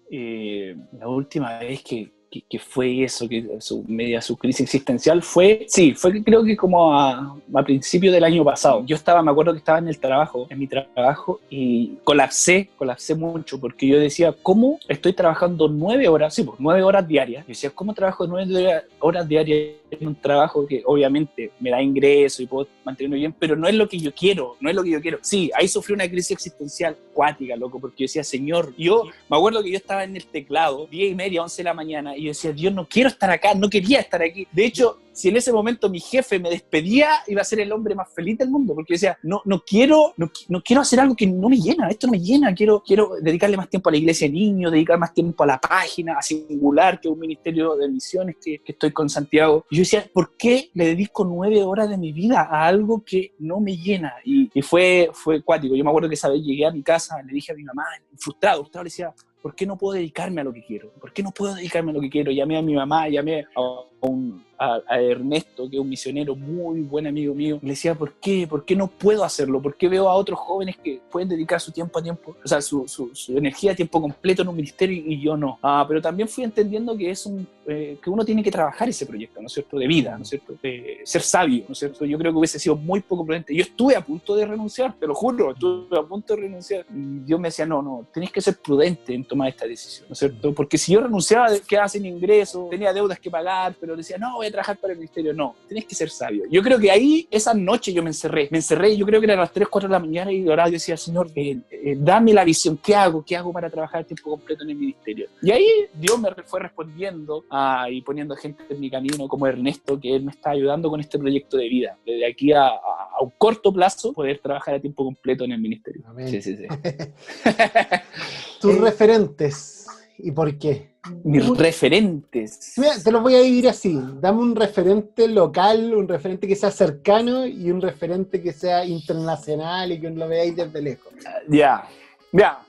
eh, 0.10 0.76
la 0.93 1.08
última 1.08 1.60
vez 1.60 1.84
que, 1.84 2.12
que, 2.29 2.59
fue 2.59 3.03
eso, 3.03 3.27
que 3.27 3.57
su 3.59 3.83
media 3.87 4.21
su 4.21 4.37
crisis 4.37 4.61
existencial 4.61 5.21
fue, 5.21 5.65
sí, 5.67 5.93
fue 5.93 6.23
creo 6.23 6.43
que 6.43 6.55
como 6.55 6.93
a, 6.93 7.37
a 7.53 7.63
principio 7.63 8.11
del 8.11 8.23
año 8.23 8.43
pasado. 8.43 8.83
Yo 8.85 8.95
estaba, 8.95 9.21
me 9.21 9.31
acuerdo 9.31 9.53
que 9.53 9.59
estaba 9.59 9.79
en 9.79 9.87
el 9.87 9.99
trabajo, 9.99 10.47
en 10.49 10.59
mi 10.59 10.67
trabajo, 10.67 11.39
y 11.49 11.97
colapsé, 12.03 12.69
colapsé 12.77 13.15
mucho, 13.15 13.59
porque 13.59 13.87
yo 13.87 13.99
decía, 13.99 14.35
¿cómo 14.41 14.79
estoy 14.87 15.13
trabajando 15.13 15.67
nueve 15.67 16.07
horas? 16.07 16.33
Sí, 16.33 16.43
pues 16.43 16.59
nueve 16.59 16.83
horas 16.83 17.07
diarias. 17.07 17.43
Yo 17.45 17.49
decía, 17.49 17.69
¿cómo 17.69 17.93
trabajo 17.93 18.27
nueve 18.27 18.83
horas 18.99 19.27
diarias 19.27 19.75
en 19.91 20.07
un 20.07 20.15
trabajo 20.15 20.67
que 20.67 20.81
obviamente 20.85 21.51
me 21.59 21.69
da 21.69 21.81
ingreso 21.81 22.41
y 22.41 22.47
puedo 22.47 22.67
mantenerme 22.83 23.17
bien, 23.17 23.33
pero 23.37 23.55
no 23.55 23.67
es 23.67 23.75
lo 23.75 23.87
que 23.87 23.99
yo 23.99 24.13
quiero, 24.13 24.55
no 24.59 24.69
es 24.69 24.75
lo 24.75 24.83
que 24.83 24.91
yo 24.91 25.01
quiero. 25.01 25.19
Sí, 25.21 25.51
ahí 25.55 25.67
sufrí 25.67 25.93
una 25.93 26.09
crisis 26.09 26.31
existencial 26.31 26.95
cuática, 27.13 27.55
loco, 27.55 27.79
porque 27.79 27.97
yo 27.99 28.03
decía, 28.05 28.23
Señor, 28.23 28.73
yo 28.77 29.03
me 29.29 29.37
acuerdo 29.37 29.63
que 29.63 29.71
yo 29.71 29.77
estaba 29.77 30.03
en 30.03 30.15
el 30.15 30.25
teclado, 30.25 30.87
diez 30.89 31.11
y 31.11 31.15
media, 31.15 31.41
once 31.41 31.57
de 31.57 31.65
la 31.65 31.73
mañana, 31.73 32.16
Y 32.17 32.23
yo 32.23 32.30
decía, 32.30 32.51
Dios, 32.51 32.73
no 32.73 32.88
quiero 32.88 33.10
estar 33.10 33.30
acá, 33.30 33.53
no 33.53 33.69
quería 33.69 33.99
estar 33.99 34.21
aquí. 34.21 34.47
De 34.51 34.65
hecho, 34.65 34.99
si 35.17 35.30
en 35.30 35.38
ese 35.38 35.51
momento 35.51 35.89
mi 35.89 35.99
jefe 35.99 36.38
me 36.38 36.49
despedía, 36.49 37.10
iba 37.25 37.41
a 37.41 37.45
ser 37.45 37.60
el 37.60 37.71
hombre 37.71 37.95
más 37.95 38.13
feliz 38.13 38.38
del 38.38 38.51
mundo, 38.51 38.75
porque 38.75 38.93
decía, 38.93 39.17
no, 39.23 39.41
no, 39.45 39.63
quiero, 39.65 40.13
no, 40.15 40.30
no 40.47 40.62
quiero 40.62 40.84
hacer 40.84 40.99
algo 40.99 41.15
que 41.15 41.25
no 41.25 41.49
me 41.49 41.58
llena, 41.58 41.89
esto 41.89 42.06
no 42.06 42.12
me 42.12 42.19
llena, 42.19 42.53
quiero, 42.53 42.84
quiero 42.86 43.15
dedicarle 43.19 43.58
más 43.58 43.67
tiempo 43.67 43.89
a 43.89 43.93
la 43.93 43.97
iglesia 43.97 44.27
de 44.27 44.34
niños, 44.34 44.71
dedicar 44.71 44.99
más 44.99 45.13
tiempo 45.15 45.43
a 45.43 45.47
la 45.47 45.60
página, 45.60 46.17
a 46.19 46.21
Singular, 46.21 46.99
que 46.99 47.08
es 47.08 47.13
un 47.13 47.19
ministerio 47.19 47.75
de 47.75 47.89
misiones 47.89 48.36
que, 48.43 48.60
que 48.60 48.73
estoy 48.73 48.91
con 48.91 49.10
Santiago. 49.10 49.65
Y 49.71 49.77
yo 49.77 49.82
decía, 49.82 50.06
¿por 50.13 50.38
qué 50.38 50.69
le 50.75 50.86
dedico 50.86 51.25
nueve 51.25 51.63
horas 51.63 51.89
de 51.89 51.97
mi 51.97 52.12
vida 52.12 52.41
a 52.41 52.67
algo 52.67 53.03
que 53.03 53.34
no 53.39 53.60
me 53.60 53.75
llena? 53.75 54.13
Y, 54.23 54.51
y 54.53 54.62
fue, 54.62 55.10
fue 55.13 55.41
cuático. 55.41 55.75
Yo 55.75 55.84
me 55.84 55.89
acuerdo 55.89 56.10
que 56.10 56.15
esa 56.15 56.30
vez 56.30 56.43
llegué 56.43 56.67
a 56.67 56.71
mi 56.71 56.84
casa, 56.84 57.19
le 57.23 57.34
dije 57.34 57.53
a 57.53 57.56
mi 57.56 57.63
mamá, 57.63 57.86
frustrado, 58.17 58.62
frustrado, 58.62 58.84
le 58.84 58.89
decía, 58.89 59.13
¿por 59.41 59.56
qué 59.56 59.65
no 59.65 59.78
puedo 59.78 59.95
dedicarme 59.95 60.41
a 60.41 60.43
lo 60.43 60.54
que 60.54 60.63
quiero? 60.63 60.91
¿Por 60.93 61.13
qué 61.13 61.23
no 61.23 61.32
puedo 61.32 61.56
dedicarme 61.56 61.91
a 61.91 61.93
lo 61.93 62.02
que 62.02 62.10
quiero? 62.10 62.32
Llamé 62.32 62.58
a 62.58 62.62
mi 62.62 62.73
mamá, 62.76 63.08
llamé 63.10 63.45
a 63.56 63.62
un 64.01 64.47
a, 64.57 64.99
Ernesto, 64.99 65.69
que 65.69 65.77
es 65.77 65.81
un 65.81 65.89
misionero 65.89 66.36
muy 66.36 66.81
buen 66.81 67.07
amigo 67.07 67.33
mío, 67.33 67.60
le 67.62 67.69
decía, 67.69 67.95
¿por 67.95 68.13
qué? 68.13 68.47
¿Por 68.47 68.65
qué 68.65 68.75
no 68.75 68.88
puedo 68.88 69.23
hacerlo? 69.23 69.62
¿Por 69.62 69.75
qué 69.75 69.88
veo 69.88 70.10
a 70.10 70.15
otros 70.15 70.39
jóvenes 70.39 70.77
que 70.77 70.99
pueden 71.12 71.29
dedicar 71.29 71.62
su 71.62 71.71
tiempo 71.71 71.99
a 71.99 72.03
tiempo, 72.03 72.36
o 72.43 72.47
sea, 72.47 72.62
su, 72.62 72.88
su, 72.88 73.38
energía 73.38 73.73
a 73.73 73.75
tiempo 73.75 74.01
completo 74.01 74.41
en 74.41 74.47
un 74.47 74.55
ministerio 74.55 75.03
y, 75.05 75.21
yo 75.21 75.38
no? 75.38 75.60
Ah, 75.62 75.86
pero 75.88 76.01
también 76.01 76.27
fui 76.27 76.43
entendiendo 76.43 76.97
que 76.97 77.12
es 77.12 77.25
un, 77.25 77.47
eh, 77.67 77.97
que 78.01 78.10
uno 78.10 78.25
tiene 78.25 78.43
que 78.43 78.51
trabajar 78.51 78.89
ese 78.89 79.05
proyecto, 79.05 79.41
¿no 79.41 79.47
es 79.47 79.53
cierto? 79.53 79.77
De 79.77 79.88
vida, 79.88 80.15
¿no 80.17 80.23
es 80.23 80.29
cierto? 80.29 80.53
De 80.62 81.01
ser 81.03 81.21
sabio, 81.21 81.65
¿no 81.67 81.73
es 81.73 81.79
cierto? 81.79 82.05
Yo 82.05 82.17
creo 82.17 82.31
que 82.31 82.38
hubiese 82.38 82.60
sido 82.60 82.75
muy 82.75 83.01
poco 83.01 83.25
prudente. 83.25 83.53
Yo 83.53 83.62
estuve 83.62 83.95
a 83.95 84.01
punto 84.01 84.36
de 84.36 84.45
renunciar, 84.45 84.95
te 84.99 85.05
lo 85.05 85.13
juro, 85.13 85.51
estuve 85.51 85.97
a 85.97 86.03
punto 86.03 86.36
de 86.36 86.41
renunciar. 86.41 86.86
Y 86.89 87.19
Dios 87.19 87.39
me 87.39 87.49
decía, 87.49 87.65
no, 87.65 87.81
no, 87.81 88.05
tenés 88.13 88.31
que 88.31 88.41
ser 88.41 88.57
prudente 88.57 89.13
en 89.13 89.23
tomar 89.23 89.49
esta 89.49 89.67
decisión, 89.67 90.07
¿no 90.10 90.13
es 90.13 90.19
cierto? 90.19 90.53
Porque 90.53 90.77
si 90.77 90.93
yo 90.93 91.01
renunciaba, 91.01 91.49
quedaba 91.67 91.88
sin 91.88 92.05
ingreso, 92.05 92.67
tenía 92.69 92.93
deudas 92.93 93.19
que 93.19 93.29
pagar, 93.29 93.75
pero 93.79 93.95
decía, 93.97 94.17
no, 94.17 94.36
voy 94.36 94.47
a 94.47 94.51
trabajar 94.51 94.77
para 94.77 94.93
el 94.93 94.99
ministerio 94.99 95.33
no, 95.33 95.55
tenés 95.67 95.86
que 95.86 95.95
ser 95.95 96.10
sabio. 96.10 96.43
Yo 96.49 96.62
creo 96.62 96.79
que 96.79 96.91
ahí, 96.91 97.27
esa 97.31 97.53
noche 97.53 97.93
yo 97.93 98.03
me 98.03 98.10
encerré, 98.10 98.47
me 98.51 98.57
encerré, 98.57 98.95
yo 98.95 99.05
creo 99.05 99.19
que 99.19 99.25
eran 99.25 99.39
las 99.39 99.51
3, 99.51 99.67
4 99.67 99.88
de 99.88 99.93
la 99.93 99.99
mañana 99.99 100.31
y 100.31 100.47
ahora 100.47 100.65
yo 100.65 100.73
decía, 100.73 100.97
Señor, 100.97 101.31
eh, 101.36 101.60
eh, 101.69 101.95
dame 101.99 102.33
la 102.33 102.43
visión, 102.43 102.77
¿qué 102.77 102.95
hago? 102.95 103.23
¿Qué 103.25 103.36
hago 103.36 103.51
para 103.51 103.69
trabajar 103.69 104.05
tiempo 104.05 104.31
completo 104.31 104.63
en 104.63 104.71
el 104.71 104.75
ministerio? 104.75 105.27
Y 105.41 105.51
ahí 105.51 105.67
Dios 105.93 106.19
me 106.19 106.29
fue 106.45 106.60
respondiendo 106.60 107.45
ah, 107.49 107.88
y 107.89 108.01
poniendo 108.01 108.36
gente 108.36 108.63
en 108.69 108.79
mi 108.79 108.89
camino, 108.89 109.27
como 109.27 109.47
Ernesto, 109.47 109.99
que 109.99 110.15
él 110.15 110.23
me 110.23 110.31
está 110.31 110.51
ayudando 110.51 110.89
con 110.89 110.99
este 110.99 111.17
proyecto 111.17 111.57
de 111.57 111.69
vida, 111.69 111.97
desde 112.05 112.25
aquí 112.25 112.51
a, 112.53 112.71
un 113.19 113.31
corto 113.38 113.73
plazo, 113.73 114.13
poder 114.13 114.39
trabajar 114.39 114.75
a 114.75 114.79
tiempo 114.79 115.03
completo 115.03 115.43
en 115.43 115.51
el 115.53 115.60
ministerio. 115.60 116.03
Sí, 116.27 116.41
sí, 116.41 116.55
sí. 116.55 116.65
Tus 118.62 118.77
referentes 118.77 119.88
y 120.19 120.31
por 120.31 120.57
qué 120.57 120.96
mis 121.24 121.48
referentes. 121.58 122.76
te 123.04 123.12
los 123.12 123.22
voy 123.22 123.36
a 123.36 123.41
dividir 123.41 123.70
así. 123.70 124.00
Dame 124.20 124.39
un 124.39 124.56
referente 124.56 125.28
local, 125.28 125.93
un 125.93 126.08
referente 126.08 126.48
que 126.48 126.56
sea 126.56 126.72
cercano 126.72 127.46
y 127.46 127.72
un 127.72 127.82
referente 127.82 128.41
que 128.41 128.54
sea 128.54 128.86
internacional 128.86 129.91
y 129.91 130.00
que 130.00 130.10
lo 130.10 130.28
veáis 130.28 130.56
desde 130.56 130.82
lejos. 130.82 131.13
Ya. 131.48 131.88
Ya, 132.32 132.60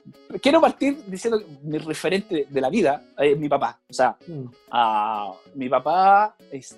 quiero 0.41 0.61
partir 0.61 0.97
diciendo 1.05 1.39
que 1.39 1.45
mi 1.63 1.77
referente 1.79 2.47
de 2.49 2.61
la 2.61 2.69
vida 2.69 3.03
es 3.17 3.37
mi 3.37 3.49
papá. 3.49 3.77
O 3.89 3.93
sea, 3.93 4.15
mm. 4.25 5.57
mi 5.59 5.67
papá 5.67 6.35
es 6.49 6.77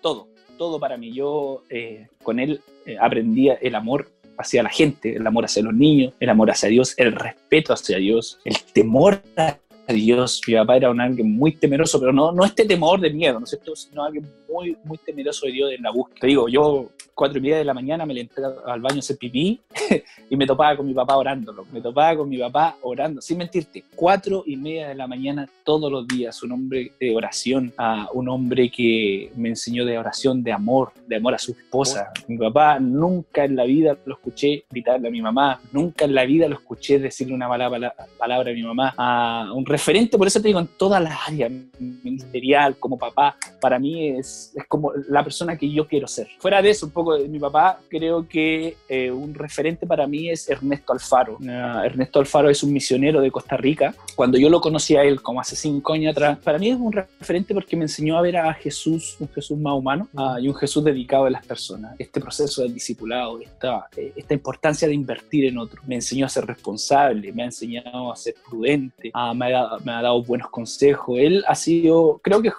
todo, 0.00 0.28
todo 0.58 0.78
para 0.78 0.98
mí. 0.98 1.12
Yo 1.12 1.62
eh, 1.70 2.08
con 2.22 2.38
él 2.38 2.60
eh, 2.84 2.96
aprendí 3.00 3.48
el 3.48 3.74
amor 3.74 4.10
hacia 4.36 4.62
la 4.62 4.68
gente, 4.68 5.16
el 5.16 5.26
amor 5.26 5.46
hacia 5.46 5.62
los 5.62 5.74
niños, 5.74 6.12
el 6.20 6.28
amor 6.28 6.50
hacia 6.50 6.68
Dios, 6.68 6.94
el 6.98 7.12
respeto 7.12 7.72
hacia 7.72 7.98
Dios, 7.98 8.38
el 8.44 8.56
temor 8.72 9.22
a 9.36 9.56
Dios, 9.88 10.40
mi 10.46 10.54
papá 10.54 10.76
era 10.76 10.90
un 10.90 11.00
alguien 11.00 11.32
muy 11.36 11.52
temeroso, 11.52 11.98
pero 11.98 12.12
no, 12.12 12.32
no 12.32 12.44
este 12.44 12.64
temor 12.64 13.00
de 13.00 13.10
miedo, 13.10 13.38
¿no 13.38 13.44
es 13.44 13.50
cierto? 13.50 13.74
Sino 13.74 14.04
alguien 14.04 14.26
muy, 14.48 14.76
muy 14.84 14.98
temeroso 14.98 15.46
de 15.46 15.52
Dios 15.52 15.72
en 15.72 15.82
la 15.82 15.90
búsqueda. 15.90 16.20
Te 16.20 16.26
digo, 16.28 16.48
yo 16.48 16.88
cuatro 17.14 17.38
y 17.38 17.42
media 17.42 17.58
de 17.58 17.64
la 17.64 17.74
mañana 17.74 18.06
me 18.06 18.18
entré 18.18 18.44
al 18.44 18.80
baño 18.80 18.96
a 18.96 18.98
hacer 19.00 19.16
pipí 19.16 19.60
y 20.30 20.36
me 20.36 20.46
topaba 20.46 20.76
con 20.76 20.86
mi 20.86 20.94
papá 20.94 21.16
orándolo. 21.16 21.66
Me 21.72 21.80
topaba 21.80 22.16
con 22.16 22.28
mi 22.28 22.38
papá 22.38 22.76
orando, 22.82 23.20
sin 23.20 23.38
mentirte, 23.38 23.84
cuatro 23.94 24.44
y 24.46 24.56
media 24.56 24.88
de 24.88 24.94
la 24.94 25.06
mañana 25.06 25.48
todos 25.64 25.90
los 25.90 26.06
días, 26.06 26.42
un 26.42 26.52
hombre 26.52 26.92
de 26.98 27.14
oración, 27.14 27.72
a 27.76 28.08
un 28.12 28.28
hombre 28.28 28.70
que 28.70 29.30
me 29.36 29.50
enseñó 29.50 29.84
de 29.84 29.98
oración, 29.98 30.42
de 30.42 30.52
amor, 30.52 30.92
de 31.06 31.16
amor 31.16 31.34
a 31.34 31.38
su 31.38 31.52
esposa. 31.52 32.10
Mi 32.28 32.38
papá 32.38 32.78
nunca 32.80 33.44
en 33.44 33.56
la 33.56 33.64
vida 33.64 33.96
lo 34.04 34.14
escuché 34.14 34.64
gritarle 34.70 35.08
a 35.08 35.10
mi 35.10 35.22
mamá, 35.22 35.60
nunca 35.72 36.04
en 36.04 36.14
la 36.14 36.24
vida 36.24 36.48
lo 36.48 36.56
escuché 36.56 36.98
decirle 36.98 37.34
una 37.34 37.48
mala 37.48 37.94
palabra 38.18 38.50
a 38.50 38.54
mi 38.54 38.62
mamá. 38.62 38.94
A 38.96 39.52
un 39.54 39.64
referente, 39.72 40.16
por 40.16 40.26
eso 40.26 40.40
te 40.40 40.48
digo, 40.48 40.60
en 40.60 40.68
todas 40.78 41.02
las 41.02 41.18
áreas, 41.26 41.50
ministerial, 41.78 42.76
como 42.76 42.98
papá, 42.98 43.36
para 43.60 43.78
mí 43.78 44.08
es, 44.08 44.52
es 44.54 44.64
como 44.66 44.92
la 45.08 45.24
persona 45.24 45.56
que 45.56 45.70
yo 45.70 45.86
quiero 45.88 46.06
ser. 46.06 46.28
Fuera 46.38 46.62
de 46.62 46.70
eso, 46.70 46.86
un 46.86 46.92
poco 46.92 47.16
de 47.16 47.28
mi 47.28 47.38
papá, 47.38 47.80
creo 47.88 48.28
que 48.28 48.76
eh, 48.88 49.10
un 49.10 49.34
referente 49.34 49.86
para 49.86 50.06
mí 50.06 50.30
es 50.30 50.48
Ernesto 50.48 50.92
Alfaro. 50.92 51.38
Ernesto 51.42 52.20
Alfaro 52.20 52.50
es 52.50 52.62
un 52.62 52.72
misionero 52.72 53.20
de 53.20 53.30
Costa 53.30 53.56
Rica. 53.56 53.94
Cuando 54.14 54.38
yo 54.38 54.48
lo 54.48 54.60
conocí 54.60 54.96
a 54.96 55.02
él, 55.02 55.22
como 55.22 55.40
hace 55.40 55.56
cinco 55.56 55.94
años 55.94 56.12
atrás, 56.12 56.38
para 56.38 56.58
mí 56.58 56.68
es 56.68 56.76
un 56.76 56.92
referente 56.92 57.54
porque 57.54 57.76
me 57.76 57.84
enseñó 57.84 58.18
a 58.18 58.22
ver 58.22 58.36
a 58.36 58.52
Jesús, 58.54 59.16
un 59.18 59.28
Jesús 59.28 59.58
más 59.58 59.74
humano, 59.74 60.08
y 60.40 60.48
un 60.48 60.54
Jesús 60.54 60.84
dedicado 60.84 61.24
a 61.24 61.30
las 61.30 61.44
personas. 61.46 61.94
Este 61.98 62.20
proceso 62.20 62.62
del 62.62 62.74
discipulado, 62.74 63.40
esta, 63.40 63.86
eh, 63.96 64.12
esta 64.16 64.34
importancia 64.34 64.86
de 64.86 64.94
invertir 64.94 65.46
en 65.46 65.58
otro. 65.58 65.82
Me 65.86 65.96
enseñó 65.96 66.26
a 66.26 66.28
ser 66.28 66.46
responsable, 66.46 67.32
me 67.32 67.42
ha 67.42 67.46
enseñado 67.46 68.12
a 68.12 68.16
ser 68.16 68.34
prudente, 68.48 69.10
me, 69.34 69.54
ha, 69.54 69.61
me 69.84 69.92
ha 69.92 70.02
dado 70.02 70.22
buenos 70.22 70.50
consejos. 70.50 71.18
Él 71.18 71.44
ha 71.46 71.54
sido, 71.54 72.20
creo 72.22 72.42
que 72.42 72.50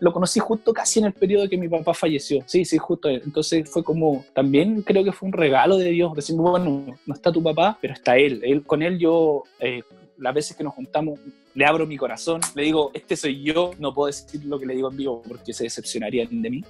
lo 0.00 0.12
conocí 0.12 0.38
justo 0.40 0.72
casi 0.72 1.00
en 1.00 1.06
el 1.06 1.12
periodo 1.12 1.48
que 1.48 1.56
mi 1.56 1.68
papá 1.68 1.94
falleció. 1.94 2.42
Sí, 2.46 2.64
sí, 2.64 2.78
justo. 2.78 3.08
Entonces 3.08 3.68
fue 3.68 3.82
como, 3.82 4.24
también 4.34 4.82
creo 4.82 5.04
que 5.04 5.12
fue 5.12 5.28
un 5.28 5.32
regalo 5.32 5.76
de 5.76 5.90
Dios. 5.90 6.14
Decir, 6.14 6.36
bueno, 6.36 6.96
no 7.06 7.14
está 7.14 7.32
tu 7.32 7.42
papá, 7.42 7.78
pero 7.80 7.94
está 7.94 8.16
él. 8.16 8.40
él 8.44 8.62
con 8.64 8.82
él 8.82 8.98
yo, 8.98 9.44
eh, 9.60 9.82
las 10.18 10.34
veces 10.34 10.56
que 10.56 10.64
nos 10.64 10.74
juntamos, 10.74 11.18
le 11.54 11.64
abro 11.64 11.86
mi 11.86 11.96
corazón, 11.96 12.40
le 12.54 12.62
digo, 12.62 12.90
este 12.94 13.16
soy 13.16 13.42
yo, 13.42 13.72
no 13.78 13.92
puedo 13.92 14.06
decir 14.06 14.44
lo 14.44 14.58
que 14.58 14.66
le 14.66 14.74
digo 14.74 14.90
en 14.90 14.96
vivo 14.96 15.22
porque 15.26 15.52
se 15.52 15.64
decepcionarían 15.64 16.40
de 16.42 16.50
mí, 16.50 16.64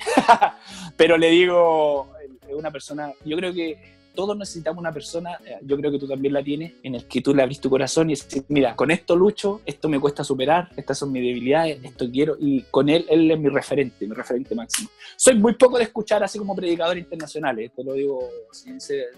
pero 0.96 1.18
le 1.18 1.30
digo, 1.30 2.08
es 2.48 2.54
una 2.54 2.70
persona, 2.70 3.12
yo 3.24 3.36
creo 3.36 3.52
que 3.52 3.97
todos 4.18 4.36
necesitamos 4.36 4.80
una 4.80 4.90
persona, 4.90 5.38
eh, 5.46 5.58
yo 5.62 5.76
creo 5.76 5.92
que 5.92 5.98
tú 6.00 6.08
también 6.08 6.34
la 6.34 6.42
tienes, 6.42 6.72
en 6.82 6.96
el 6.96 7.06
que 7.06 7.20
tú 7.20 7.32
le 7.32 7.40
abrís 7.40 7.60
tu 7.60 7.70
corazón 7.70 8.10
y 8.10 8.14
dices, 8.14 8.42
mira, 8.48 8.74
con 8.74 8.90
esto 8.90 9.14
lucho, 9.14 9.60
esto 9.64 9.88
me 9.88 10.00
cuesta 10.00 10.24
superar, 10.24 10.70
estas 10.76 10.98
son 10.98 11.12
mis 11.12 11.22
debilidades, 11.22 11.78
esto 11.84 12.10
quiero, 12.10 12.36
y 12.36 12.62
con 12.62 12.88
él, 12.88 13.06
él 13.08 13.30
es 13.30 13.38
mi 13.38 13.48
referente, 13.48 14.08
mi 14.08 14.16
referente 14.16 14.56
máximo. 14.56 14.90
Soy 15.14 15.36
muy 15.36 15.54
poco 15.54 15.78
de 15.78 15.84
escuchar 15.84 16.24
así 16.24 16.36
como 16.36 16.56
predicador 16.56 16.98
internacional, 16.98 17.70
te 17.72 17.84
lo 17.84 17.92
digo 17.92 18.28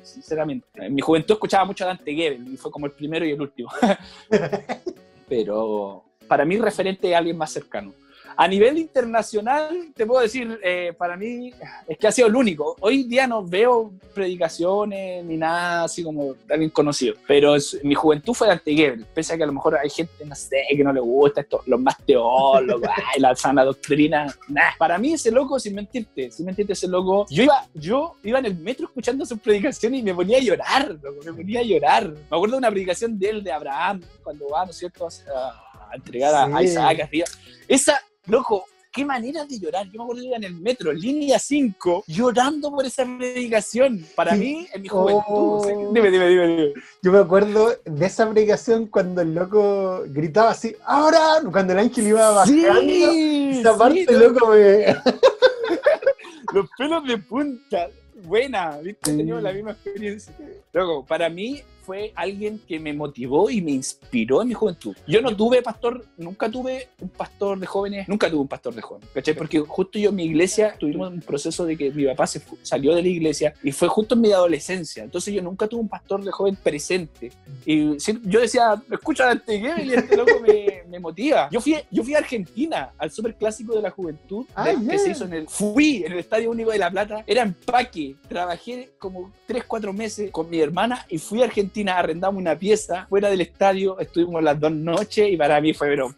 sinceramente. 0.02 0.66
En 0.74 0.94
mi 0.94 1.00
juventud 1.00 1.32
escuchaba 1.32 1.64
mucho 1.64 1.84
a 1.84 1.86
Dante 1.86 2.14
Gebel 2.14 2.52
y 2.52 2.58
fue 2.58 2.70
como 2.70 2.84
el 2.84 2.92
primero 2.92 3.24
y 3.24 3.30
el 3.30 3.40
último. 3.40 3.70
Pero 5.30 6.04
para 6.28 6.44
mí 6.44 6.58
referente 6.58 7.08
es 7.10 7.16
alguien 7.16 7.38
más 7.38 7.50
cercano. 7.50 7.94
A 8.40 8.48
nivel 8.48 8.78
internacional, 8.78 9.92
te 9.94 10.06
puedo 10.06 10.22
decir, 10.22 10.58
eh, 10.64 10.94
para 10.96 11.14
mí 11.14 11.52
es 11.86 11.98
que 11.98 12.06
ha 12.06 12.10
sido 12.10 12.26
el 12.26 12.34
único. 12.34 12.74
Hoy 12.80 13.02
día 13.02 13.26
no 13.26 13.44
veo 13.44 13.92
predicaciones 14.14 15.22
ni 15.26 15.36
nada 15.36 15.84
así 15.84 16.02
como 16.02 16.36
alguien 16.48 16.70
conocido, 16.70 17.16
pero 17.28 17.54
mi 17.82 17.94
juventud 17.94 18.32
fue 18.32 18.46
de 18.46 18.54
Anteguebel, 18.54 19.04
pese 19.12 19.34
a 19.34 19.36
que 19.36 19.42
a 19.42 19.46
lo 19.46 19.52
mejor 19.52 19.76
hay 19.76 19.90
gente, 19.90 20.24
no 20.24 20.34
sé, 20.34 20.56
que 20.70 20.82
no 20.82 20.90
le 20.90 21.00
gusta 21.00 21.42
esto, 21.42 21.62
los 21.66 21.78
más 21.82 21.98
teólogos, 22.06 22.88
la 23.18 23.36
sana 23.36 23.62
doctrina. 23.62 24.34
Nah. 24.48 24.70
Para 24.78 24.96
mí 24.96 25.12
ese 25.12 25.30
loco, 25.30 25.60
sin 25.60 25.74
mentirte, 25.74 26.30
sin 26.30 26.46
mentirte 26.46 26.72
ese 26.72 26.88
loco, 26.88 27.26
yo 27.28 27.42
iba, 27.42 27.66
yo 27.74 28.14
iba 28.22 28.38
en 28.38 28.46
el 28.46 28.56
metro 28.56 28.86
escuchando 28.86 29.26
sus 29.26 29.38
predicaciones 29.38 30.00
y 30.00 30.02
me 30.02 30.14
ponía 30.14 30.38
a 30.38 30.40
llorar, 30.40 30.96
me 31.26 31.32
ponía 31.34 31.60
a 31.60 31.64
llorar. 31.64 32.08
Me 32.08 32.36
acuerdo 32.38 32.52
de 32.52 32.58
una 32.60 32.70
predicación 32.70 33.18
de 33.18 33.28
él, 33.28 33.44
de 33.44 33.52
Abraham, 33.52 34.00
cuando 34.22 34.48
va, 34.48 34.64
¿no 34.64 34.70
es 34.70 34.78
cierto?, 34.78 35.06
a, 35.06 35.66
entregar 35.92 36.32
a 36.32 36.62
Isaac 36.62 37.00
arriba. 37.00 37.26
Esa, 37.66 38.00
Loco, 38.26 38.66
qué 38.92 39.04
manera 39.04 39.44
de 39.44 39.58
llorar. 39.58 39.86
Yo 39.86 39.98
me 39.98 40.04
acuerdo 40.04 40.22
de 40.22 40.28
ir 40.28 40.34
en 40.34 40.44
el 40.44 40.54
metro, 40.54 40.92
línea 40.92 41.38
5, 41.38 42.04
llorando 42.06 42.70
por 42.70 42.84
esa 42.84 43.04
predicación. 43.04 44.04
Para 44.14 44.34
mí, 44.34 44.66
en 44.72 44.82
mi 44.82 44.88
juventud. 44.88 45.24
Oh. 45.26 45.90
dime, 45.92 46.10
dime, 46.10 46.28
dime, 46.28 46.72
Yo 47.02 47.12
me 47.12 47.18
acuerdo 47.18 47.74
de 47.84 48.06
esa 48.06 48.28
predicación 48.30 48.86
cuando 48.86 49.22
el 49.22 49.34
loco 49.34 50.02
gritaba 50.08 50.50
así, 50.50 50.76
¡ahora! 50.84 51.40
Cuando 51.50 51.72
el 51.72 51.78
ángel 51.78 52.08
iba 52.08 52.30
bajando. 52.30 52.80
Sí, 52.80 53.58
esa 53.60 53.76
parte, 53.76 54.06
loco, 54.12 54.48
me... 54.48 54.86
Los 56.52 56.68
pelos 56.76 57.06
de 57.06 57.18
punta. 57.18 57.88
Buena, 58.24 58.76
¿viste? 58.78 59.16
Teníamos 59.16 59.42
la 59.42 59.52
misma 59.52 59.70
experiencia. 59.70 60.34
Loco, 60.72 61.06
para 61.06 61.30
mí 61.30 61.62
fue 61.90 62.12
alguien 62.14 62.60
que 62.68 62.78
me 62.78 62.92
motivó 62.92 63.50
y 63.50 63.60
me 63.60 63.72
inspiró 63.72 64.42
en 64.42 64.48
mi 64.48 64.54
juventud. 64.54 64.94
Yo 65.08 65.20
no 65.20 65.34
tuve 65.34 65.60
pastor, 65.60 66.04
nunca 66.16 66.48
tuve 66.48 66.86
un 67.00 67.08
pastor 67.08 67.58
de 67.58 67.66
jóvenes, 67.66 68.08
nunca 68.08 68.30
tuve 68.30 68.42
un 68.42 68.46
pastor 68.46 68.72
de 68.76 68.80
jóvenes, 68.80 69.08
¿cachai? 69.12 69.34
Porque 69.34 69.58
justo 69.58 69.98
yo 69.98 70.10
en 70.10 70.14
mi 70.14 70.22
iglesia 70.26 70.76
tuvimos 70.78 71.12
un 71.12 71.20
proceso 71.20 71.64
de 71.64 71.76
que 71.76 71.90
mi 71.90 72.04
papá 72.04 72.28
se 72.28 72.40
salió 72.62 72.94
de 72.94 73.02
la 73.02 73.08
iglesia 73.08 73.54
y 73.64 73.72
fue 73.72 73.88
justo 73.88 74.14
en 74.14 74.20
mi 74.20 74.30
adolescencia. 74.30 75.02
Entonces 75.02 75.34
yo 75.34 75.42
nunca 75.42 75.66
tuve 75.66 75.80
un 75.80 75.88
pastor 75.88 76.22
de 76.22 76.30
joven 76.30 76.56
presente. 76.62 77.32
Y 77.66 77.96
yo 78.22 78.40
decía, 78.40 78.80
escucha 78.88 79.32
este 79.32 79.56
y 79.56 79.92
este 79.92 80.16
loco 80.16 80.38
me, 80.46 80.84
me, 80.88 81.00
motiva. 81.00 81.48
Yo 81.50 81.60
fui, 81.60 81.74
yo 81.90 82.04
fui 82.04 82.14
a 82.14 82.18
Argentina, 82.18 82.92
al 82.98 83.10
super 83.10 83.34
clásico 83.34 83.74
de 83.74 83.82
la 83.82 83.90
juventud, 83.90 84.46
ah, 84.54 84.72
que 84.88 84.96
se 84.96 85.10
hizo 85.10 85.24
en 85.24 85.32
el, 85.32 85.48
fui 85.48 86.04
en 86.04 86.12
el 86.12 86.20
Estadio 86.20 86.52
Único 86.52 86.70
de 86.70 86.78
La 86.78 86.88
Plata, 86.88 87.24
era 87.26 87.42
empaque, 87.42 88.14
trabajé 88.28 88.90
como 89.00 89.32
3, 89.48 89.64
4 89.64 89.92
meses 89.92 90.30
con 90.30 90.48
mi 90.48 90.60
hermana 90.60 91.04
y 91.08 91.18
fui 91.18 91.42
a 91.42 91.46
Argentina, 91.46 91.79
arrendamos 91.88 92.40
una 92.40 92.58
pieza 92.58 93.06
fuera 93.08 93.30
del 93.30 93.40
estadio, 93.40 93.98
estuvimos 93.98 94.42
las 94.42 94.58
dos 94.58 94.72
noches 94.72 95.30
y 95.30 95.36
para 95.36 95.60
mí 95.60 95.74
fue 95.74 95.88
pero, 95.88 96.14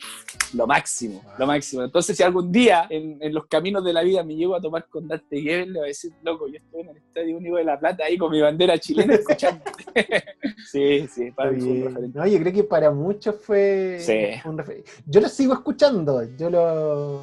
lo 0.54 0.66
máximo, 0.66 1.22
lo 1.38 1.46
máximo. 1.46 1.82
Entonces 1.82 2.16
si 2.16 2.22
algún 2.22 2.52
día 2.52 2.86
en, 2.90 3.18
los 3.32 3.46
caminos 3.46 3.84
de 3.84 3.92
la 3.92 4.02
vida 4.02 4.22
me 4.22 4.34
llego 4.34 4.54
a 4.54 4.60
tomar 4.60 4.86
con 4.88 5.08
Dante 5.08 5.40
Gebel, 5.40 5.72
le 5.72 5.78
voy 5.78 5.86
a 5.86 5.88
decir, 5.88 6.12
loco, 6.22 6.48
yo 6.48 6.56
estoy 6.56 6.82
en 6.82 6.88
el 6.90 6.96
Estadio 6.96 7.36
Único 7.36 7.56
de 7.56 7.64
La 7.64 7.78
Plata 7.78 8.04
ahí 8.04 8.18
con 8.18 8.30
mi 8.30 8.40
bandera 8.40 8.78
chilena 8.78 9.14
escuchando. 9.14 9.62
sí, 10.70 11.06
sí, 11.08 11.30
para 11.30 11.50
mí 11.50 11.62
un 11.62 11.84
referente. 11.84 12.18
No, 12.18 12.26
yo 12.26 12.38
creo 12.38 12.52
que 12.52 12.64
para 12.64 12.90
muchos 12.90 13.36
fue 13.40 13.98
un 14.44 14.58
referente. 14.58 14.90
Yo 15.06 15.20
lo 15.20 15.28
sigo 15.28 15.54
escuchando, 15.54 16.22
yo 16.36 16.50
lo 16.50 17.22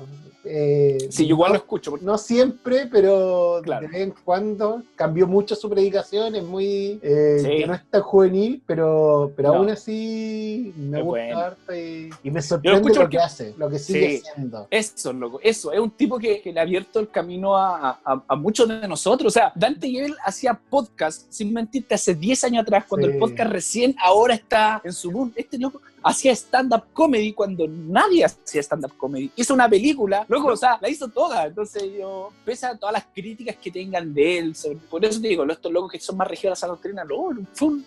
eh, 0.52 0.98
sí, 1.12 1.28
yo 1.28 1.36
igual 1.36 1.52
lo 1.52 1.58
escucho. 1.58 1.94
No 2.02 2.18
siempre, 2.18 2.88
pero 2.92 3.62
de 3.62 3.88
vez 3.88 4.02
en 4.02 4.14
cuando 4.24 4.82
cambió 4.96 5.28
mucho 5.28 5.56
su 5.56 5.70
predicación, 5.70 6.36
es 6.36 6.44
muy... 6.44 7.00
Eh, 7.04 7.66
no 7.68 7.76
es 7.76 7.86
tan 7.88 8.02
juvenil, 8.02 8.64
pero, 8.66 9.32
pero 9.36 9.54
aún 9.54 9.70
así 9.70 10.74
me 10.76 11.04
gusta 11.04 11.56
y, 11.78 12.10
me 12.32 12.42
sorprende 12.42 12.94
lo 12.94 13.10
que 13.10 13.20
hace, 13.20 13.54
lo 13.58 13.70
que 13.70 13.78
sigue 13.78 14.22
siendo. 14.22 14.68
Eso, 14.72 15.14
loco, 15.14 15.40
eso. 15.44 15.72
Es 15.72 15.80
un 15.80 15.92
tipo 15.92 16.18
que, 16.18 16.42
le 16.44 16.60
ha 16.60 16.64
abierto 16.64 17.00
el 17.00 17.10
camino 17.10 17.56
a, 17.56 18.00
muchos 18.36 18.68
de 18.68 18.88
nosotros. 18.88 19.32
O 19.32 19.34
sea, 19.34 19.52
Dante 19.54 19.88
Gebel 19.88 20.16
hacía 20.26 20.60
podcast, 20.70 21.28
sin 21.30 21.54
mentirte, 21.54 21.94
hace 21.94 22.16
10 22.16 22.44
años 22.46 22.64
atrás, 22.64 22.86
cuando 22.88 23.08
el 23.08 23.20
podcast 23.20 23.52
recién 23.52 23.96
ahora 24.04 24.34
está 24.34 24.82
en 24.84 24.94
su 24.94 25.12
boom. 25.12 25.32
Este 25.36 25.60
loco 25.60 25.80
hacía 26.04 26.34
stand-up 26.34 26.84
comedy 26.94 27.34
cuando 27.34 27.68
nadie 27.68 28.26
hacía 28.26 28.62
stand-up 28.62 28.96
comedy. 28.98 29.32
Hizo 29.36 29.54
una 29.54 29.70
película, 29.70 30.26
luego, 30.28 30.50
o 30.50 30.58
sea, 30.58 30.78
la 30.82 30.90
hizo 30.90 31.08
toda. 31.08 31.46
Entonces, 31.46 31.84
yo, 31.98 32.32
pese 32.46 32.66
a 32.66 32.78
todas 32.78 32.94
las 32.94 33.06
críticas 33.14 33.56
que 33.58 33.72
tengan 33.72 34.14
de 34.14 34.38
él, 34.38 34.56
por 34.90 35.04
eso 35.04 35.22
te 35.22 35.28
digo, 35.28 35.46
estos 35.46 35.72
locos 35.72 35.92
que 35.92 36.00
son 36.00 36.18
más 36.18 36.28
regidos 36.28 36.64
a 36.64 36.68
la 36.68 36.74
doctrina, 36.74 37.04
lo, 37.04 37.30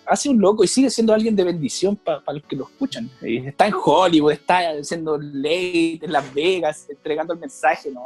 hace 0.06 0.28
un 0.28 0.40
loco 0.40 0.64
y 0.64 0.68
sigue 0.68 0.90
siendo 0.90 1.14
alguien 1.14 1.36
de 1.36 1.44
bendición 1.44 1.96
para 1.96 2.22
los 2.32 2.42
que 2.44 2.56
lo 2.56 2.64
escuchan. 2.64 3.10
Está 3.20 3.66
en 3.66 3.74
Hollywood, 3.82 4.32
está 4.32 4.70
haciendo 4.70 5.18
late 5.18 6.00
en 6.04 6.12
Las 6.12 6.32
Vegas, 6.34 6.86
entregando 6.88 7.34
el 7.34 7.40
mensaje, 7.40 7.90
no. 7.90 8.04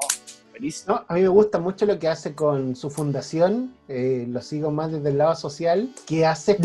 No, 0.86 1.04
a 1.06 1.14
mí 1.14 1.22
me 1.22 1.28
gusta 1.28 1.58
mucho 1.58 1.86
lo 1.86 1.98
que 1.98 2.08
hace 2.08 2.34
con 2.34 2.76
su 2.76 2.90
fundación, 2.90 3.74
eh, 3.88 4.26
lo 4.28 4.40
sigo 4.40 4.70
más 4.70 4.92
desde 4.92 5.10
el 5.10 5.18
lado 5.18 5.34
social, 5.34 5.90
que 6.06 6.24
hace 6.24 6.58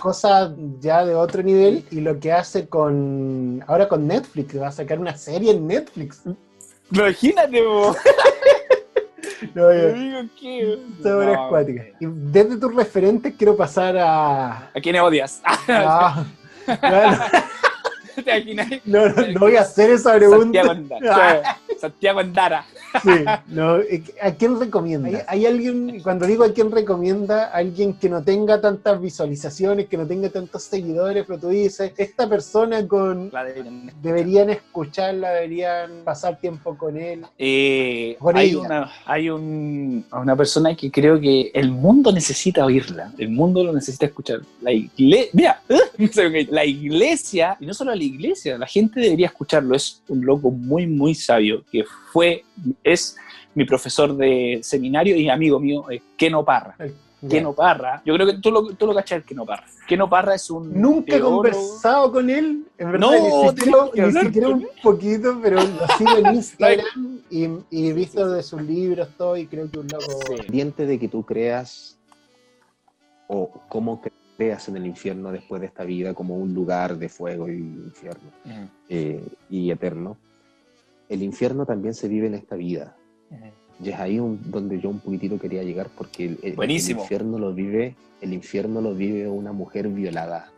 cosas 0.00 0.52
ya 0.80 1.04
de 1.04 1.14
otro 1.14 1.42
nivel 1.42 1.84
y 1.90 2.00
lo 2.00 2.18
que 2.20 2.32
hace 2.32 2.68
con 2.68 3.62
ahora 3.66 3.88
con 3.88 4.06
Netflix, 4.06 4.60
va 4.60 4.68
a 4.68 4.72
sacar 4.72 4.98
una 4.98 5.16
serie 5.16 5.52
en 5.52 5.66
Netflix. 5.66 6.22
Imagínate, 6.90 7.62
vos. 7.62 7.96
No, 9.54 9.68
digo 9.68 10.20
¿qué? 10.40 10.78
No, 11.00 11.60
Y 12.00 12.06
desde 12.30 12.56
tus 12.56 12.74
referentes 12.74 13.34
quiero 13.36 13.56
pasar 13.56 13.96
a. 13.96 14.70
¿A 14.74 14.80
quién 14.82 14.96
odias? 14.96 15.42
Ah, 15.68 16.24
no, 18.86 19.08
no, 19.08 19.26
no, 19.32 19.40
voy 19.40 19.56
a 19.56 19.62
hacer 19.62 19.90
esa 19.90 20.14
pregunta. 20.14 20.62
Santiago 21.78 22.20
Andara. 22.20 22.64
Sí, 23.02 23.24
no, 23.48 23.80
¿a 24.22 24.30
quién 24.32 24.58
recomienda? 24.58 25.24
¿Hay, 25.26 25.46
alguien, 25.46 26.00
cuando 26.02 26.26
digo 26.26 26.44
a 26.44 26.52
quién 26.52 26.70
recomienda, 26.70 27.46
alguien 27.46 27.94
que 27.94 28.08
no 28.08 28.22
tenga 28.22 28.60
tantas 28.60 29.00
visualizaciones, 29.00 29.86
que 29.86 29.96
no 29.96 30.06
tenga 30.06 30.28
tantos 30.28 30.62
seguidores, 30.62 31.24
pero 31.26 31.38
tú 31.38 31.48
dices, 31.48 31.92
esta 31.96 32.28
persona 32.28 32.86
con... 32.86 33.30
deberían, 34.02 34.50
escucharla, 34.50 35.30
deberían 35.32 36.04
pasar 36.04 36.38
tiempo 36.38 36.76
con 36.76 36.96
él. 36.96 37.24
Eh, 37.38 38.16
hay 38.34 38.54
una, 38.54 38.90
hay 39.06 39.28
una 39.28 40.36
persona 40.36 40.74
que 40.74 40.90
creo 40.90 41.20
que 41.20 41.50
el 41.54 41.70
mundo 41.70 42.12
necesita 42.12 42.64
oírla, 42.64 43.12
el 43.18 43.30
mundo 43.30 43.64
lo 43.64 43.72
necesita 43.72 44.06
escuchar. 44.06 44.40
La 44.60 44.72
iglesia, 44.72 45.60
la 46.50 46.64
iglesia, 46.64 47.56
y 47.60 47.66
no 47.66 47.74
solo 47.74 47.94
la 47.94 48.02
iglesia, 48.02 48.56
la 48.56 48.66
gente 48.66 49.00
debería 49.00 49.26
escucharlo, 49.26 49.74
es 49.74 50.02
un 50.08 50.24
loco 50.24 50.50
muy, 50.50 50.86
muy 50.86 51.14
sabio 51.14 51.64
que 51.70 51.84
fue, 51.84 52.03
es 52.82 53.16
mi 53.54 53.64
profesor 53.64 54.16
de 54.16 54.60
seminario 54.62 55.16
y 55.16 55.28
amigo 55.28 55.60
mío, 55.60 55.90
eh, 55.90 56.02
Keno 56.16 56.44
Parra. 56.44 56.76
Keno 57.28 57.54
Parra, 57.54 58.02
yo 58.04 58.14
creo 58.14 58.26
que 58.26 58.34
tú 58.34 58.50
lo, 58.50 58.74
tú 58.74 58.86
lo 58.86 58.94
cachas, 58.94 59.18
el 59.18 59.24
Keno 59.24 59.46
Parra. 59.46 59.64
Keno 59.88 60.08
Parra 60.10 60.34
es 60.34 60.50
un. 60.50 60.78
Nunca 60.78 61.16
he 61.16 61.20
conversado 61.20 62.12
con 62.12 62.28
él, 62.28 62.66
en 62.76 62.92
verdad. 62.92 63.06
No, 63.06 63.12
ni 63.94 64.12
siquiera, 64.20 64.48
un 64.48 64.66
poquito, 64.82 65.38
pero 65.42 65.56
lo 65.56 65.86
sigo 65.96 66.18
en 66.18 66.26
Instagram 66.34 67.20
y, 67.30 67.44
he 67.70 67.92
visto 67.92 68.30
de 68.30 68.42
sus 68.42 68.60
libros 68.62 69.08
todo 69.16 69.36
y 69.36 69.46
creo 69.46 69.70
que 69.70 69.78
un 69.78 69.88
loco. 69.88 70.20
Pendiente 70.36 70.86
de 70.86 70.98
que 70.98 71.08
tú 71.08 71.24
creas 71.24 71.96
o 73.26 73.50
cómo 73.68 74.02
creas 74.36 74.68
en 74.68 74.76
el 74.76 74.86
infierno 74.86 75.32
después 75.32 75.60
de 75.60 75.68
esta 75.68 75.84
vida 75.84 76.12
como 76.12 76.36
un 76.36 76.52
lugar 76.52 76.98
de 76.98 77.08
fuego 77.08 77.48
y 77.48 77.56
infierno 77.56 78.30
eh, 78.88 79.26
y 79.48 79.70
eterno 79.70 80.18
el 81.14 81.22
infierno 81.22 81.64
también 81.64 81.94
se 81.94 82.08
vive 82.08 82.26
en 82.26 82.34
esta 82.34 82.56
vida. 82.56 82.96
Y 83.82 83.88
es 83.90 83.98
ahí 83.98 84.18
donde 84.18 84.80
yo 84.80 84.88
un 84.88 85.00
poquitito 85.00 85.38
quería 85.38 85.62
llegar 85.62 85.88
porque 85.96 86.26
el, 86.42 86.70
infierno 86.70 87.38
lo 87.38 87.52
vive, 87.52 87.96
el 88.20 88.32
infierno 88.32 88.80
lo 88.80 88.94
vive 88.94 89.26
una 89.28 89.52
mujer 89.52 89.88
violada. 89.88 90.52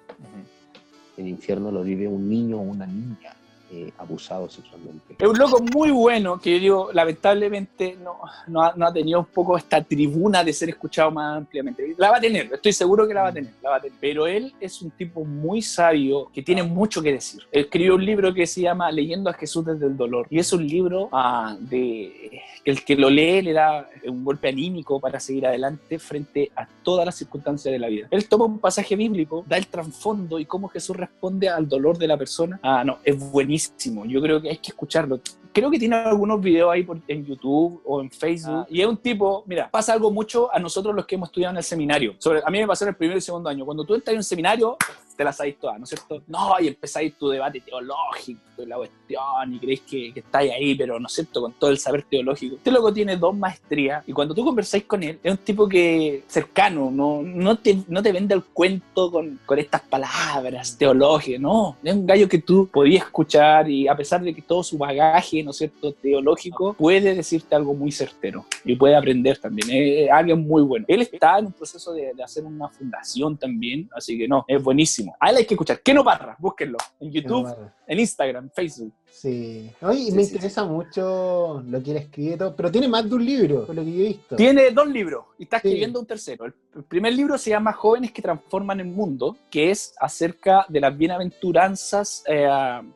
El 1.16 1.28
infierno 1.28 1.70
lo 1.70 1.82
vive 1.82 2.08
un 2.08 2.28
niño 2.28 2.58
o 2.58 2.62
una 2.62 2.86
niña 2.86 3.35
eh, 3.70 3.92
abusado 3.98 4.48
sexualmente. 4.48 5.16
Es 5.18 5.28
un 5.28 5.36
loco 5.36 5.60
muy 5.60 5.90
bueno 5.90 6.40
que 6.40 6.52
yo 6.52 6.60
digo, 6.60 6.90
lamentablemente 6.92 7.96
no, 8.00 8.20
no, 8.46 8.62
ha, 8.86 8.92
tenido 8.92 9.18
un 9.18 9.26
poco 9.26 9.56
esta 9.56 9.82
tribuna 9.82 10.44
de 10.44 10.52
ser 10.52 10.68
escuchado 10.68 11.10
más 11.10 11.38
ampliamente. 11.38 11.94
La 11.98 12.12
va 12.12 12.18
a 12.18 12.20
tener, 12.20 12.48
estoy 12.52 12.72
seguro 12.72 13.08
que 13.08 13.14
la 13.14 13.22
va 13.22 13.28
a 13.30 13.32
tener, 13.32 13.52
la 13.60 13.70
va 13.70 13.76
a 13.76 13.80
tener. 13.80 13.98
Pero 14.00 14.28
él 14.28 14.54
es 14.60 14.80
un 14.82 14.92
tipo 14.92 15.24
muy 15.24 15.62
sabio 15.62 16.30
que 16.32 16.42
tiene 16.42 16.62
mucho 16.62 17.02
que 17.02 17.12
decir. 17.12 17.42
Escribió 17.50 17.96
un 17.96 18.04
libro 18.04 18.32
que 18.32 18.46
se 18.46 18.60
llama 18.60 18.92
Leyendo 18.92 19.30
a 19.30 19.32
Jesús 19.32 19.64
desde 19.64 19.86
el 19.86 19.96
dolor. 19.96 20.28
Y 20.30 20.38
es 20.38 20.52
un 20.52 20.64
libro 20.64 21.08
ah, 21.10 21.56
de 21.58 22.40
el 22.64 22.84
que 22.84 22.94
lo 22.94 23.10
lee 23.10 23.42
le 23.42 23.52
da 23.52 23.88
un 24.06 24.24
golpe 24.24 24.48
anímico 24.48 25.00
para 25.00 25.18
seguir 25.18 25.46
adelante 25.46 25.98
frente 25.98 26.52
a 26.54 26.68
todas 26.84 27.04
las 27.04 27.16
circunstancias 27.16 27.72
de 27.72 27.78
la 27.78 27.88
vida. 27.88 28.06
Él 28.12 28.28
toma 28.28 28.44
un 28.44 28.60
pasaje 28.60 28.94
bíblico, 28.94 29.44
da 29.48 29.56
el 29.56 29.66
trasfondo 29.66 30.38
y 30.38 30.46
cómo 30.46 30.68
Jesús 30.68 30.96
responde 30.96 31.48
al 31.48 31.68
dolor 31.68 31.98
de 31.98 32.06
la 32.06 32.16
persona. 32.16 32.60
Ah, 32.62 32.84
no, 32.84 32.98
es 33.04 33.18
buenísimo. 33.18 33.55
Yo 34.06 34.20
creo 34.20 34.40
que 34.40 34.50
hay 34.50 34.58
que 34.58 34.68
escucharlo 34.68 35.20
creo 35.56 35.70
que 35.70 35.78
tiene 35.78 35.96
algunos 35.96 36.38
videos 36.38 36.70
ahí 36.70 36.86
en 37.08 37.24
YouTube 37.24 37.80
o 37.82 38.02
en 38.02 38.10
Facebook. 38.10 38.54
Ah. 38.54 38.66
Y 38.68 38.82
es 38.82 38.86
un 38.86 38.98
tipo, 38.98 39.42
mira, 39.46 39.70
pasa 39.70 39.94
algo 39.94 40.10
mucho 40.10 40.54
a 40.54 40.58
nosotros 40.58 40.94
los 40.94 41.06
que 41.06 41.14
hemos 41.14 41.30
estudiado 41.30 41.52
en 41.52 41.56
el 41.56 41.62
seminario. 41.62 42.14
Sobre, 42.18 42.42
a 42.44 42.50
mí 42.50 42.60
me 42.60 42.66
pasó 42.66 42.84
en 42.84 42.90
el 42.90 42.94
primer 42.94 43.16
y 43.16 43.22
segundo 43.22 43.48
año. 43.48 43.64
Cuando 43.64 43.82
tú 43.82 43.94
entras 43.94 44.12
en 44.12 44.18
un 44.18 44.24
seminario, 44.24 44.76
te 45.16 45.24
la 45.24 45.32
sabéis 45.32 45.58
todas, 45.58 45.78
¿no 45.78 45.84
es 45.84 45.90
cierto? 45.90 46.22
No, 46.26 46.54
y 46.60 46.68
empezáis 46.68 47.16
tu 47.16 47.28
debate 47.28 47.60
teológico 47.60 48.40
y 48.58 48.66
la 48.66 48.76
cuestión 48.76 49.54
y 49.54 49.58
creéis 49.58 49.80
que, 49.80 50.12
que 50.12 50.20
estáis 50.20 50.52
ahí, 50.52 50.74
pero 50.74 51.00
¿no 51.00 51.06
es 51.06 51.12
cierto? 51.12 51.40
Con 51.40 51.52
todo 51.54 51.70
el 51.70 51.78
saber 51.78 52.04
teológico. 52.08 52.56
Este 52.56 52.70
loco 52.70 52.92
tiene 52.92 53.16
dos 53.16 53.36
maestrías 53.36 54.04
y 54.06 54.12
cuando 54.12 54.34
tú 54.34 54.44
conversáis 54.44 54.84
con 54.84 55.02
él, 55.02 55.18
es 55.22 55.32
un 55.32 55.38
tipo 55.38 55.68
que 55.68 56.24
cercano, 56.26 56.90
no, 56.90 57.22
no, 57.22 57.58
te, 57.58 57.78
no 57.88 58.02
te 58.02 58.12
vende 58.12 58.34
el 58.34 58.44
cuento 58.44 59.10
con, 59.10 59.40
con 59.46 59.58
estas 59.58 59.82
palabras 59.82 60.76
teológicas, 60.76 61.40
no. 61.40 61.76
Es 61.82 61.94
un 61.94 62.06
gallo 62.06 62.28
que 62.28 62.38
tú 62.38 62.68
podías 62.68 63.04
escuchar 63.04 63.70
y 63.70 63.88
a 63.88 63.96
pesar 63.96 64.22
de 64.22 64.34
que 64.34 64.42
todo 64.42 64.62
su 64.62 64.76
bagaje, 64.78 65.42
¿no 65.42 65.50
es 65.50 65.56
cierto?, 65.56 65.92
teológico, 65.92 66.74
puede 66.74 67.14
decirte 67.14 67.54
algo 67.54 67.74
muy 67.74 67.90
certero 67.90 68.44
y 68.64 68.76
puede 68.76 68.96
aprender 68.96 69.38
también. 69.38 69.68
Es 69.70 70.10
alguien 70.10 70.46
muy 70.46 70.62
bueno. 70.62 70.84
Él 70.88 71.02
está 71.02 71.38
en 71.38 71.46
un 71.46 71.52
proceso 71.52 71.92
de, 71.92 72.12
de 72.14 72.22
hacer 72.22 72.44
una 72.44 72.68
fundación 72.68 73.36
también, 73.36 73.88
así 73.94 74.18
que 74.18 74.28
no, 74.28 74.44
es 74.48 74.62
buenísimo 74.62 75.05
a 75.18 75.30
él 75.30 75.36
hay 75.38 75.46
que 75.46 75.54
escuchar. 75.54 75.80
¿Qué 75.80 75.94
no 75.94 76.04
barra? 76.04 76.36
Búsquenlo. 76.38 76.78
En 77.00 77.10
YouTube, 77.10 77.48
en 77.86 78.00
Instagram, 78.00 78.50
Facebook. 78.54 78.92
Sí. 79.10 79.70
y 79.80 80.12
me 80.12 80.22
interesa 80.22 80.64
mucho 80.64 81.62
lo 81.66 81.82
que 81.82 81.92
él 81.92 81.96
escribe 81.96 82.36
todo, 82.36 82.54
pero 82.54 82.70
tiene 82.70 82.86
más 82.86 83.08
de 83.08 83.14
un 83.14 83.24
libro, 83.24 83.64
por 83.64 83.74
lo 83.74 83.82
que 83.82 83.92
yo 83.92 84.04
he 84.04 84.08
visto. 84.08 84.36
Tiene 84.36 84.70
dos 84.72 84.88
libros 84.88 85.24
y 85.38 85.44
está 85.44 85.56
escribiendo 85.56 86.00
un 86.00 86.06
tercero. 86.06 86.44
el 86.44 86.84
primer 86.84 87.14
libro 87.14 87.38
se 87.38 87.50
llama 87.50 87.72
Jóvenes 87.72 88.12
que 88.12 88.20
transforman 88.20 88.80
el 88.80 88.88
mundo, 88.88 89.36
que 89.50 89.70
es 89.70 89.94
acerca 89.98 90.66
de 90.68 90.80
las 90.80 90.96
bienaventuranzas, 90.96 92.24
eh, 92.26 92.46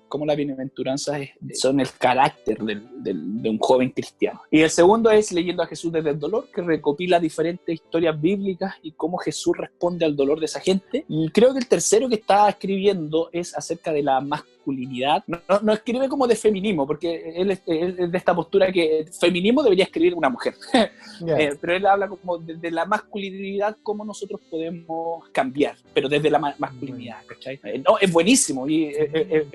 cómo 0.08 0.26
las 0.26 0.36
bienaventuranzas 0.36 1.20
son 1.54 1.80
el 1.80 1.88
carácter 1.92 2.58
de 2.58 3.48
un 3.48 3.58
joven 3.58 3.90
cristiano. 3.90 4.42
Y 4.50 4.60
el 4.60 4.70
segundo 4.70 5.10
es 5.10 5.32
Leyendo 5.32 5.62
a 5.62 5.66
Jesús 5.66 5.90
desde 5.90 6.10
el 6.10 6.18
dolor, 6.18 6.48
que 6.52 6.60
recopila 6.60 7.18
diferentes 7.18 7.74
historias 7.74 8.20
bíblicas 8.20 8.74
y 8.82 8.92
cómo 8.92 9.16
Jesús 9.16 9.56
responde 9.56 10.04
al 10.04 10.16
dolor 10.16 10.38
de 10.38 10.46
esa 10.46 10.60
gente. 10.60 11.06
Y 11.08 11.30
creo 11.30 11.52
que 11.52 11.60
el 11.60 11.66
tercero 11.66 12.08
que 12.10 12.16
está 12.16 12.48
escribiendo 12.48 13.30
es 13.32 13.56
acerca 13.56 13.92
de 13.92 14.02
la 14.02 14.20
masculinidad. 14.60 15.24
No, 15.62 15.72
escribe 15.72 16.08
como 16.08 16.26
de 16.26 16.36
feminismo, 16.36 16.86
porque 16.86 17.32
él 17.36 17.50
es, 17.50 17.64
de 17.64 18.10
esta 18.18 18.34
postura 18.34 18.70
que 18.70 19.06
feminismo 19.18 19.62
debería 19.62 19.84
escribir 19.84 20.14
una 20.14 20.28
mujer. 20.28 20.54
Eh, 21.26 21.54
pero 21.60 21.76
él 21.76 21.84
habla 21.84 22.08
como 22.08 22.38
de, 22.38 22.70
la 22.70 22.86
masculinidad, 22.86 23.76
cómo 23.82 24.06
nosotros 24.06 24.40
podemos 24.50 25.28
cambiar, 25.28 25.76
pero 25.92 26.08
desde 26.08 26.30
la 26.30 26.38
masculinidad, 26.38 27.18
¿cachai? 27.26 27.60
Eh, 27.62 27.82
no, 27.86 27.98
es 27.98 28.10
buenísimo 28.10 28.66
y 28.66 28.86
es 28.86 29.46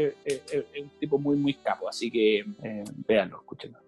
un 0.79 0.89
tipo 0.99 1.17
muy, 1.17 1.37
muy 1.37 1.55
capo, 1.55 1.89
así 1.89 2.11
que 2.11 2.45
eh, 2.61 2.83
véanlo, 3.07 3.37
escúchenlo. 3.37 3.79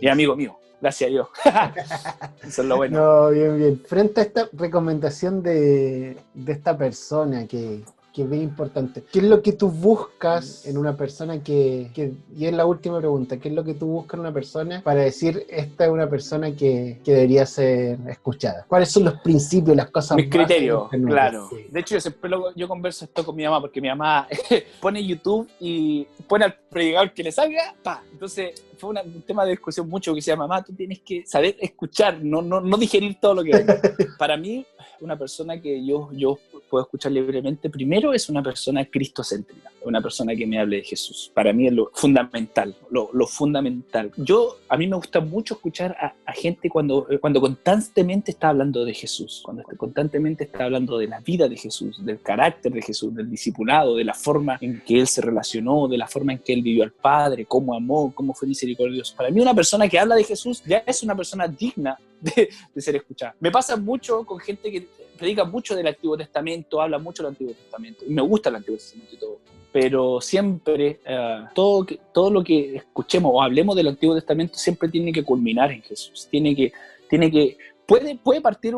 Y 0.00 0.06
amigo 0.06 0.36
mío, 0.36 0.56
gracias 0.80 1.08
a 1.08 1.10
Dios. 1.10 1.28
Eso 2.46 2.62
es 2.62 2.68
lo 2.68 2.76
bueno. 2.76 3.00
No, 3.00 3.30
bien, 3.30 3.58
bien. 3.58 3.80
Frente 3.80 4.20
a 4.20 4.24
esta 4.24 4.48
recomendación 4.52 5.42
de, 5.42 6.16
de 6.34 6.52
esta 6.52 6.78
persona 6.78 7.48
que, 7.48 7.82
que 8.14 8.22
es 8.22 8.30
bien 8.30 8.42
importante. 8.44 9.02
¿Qué 9.12 9.18
es 9.18 9.24
lo 9.24 9.42
que 9.42 9.52
tú 9.52 9.68
buscas 9.68 10.64
en 10.66 10.78
una 10.78 10.96
persona 10.96 11.42
que, 11.42 11.90
y 12.36 12.46
es 12.46 12.52
la 12.52 12.64
última 12.64 12.98
pregunta, 12.98 13.38
¿qué 13.38 13.48
es 13.48 13.54
lo 13.54 13.64
que 13.64 13.74
tú 13.74 13.86
buscas 13.86 14.14
en 14.14 14.20
una 14.20 14.32
persona 14.32 14.82
para 14.84 15.00
decir 15.00 15.44
esta 15.50 15.86
es 15.86 15.90
una 15.90 16.08
persona 16.08 16.54
que, 16.54 17.00
que 17.04 17.12
debería 17.12 17.44
ser 17.44 17.98
escuchada? 18.08 18.66
¿Cuáles 18.68 18.92
son 18.92 19.04
los 19.04 19.14
principios, 19.20 19.76
las 19.76 19.90
cosas 19.90 20.16
Mis 20.16 20.30
criterios, 20.30 20.88
claro. 20.90 21.50
De 21.68 21.80
hecho, 21.80 21.96
yo 21.96 22.00
siempre 22.00 22.30
yo 22.54 22.68
converso 22.68 23.04
esto 23.04 23.24
con 23.24 23.34
mi 23.34 23.42
mamá 23.42 23.60
porque 23.60 23.80
mi 23.80 23.88
mamá 23.88 24.28
pone 24.80 25.04
YouTube 25.04 25.48
y 25.58 26.06
pone 26.28 26.44
al 26.44 26.54
predicador 26.70 27.12
que 27.12 27.24
le 27.24 27.32
salga, 27.32 27.74
pa. 27.82 28.00
Entonces, 28.12 28.62
fue 28.78 28.90
un 28.90 29.22
tema 29.22 29.44
de 29.44 29.52
discusión 29.52 29.88
mucho 29.88 30.12
que 30.12 30.16
decía, 30.16 30.36
mamá, 30.36 30.62
tú 30.62 30.72
tienes 30.72 31.00
que 31.00 31.26
saber 31.26 31.56
escuchar, 31.60 32.22
no, 32.22 32.42
no, 32.42 32.60
no 32.60 32.76
digerir 32.76 33.18
todo 33.20 33.34
lo 33.34 33.42
que. 33.42 33.52
Para 34.18 34.36
mí, 34.36 34.64
una 35.00 35.18
persona 35.18 35.60
que 35.60 35.84
yo, 35.84 36.10
yo 36.12 36.38
puedo 36.68 36.84
escuchar 36.84 37.12
libremente, 37.12 37.70
primero 37.70 38.12
es 38.12 38.28
una 38.28 38.42
persona 38.42 38.84
cristocéntrica, 38.84 39.70
una 39.84 40.00
persona 40.00 40.34
que 40.34 40.46
me 40.46 40.58
hable 40.58 40.76
de 40.76 40.82
Jesús. 40.82 41.30
Para 41.34 41.52
mí 41.52 41.66
es 41.66 41.72
lo 41.72 41.90
fundamental, 41.94 42.74
lo, 42.90 43.26
fundamental. 43.26 44.12
Yo, 44.16 44.58
a 44.68 44.76
mí 44.76 44.86
me 44.86 44.96
gusta 44.96 45.20
mucho 45.20 45.54
escuchar 45.54 45.96
a, 46.26 46.32
gente 46.32 46.68
cuando, 46.68 47.06
cuando 47.20 47.40
constantemente 47.40 48.32
está 48.32 48.48
hablando 48.48 48.84
de 48.84 48.92
Jesús, 48.92 49.40
cuando 49.44 49.62
constantemente 49.76 50.44
está 50.44 50.64
hablando 50.64 50.98
de 50.98 51.06
la 51.06 51.20
vida 51.20 51.48
de 51.48 51.56
Jesús, 51.56 52.04
del 52.04 52.20
carácter 52.20 52.72
de 52.72 52.82
Jesús, 52.82 53.14
del 53.14 53.30
discipulado, 53.30 53.96
de 53.96 54.04
la 54.04 54.14
forma 54.14 54.58
en 54.60 54.82
que 54.84 55.00
Él 55.00 55.06
se 55.06 55.20
relacionó, 55.20 55.88
de 55.88 55.98
la 55.98 56.08
forma 56.08 56.32
en 56.32 56.38
que 56.38 56.52
Él 56.52 56.62
vivió 56.62 56.82
al 56.82 56.92
Padre, 56.92 57.46
cómo 57.46 57.74
amó, 57.74 58.12
cómo 58.14 58.34
fue 58.34 58.48
misericordioso. 58.48 59.14
Para 59.16 59.30
mí 59.30 59.40
una 59.40 59.54
persona 59.54 59.88
que 59.88 59.98
habla 59.98 60.16
de 60.16 60.24
Jesús 60.24 60.62
ya 60.66 60.82
es 60.86 61.02
una 61.02 61.14
persona 61.14 61.46
digna 61.46 61.98
de, 62.24 62.48
de 62.74 62.80
ser 62.80 62.96
escuchada. 62.96 63.34
Me 63.40 63.50
pasa 63.50 63.76
mucho 63.76 64.24
con 64.24 64.38
gente 64.38 64.70
que 64.70 64.86
predica 65.18 65.44
mucho 65.44 65.76
del 65.76 65.86
Antiguo 65.86 66.16
Testamento, 66.16 66.80
habla 66.80 66.98
mucho 66.98 67.22
del 67.22 67.30
Antiguo 67.30 67.54
Testamento, 67.54 68.04
y 68.06 68.12
me 68.12 68.22
gusta 68.22 68.48
el 68.48 68.56
Antiguo 68.56 68.78
Testamento 68.78 69.14
y 69.14 69.18
todo, 69.18 69.38
pero 69.72 70.20
siempre 70.20 71.00
eh, 71.04 71.44
todo, 71.54 71.86
todo 72.12 72.30
lo 72.30 72.42
que 72.42 72.76
escuchemos 72.76 73.32
o 73.34 73.42
hablemos 73.42 73.76
del 73.76 73.88
Antiguo 73.88 74.14
Testamento 74.14 74.56
siempre 74.56 74.88
tiene 74.88 75.12
que 75.12 75.24
culminar 75.24 75.70
en 75.72 75.82
Jesús, 75.82 76.28
tiene 76.30 76.54
que, 76.54 76.72
tiene 77.08 77.30
que 77.30 77.56
puede, 77.86 78.16
puede 78.16 78.40
partir 78.40 78.74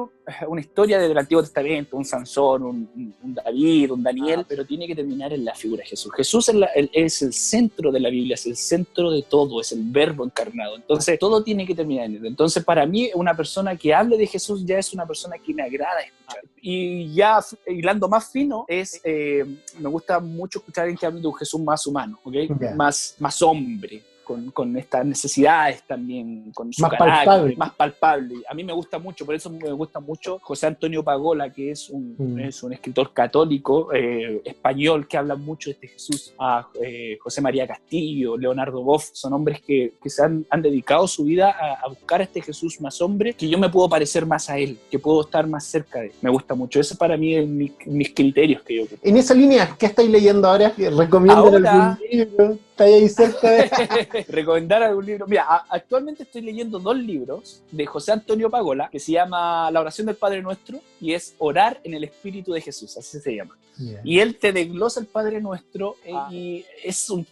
una 0.49 0.61
historia 0.61 0.99
desde 0.99 1.13
el 1.13 1.19
Antiguo 1.19 1.43
Testamento, 1.43 1.97
un 1.97 2.05
Sansón, 2.05 2.63
un, 2.63 3.35
David, 3.35 3.93
un 3.93 4.03
Daniel, 4.03 4.45
pero 4.49 4.65
tiene 4.65 4.87
que 4.87 4.95
terminar 4.95 5.33
en 5.33 5.45
la 5.45 5.55
figura 5.55 5.83
de 5.83 5.89
Jesús. 5.89 6.13
Jesús 6.15 6.49
es, 6.49 6.57
es, 6.93 7.23
el 7.23 7.33
centro 7.33 7.93
de 7.93 8.01
la 8.01 8.11
Biblia, 8.11 8.35
es 8.35 8.47
el 8.47 8.57
centro 8.57 9.11
de 9.11 9.23
todo, 9.23 9.61
es 9.61 9.73
el 9.73 9.83
verbo 9.85 10.25
encarnado. 10.25 10.77
Entonces, 10.77 11.19
todo 11.19 11.43
tiene 11.43 11.67
que 11.67 11.75
terminar 11.75 12.07
en 12.07 12.17
él. 12.17 12.27
Entonces, 12.27 12.65
para 12.65 12.87
mí, 12.87 13.11
una 13.15 13.37
persona 13.37 13.77
que 13.77 13.95
hable 13.95 14.19
de 14.19 14.27
Jesús 14.27 14.65
ya 14.65 14.79
es 14.79 14.93
una 14.93 15.07
persona 15.07 15.37
que 15.39 15.55
me 15.55 15.63
agrada 15.63 16.01
escuchar. 16.01 16.43
Y 16.61 17.15
ya 17.15 17.39
hilando 17.67 18.09
más 18.09 18.31
fino, 18.31 18.65
es, 18.67 19.01
eh, 19.05 19.45
me 19.79 19.89
gusta 19.89 20.19
mucho 20.19 20.59
escuchar 20.59 20.83
a 20.83 20.85
alguien 20.85 20.99
que 20.99 21.07
hable 21.07 21.21
de 21.21 21.27
un 21.29 21.35
Jesús 21.35 21.61
más 21.61 21.87
humano, 21.87 22.19
¿okay? 22.25 22.49
Más, 22.75 23.15
más 23.19 23.41
hombre 23.43 24.03
con, 24.27 24.51
con, 24.51 24.77
estas 24.77 25.07
necesidades 25.07 25.85
también, 25.85 26.51
con 26.53 26.73
su 26.73 26.83
más 26.83 26.91
carácter, 26.91 27.27
palpable. 27.27 27.57
más 27.57 27.75
palpable. 27.75 28.35
A 28.49 28.55
mí 28.55 28.65
me 28.65 28.73
gusta 28.73 28.99
mucho, 28.99 29.25
por 29.25 29.37
eso 29.37 29.49
me 29.51 29.71
gusta 29.71 30.01
mucho 30.01 30.41
José 30.43 30.67
Antonio 30.67 31.05
Pagola, 31.05 31.53
que 31.53 31.71
es 31.71 31.89
un, 31.89 32.17
mm. 32.19 32.41
es 32.41 32.63
un 32.65 32.73
escritor 32.73 33.13
católico 33.13 33.93
eh, 33.95 34.43
español 34.45 35.07
que 35.07 35.17
habla 35.17 35.37
mucho 35.37 35.71
de 35.71 35.75
este 35.75 35.89
Jesús, 35.89 36.35
a 36.39 36.67
eh, 36.83 37.17
José 37.21 37.41
María 37.41 37.69
Castillo, 37.69 38.37
Leonardo 38.37 38.83
Boff, 38.83 39.11
son 39.13 39.33
hombres 39.33 39.61
que, 39.61 39.95
que 40.03 40.11
se 40.11 40.25
han, 40.25 40.45
han, 40.51 40.61
dedicado 40.61 41.07
su 41.07 41.25
vida 41.25 41.51
a, 41.51 41.89
buscar 41.89 42.21
a 42.21 42.25
este 42.25 42.43
Jesús 42.43 42.81
más 42.81 43.01
hombre, 43.01 43.35
que 43.35 43.49
yo 43.49 43.59
me 43.59 43.69
puedo 43.69 43.89
parecer 43.89 44.27
más 44.27 44.51
a 44.51 44.59
él, 44.59 44.77
que 44.91 44.99
puedo 44.99 45.21
estar 45.21 45.47
más 45.47 45.65
cerca 45.65 46.01
de 46.01 46.07
él. 46.07 46.13
Me 46.21 46.31
gusta 46.31 46.55
mucho. 46.57 46.81
Eso 46.81 46.97
para 46.97 47.17
mí 47.17 47.37
es 47.37 47.47
mis 47.47 48.13
criterios 48.13 48.63
que 48.63 48.77
yo... 48.77 48.85
En 49.03 49.17
esa 49.17 49.35
línea, 49.35 49.77
¿qué 49.79 49.87
estáis 49.87 50.11
leyendo 50.11 50.49
ahora? 50.49 50.73
¿Recomiendo 50.77 51.47
algún 51.47 51.99
libro? 52.11 52.59
¿Está 52.71 52.85
ahí 52.85 53.09
cerca 53.09 53.51
de... 53.51 53.71
recomendar 54.29 54.83
algún 54.83 55.07
libro. 55.07 55.27
Mira, 55.27 55.45
actualmente 55.69 56.23
estoy 56.23 56.43
leyendo 56.43 56.79
dos 56.79 56.97
libros 56.97 57.63
de 57.71 57.87
José 57.87 58.13
Antonio 58.13 58.51
Pagola 58.51 58.89
que 58.91 58.99
se 58.99 59.13
llama 59.13 59.71
La 59.71 59.81
oración 59.81 60.07
del 60.07 60.17
Padre 60.17 60.43
Nuestro 60.43 60.81
y 61.01 61.13
es 61.13 61.35
Orar 61.39 61.81
en 61.85 61.95
el 61.95 62.05
Espíritu 62.05 62.53
de 62.53 62.61
Jesús, 62.61 62.97
así 62.97 63.21
se 63.21 63.35
llama. 63.35 63.57
Y 64.05 64.21
él 64.21 64.39
te 64.39 64.53
desglosa 64.53 65.01
el 65.01 65.07
Padre 65.07 65.41
Nuestro 65.41 65.97
eh, 66.05 66.13
ah. 66.15 66.29
y 66.31 66.65
es 66.83 67.11
un 67.11 67.27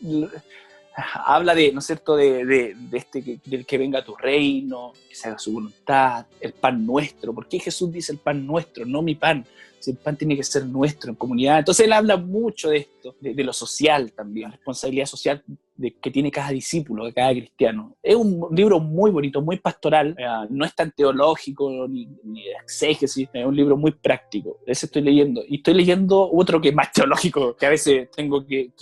habla 0.96 1.54
de, 1.54 1.72
¿no 1.72 1.80
es 1.80 1.86
cierto?, 1.86 2.14
de, 2.14 2.44
de, 2.44 2.76
de, 2.76 2.98
este, 2.98 3.22
que, 3.22 3.40
del 3.44 3.66
que 3.66 3.78
venga 3.78 4.04
tu 4.04 4.14
reino, 4.14 4.92
que 5.08 5.14
se 5.14 5.28
haga 5.28 5.38
su 5.38 5.52
voluntad, 5.52 6.26
el 6.40 6.52
pan 6.52 6.86
nuestro. 6.86 7.34
¿Por 7.34 7.48
qué 7.48 7.58
Jesús 7.58 7.90
dice 7.90 8.12
el 8.12 8.18
pan 8.18 8.46
nuestro, 8.46 8.84
no 8.84 9.02
mi 9.02 9.16
pan? 9.16 9.44
el 9.90 9.96
pan 9.96 10.16
tiene 10.16 10.36
que 10.36 10.44
ser 10.44 10.66
nuestro 10.66 11.10
en 11.10 11.16
comunidad. 11.16 11.58
Entonces 11.58 11.86
él 11.86 11.92
habla 11.92 12.16
mucho 12.16 12.70
de 12.70 12.78
esto, 12.78 13.14
de, 13.20 13.44
lo 13.44 13.52
social 13.52 14.12
también, 14.12 14.52
responsabilidad 14.52 15.06
social 15.06 15.42
de, 15.76 15.94
que 15.98 16.10
tiene 16.10 16.30
cada 16.30 16.50
discípulo, 16.50 17.04
de 17.04 17.12
cada 17.12 17.32
cristiano. 17.32 17.96
Es 18.02 18.14
un 18.16 18.48
libro 18.50 18.80
muy 18.80 19.10
bonito, 19.10 19.42
muy 19.42 19.58
pastoral, 19.58 20.14
eh, 20.18 20.24
no 20.50 20.64
es 20.64 20.74
tan 20.74 20.92
teológico 20.92 21.86
ni, 21.88 22.06
de 22.06 22.52
exégesis, 22.62 23.28
es 23.32 23.46
un 23.46 23.56
libro 23.56 23.76
muy 23.76 23.92
práctico. 23.92 24.58
Ese 24.66 24.86
estoy 24.86 25.02
leyendo. 25.02 25.42
Y 25.46 25.56
estoy 25.56 25.74
leyendo 25.74 26.30
otro 26.30 26.60
que 26.60 26.68
es 26.68 26.74
más 26.74 26.92
teológico, 26.92 27.56
que 27.56 27.66
a 27.66 27.70
veces 27.70 28.10
tengo 28.10 28.46
que, 28.46 28.72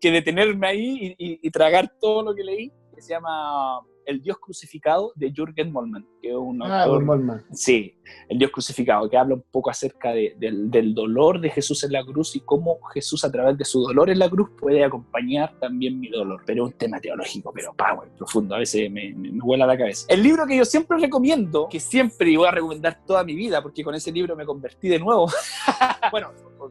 detenerme 0.00 0.66
ahí 0.66 1.14
y, 1.18 1.46
y 1.46 1.50
tragar 1.50 1.92
todo 2.00 2.22
lo 2.22 2.34
que 2.34 2.44
leí, 2.44 2.72
que 2.94 3.02
se 3.02 3.14
llama 3.14 3.80
el 4.06 4.20
Dios 4.20 4.38
crucificado 4.38 5.12
de 5.14 5.32
Jürgen 5.32 5.72
Molman, 5.72 6.06
que 6.22 6.30
es 6.30 6.36
un 6.36 6.62
ah, 6.62 6.86
Molman. 6.86 7.44
Sí, 7.52 7.96
El 8.28 8.38
Dios 8.38 8.52
crucificado, 8.52 9.10
que 9.10 9.16
habla 9.16 9.34
un 9.34 9.44
poco 9.50 9.70
acerca 9.70 10.12
del, 10.12 10.94
dolor 10.94 11.40
de 11.40 11.50
Jesús 11.50 11.82
en 11.82 11.92
la 11.92 12.04
cruz 12.04 12.36
y 12.36 12.40
cómo 12.40 12.80
Jesús 12.94 13.24
a 13.24 13.32
través 13.32 13.58
de 13.58 13.64
su 13.64 13.82
dolor 13.82 14.08
en 14.08 14.20
la 14.20 14.30
cruz 14.30 14.50
puede 14.58 14.84
acompañar 14.84 15.58
también 15.58 15.98
mi 15.98 16.08
dolor. 16.08 16.42
Pero 16.46 16.64
es 16.64 16.72
un 16.72 16.78
tema 16.78 17.00
teológico, 17.00 17.52
pero 17.52 17.74
power, 17.74 18.08
profundo, 18.16 18.54
a 18.54 18.58
veces 18.58 18.90
me, 18.90 19.12
me, 19.14 19.30
vuela 19.40 19.66
la 19.66 19.76
cabeza. 19.76 20.06
El 20.08 20.22
libro 20.22 20.46
que 20.46 20.56
yo 20.56 20.64
siempre 20.64 20.96
recomiendo, 20.98 21.68
que 21.68 21.80
siempre 21.80 22.36
voy 22.36 22.46
a 22.46 22.52
recomendar 22.52 23.00
toda 23.04 23.24
mi 23.24 23.34
vida, 23.34 23.60
porque 23.60 23.82
con 23.82 23.94
ese 23.94 24.12
libro 24.12 24.36
me 24.36 24.46
convertí 24.46 24.88
de 24.88 25.00
nuevo. 25.00 25.26
bueno, 26.12 26.30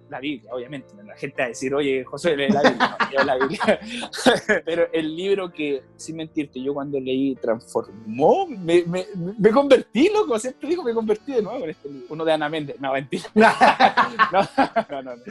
la 0.09 0.19
Biblia, 0.19 0.51
obviamente. 0.53 0.93
La 1.05 1.15
gente 1.15 1.41
va 1.41 1.45
a 1.45 1.47
decir, 1.49 1.73
oye, 1.73 2.03
José, 2.03 2.35
lee 2.35 2.49
la 2.49 2.61
Biblia. 2.61 2.97
No, 3.17 3.23
la 3.23 3.37
Biblia. 3.37 3.79
Pero 4.65 4.87
el 4.91 5.15
libro 5.15 5.51
que, 5.51 5.83
sin 5.95 6.17
mentirte, 6.17 6.61
yo 6.61 6.73
cuando 6.73 6.99
leí 6.99 7.35
transformó, 7.35 8.47
me, 8.47 8.83
me, 8.85 9.05
me, 9.41 9.51
convertí, 9.51 10.09
loco. 10.09 10.37
Siempre 10.39 10.69
digo, 10.69 10.83
me 10.83 10.93
convertí 10.93 11.33
de 11.33 11.41
nuevo 11.41 11.63
en 11.63 11.71
este 11.71 11.89
libro. 11.89 12.07
Uno 12.09 12.25
de 12.25 12.33
Ana 12.33 12.49
Méndez. 12.49 12.79
No, 12.79 12.93
mentira. 12.93 13.23
no, 13.35 14.47
no, 14.89 15.01
no, 15.01 15.21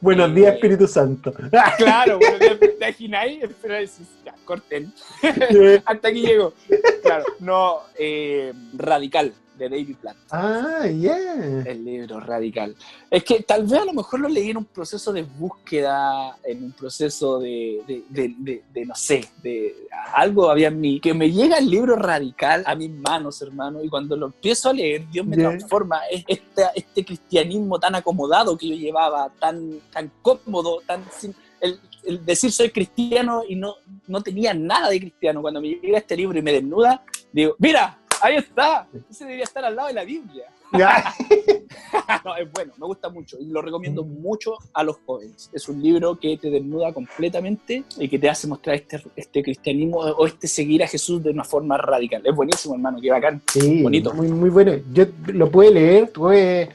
Buenos 0.00 0.34
días, 0.34 0.54
Espíritu 0.54 0.86
Santo. 0.86 1.32
claro, 1.78 2.18
buenos 2.18 2.40
días, 2.40 2.78
de 2.78 2.92
Ginay, 2.92 3.40
pero 3.60 3.74
ya, 4.24 4.34
corten. 4.44 4.92
Hasta 5.84 6.08
aquí 6.08 6.22
llego. 6.22 6.54
Claro, 7.02 7.24
no, 7.40 7.80
eh, 7.98 8.52
radical 8.74 9.32
de 9.58 9.68
David 9.68 9.96
Platt. 10.00 10.16
Ah, 10.30 10.86
yeah. 10.86 11.62
El 11.66 11.84
libro 11.84 12.20
radical. 12.20 12.76
Es 13.10 13.24
que 13.24 13.42
tal 13.42 13.64
vez 13.64 13.80
a 13.80 13.84
lo 13.84 13.92
mejor 13.92 14.20
lo 14.20 14.28
leí 14.28 14.50
en 14.50 14.58
un 14.58 14.64
proceso 14.64 15.12
de 15.12 15.22
búsqueda, 15.22 16.38
en 16.44 16.64
un 16.64 16.72
proceso 16.72 17.38
de, 17.38 17.82
de, 18.08 18.62
de, 18.72 18.86
no 18.86 18.94
sé, 18.94 19.28
de 19.42 19.74
algo 20.14 20.50
había 20.50 20.68
en 20.68 20.80
mí, 20.80 21.00
que 21.00 21.12
me 21.12 21.30
llega 21.30 21.58
el 21.58 21.68
libro 21.68 21.96
radical 21.96 22.62
a 22.66 22.74
mis 22.74 22.90
manos, 22.90 23.42
hermano, 23.42 23.82
y 23.82 23.88
cuando 23.88 24.16
lo 24.16 24.26
empiezo 24.26 24.70
a 24.70 24.72
leer, 24.72 25.08
Dios 25.10 25.26
me 25.26 25.36
transforma. 25.36 26.00
Es 26.10 26.24
este, 26.26 26.62
este 26.74 27.04
cristianismo 27.04 27.78
tan 27.78 27.94
acomodado 27.94 28.56
que 28.56 28.68
yo 28.68 28.74
llevaba, 28.74 29.30
tan, 29.38 29.80
tan 29.92 30.10
cómodo, 30.22 30.80
tan... 30.86 31.04
el, 31.60 31.80
el 32.04 32.24
decir 32.24 32.52
soy 32.52 32.70
cristiano 32.70 33.42
y 33.46 33.56
no, 33.56 33.74
no 34.06 34.22
tenía 34.22 34.54
nada 34.54 34.88
de 34.88 35.00
cristiano. 35.00 35.42
Cuando 35.42 35.60
me 35.60 35.68
llega 35.68 35.98
este 35.98 36.16
libro 36.16 36.38
y 36.38 36.42
me 36.42 36.52
desnuda, 36.52 37.02
digo, 37.32 37.54
mira, 37.58 37.97
Ahí 38.20 38.36
está. 38.36 38.86
Ese 39.10 39.24
debería 39.24 39.44
estar 39.44 39.64
al 39.64 39.76
lado 39.76 39.88
de 39.88 39.94
la 39.94 40.04
Biblia. 40.04 40.44
no, 42.24 42.36
es 42.36 42.52
bueno, 42.52 42.72
me 42.76 42.86
gusta 42.86 43.08
mucho 43.08 43.38
y 43.40 43.46
lo 43.46 43.62
recomiendo 43.62 44.04
mucho 44.04 44.56
a 44.74 44.82
los 44.82 44.98
jóvenes. 45.06 45.48
Es 45.52 45.68
un 45.68 45.82
libro 45.82 46.18
que 46.18 46.36
te 46.36 46.50
desnuda 46.50 46.92
completamente 46.92 47.84
y 47.96 48.08
que 48.08 48.18
te 48.18 48.28
hace 48.28 48.46
mostrar 48.46 48.76
este, 48.76 49.02
este 49.16 49.42
cristianismo 49.42 49.98
o 49.98 50.26
este 50.26 50.46
seguir 50.46 50.82
a 50.82 50.86
Jesús 50.86 51.22
de 51.22 51.30
una 51.30 51.44
forma 51.44 51.78
radical. 51.78 52.22
Es 52.24 52.34
buenísimo, 52.34 52.74
hermano, 52.74 52.98
qué 53.00 53.10
bacán. 53.10 53.42
Sí, 53.50 53.82
bonito. 53.82 54.12
Muy, 54.12 54.28
muy 54.28 54.50
bueno. 54.50 54.72
Yo 54.92 55.06
lo 55.26 55.50
pude 55.50 55.70
leer, 55.70 56.10
tuve 56.10 56.68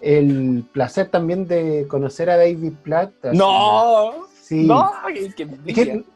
el 0.00 0.64
placer 0.72 1.08
también 1.08 1.46
de 1.48 1.86
conocer 1.88 2.28
a 2.30 2.36
David 2.36 2.74
Platt. 2.82 3.12
No, 3.32 4.27
no, 4.50 4.92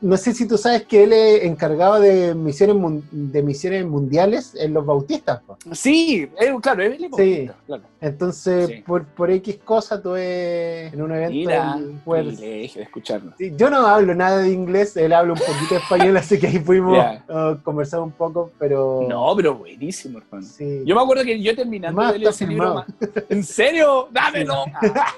no 0.00 0.16
sé 0.16 0.34
si 0.34 0.46
tú 0.46 0.56
sabes 0.56 0.84
que 0.84 1.04
él 1.04 1.12
es 1.12 1.44
encargado 1.44 2.00
de 2.00 2.34
misiones 2.34 3.02
de 3.10 3.42
misiones 3.42 3.86
mundiales 3.86 4.54
en 4.54 4.74
los 4.74 4.84
bautistas. 4.86 5.40
Sí, 5.72 6.28
claro, 6.60 6.82
él 6.82 7.04
es 7.04 7.10
bautista, 7.10 7.54
claro. 7.66 7.82
Entonces, 8.00 8.82
por, 8.84 9.04
por 9.04 9.30
X 9.30 9.60
cosa 9.64 10.02
tuve 10.02 10.88
en 10.88 11.00
un 11.00 11.12
evento 11.12 11.32
Mira, 11.32 11.78
de 11.78 12.64
escucharlo. 12.64 13.32
yo 13.38 13.70
no 13.70 13.86
hablo 13.86 14.14
nada 14.14 14.38
de 14.38 14.50
inglés, 14.50 14.96
él 14.96 15.12
habla 15.12 15.34
un 15.34 15.38
poquito 15.38 15.74
de 15.74 15.80
español, 15.80 16.16
así 16.18 16.38
que 16.38 16.48
ahí 16.48 16.58
fuimos 16.58 16.98
a 16.98 17.58
conversar 17.62 18.00
un 18.00 18.10
poco, 18.10 18.50
pero... 18.58 19.06
No, 19.08 19.34
pero 19.36 19.54
buenísimo, 19.54 20.18
hermano. 20.18 20.46
Yo 20.84 20.94
me 20.94 21.02
acuerdo 21.02 21.24
que 21.24 21.40
yo 21.40 21.54
terminando 21.54 22.02
de 22.12 22.18
leer 22.18 22.30
ese 22.30 22.46
libro... 22.46 22.84
¿En 23.28 23.44
serio? 23.44 24.08
¡Dámelo! 24.10 24.64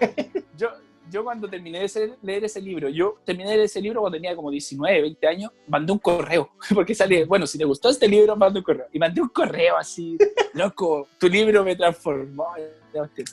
yo, 0.59 0.69
yo 1.11 1.25
cuando 1.25 1.49
terminé 1.49 1.81
de 1.81 2.15
leer 2.23 2.45
ese 2.45 2.61
libro, 2.61 2.89
yo 2.89 3.19
terminé 3.25 3.51
de 3.51 3.57
leer 3.57 3.67
ese 3.67 3.81
libro 3.81 4.01
cuando 4.01 4.17
tenía 4.17 4.35
como 4.35 4.51
19, 4.51 5.03
20 5.03 5.27
años, 5.27 5.53
mandé 5.69 5.93
un 5.93 5.99
correo, 5.99 6.51
porque 6.75 6.95
sale, 6.95 7.25
bueno, 7.25 7.47
si 7.47 7.59
te 7.59 7.65
gustó 7.65 7.89
este 7.91 8.09
libro, 8.09 8.37
mandé 8.37 8.59
un 8.59 8.65
correo. 8.65 8.87
Y 8.93 8.99
mandé 8.99 9.21
un 9.21 9.29
correo 9.29 9.77
así, 9.77 10.17
loco, 10.55 11.09
tu 11.19 11.29
libro 11.29 11.65
me 11.65 11.77
transformó. 11.77 12.49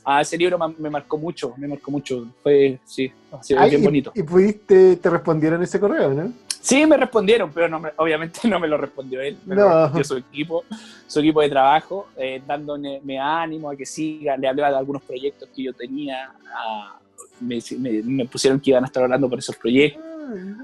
Ah, 0.04 0.22
ese 0.22 0.38
libro 0.38 0.58
me 0.58 0.90
marcó 0.90 1.18
mucho, 1.18 1.54
me 1.56 1.68
marcó 1.68 1.92
mucho. 1.92 2.26
Fue, 2.42 2.80
sí, 2.84 3.12
bien 3.70 3.84
bonito. 3.84 4.12
¿Y 4.16 4.24
pudiste, 4.24 4.96
te 4.96 5.10
respondieron 5.10 5.62
ese 5.62 5.80
correo, 5.80 6.14
no? 6.14 6.34
Sí, 6.62 6.86
me 6.86 6.96
respondieron, 6.96 7.52
pero 7.52 7.68
no 7.68 7.82
obviamente 7.98 8.40
no 8.48 8.60
me 8.60 8.68
lo 8.68 8.78
respondió 8.78 9.20
él. 9.22 9.38
no. 9.46 9.96
Yo 9.98 10.04
su 10.04 10.18
equipo, 10.18 10.64
su 11.08 11.20
equipo 11.20 11.42
de 11.42 11.50
trabajo, 11.50 12.08
eh, 12.16 12.42
dándome 12.46 13.20
ánimo 13.20 13.70
a 13.70 13.76
que 13.76 13.86
siga. 13.86 14.38
Le 14.38 14.48
hablaba 14.48 14.70
de 14.70 14.78
algunos 14.78 15.02
proyectos 15.02 15.50
que 15.56 15.64
yo 15.64 15.74
tenía, 15.74 16.32
a, 16.56 17.01
me, 17.42 18.26
pusieron 18.26 18.60
que 18.60 18.72
iban 18.72 18.84
a 18.84 18.88
estar 18.88 19.04
hablando 19.04 19.30
por 19.30 19.40
esos 19.40 19.56
proyectos. 19.56 20.04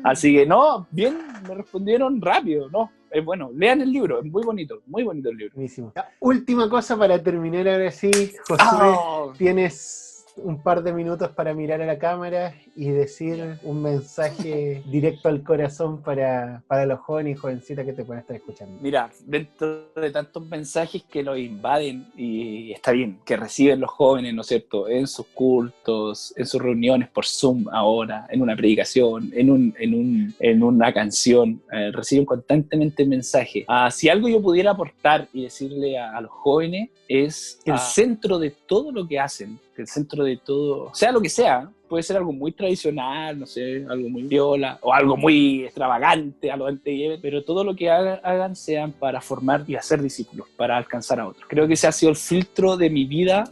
Así 0.03 0.33
que 0.33 0.45
no, 0.45 0.87
bien, 0.91 1.17
me 1.47 1.55
respondieron 1.55 2.21
rápido, 2.21 2.69
no, 2.69 2.89
es 3.11 3.23
bueno, 3.23 3.51
lean 3.53 3.81
el 3.81 3.91
libro, 3.91 4.19
es 4.19 4.25
muy 4.25 4.43
bonito, 4.43 4.81
muy 4.85 5.03
bonito 5.03 5.29
el 5.29 5.37
libro. 5.37 5.53
Buenísimo. 5.55 5.93
última 6.19 6.69
cosa 6.69 6.97
para 6.97 7.21
terminar 7.21 7.67
ahora 7.67 7.91
sí, 7.91 8.11
José, 8.47 8.63
ah. 8.63 9.33
tienes 9.37 10.06
un 10.37 10.61
par 10.61 10.83
de 10.83 10.93
minutos 10.93 11.29
para 11.31 11.53
mirar 11.53 11.81
a 11.81 11.85
la 11.85 11.97
cámara 11.97 12.55
y 12.75 12.89
decir 12.89 13.57
un 13.63 13.81
mensaje 13.81 14.83
directo 14.91 15.29
al 15.29 15.43
corazón 15.43 16.01
para, 16.01 16.63
para 16.67 16.85
los 16.85 16.99
jóvenes 16.99 17.37
y 17.37 17.39
jovencitas 17.39 17.85
que 17.85 17.93
te 17.93 18.03
pueden 18.03 18.21
estar 18.21 18.35
escuchando. 18.35 18.77
Mira, 18.81 19.09
dentro 19.25 19.89
de 19.95 20.11
tantos 20.11 20.45
mensajes 20.47 21.03
que 21.03 21.23
los 21.23 21.37
invaden, 21.37 22.07
y 22.15 22.71
está 22.71 22.91
bien, 22.91 23.19
que 23.25 23.37
reciben 23.37 23.79
los 23.79 23.89
jóvenes, 23.89 24.33
¿no 24.33 24.41
es 24.41 24.47
cierto?, 24.47 24.87
en 24.87 25.07
sus 25.07 25.25
cultos, 25.27 26.33
en 26.37 26.45
sus 26.45 26.61
reuniones 26.61 27.09
por 27.09 27.25
Zoom 27.25 27.65
ahora, 27.71 28.27
en 28.29 28.41
una 28.41 28.55
predicación, 28.55 29.31
en, 29.33 29.49
un, 29.49 29.73
en, 29.79 29.93
un, 29.93 30.35
en 30.39 30.63
una 30.63 30.93
canción, 30.93 31.61
eh, 31.71 31.91
reciben 31.91 32.25
constantemente 32.25 33.05
mensajes. 33.05 33.65
Ah, 33.67 33.89
si 33.91 34.09
algo 34.09 34.27
yo 34.27 34.41
pudiera 34.41 34.71
aportar 34.71 35.27
y 35.33 35.43
decirle 35.43 35.97
a, 35.97 36.19
los 36.21 36.31
jóvenes 36.31 36.89
es 37.07 37.59
el 37.65 37.77
centro 37.77 38.39
de 38.39 38.51
todo 38.51 38.91
lo 38.91 39.07
que 39.07 39.19
hacen, 39.19 39.59
el 39.81 39.87
centro 39.87 40.23
de 40.23 40.37
todo, 40.37 40.91
sea 40.93 41.11
lo 41.11 41.21
que 41.21 41.29
sea, 41.29 41.69
puede 41.87 42.03
ser 42.03 42.17
algo 42.17 42.33
muy 42.33 42.51
tradicional, 42.51 43.39
no 43.39 43.45
sé, 43.45 43.85
algo 43.89 44.09
muy 44.09 44.23
viola 44.23 44.77
o 44.81 44.93
algo 44.93 45.17
muy 45.17 45.63
extravagante 45.63 46.51
a 46.51 46.57
lo 46.57 46.69
lleve, 46.69 47.17
pero 47.21 47.43
todo 47.43 47.63
lo 47.63 47.75
que 47.75 47.89
hagan, 47.89 48.55
sean 48.55 48.91
para 48.91 49.21
formar 49.21 49.63
y 49.67 49.75
hacer 49.75 50.01
discípulos, 50.01 50.47
para 50.55 50.77
alcanzar 50.77 51.19
a 51.19 51.27
otros. 51.27 51.45
Creo 51.47 51.67
que 51.67 51.73
ese 51.73 51.87
ha 51.87 51.91
sido 51.91 52.11
el 52.11 52.15
filtro 52.15 52.77
de 52.77 52.89
mi 52.89 53.05
vida 53.05 53.49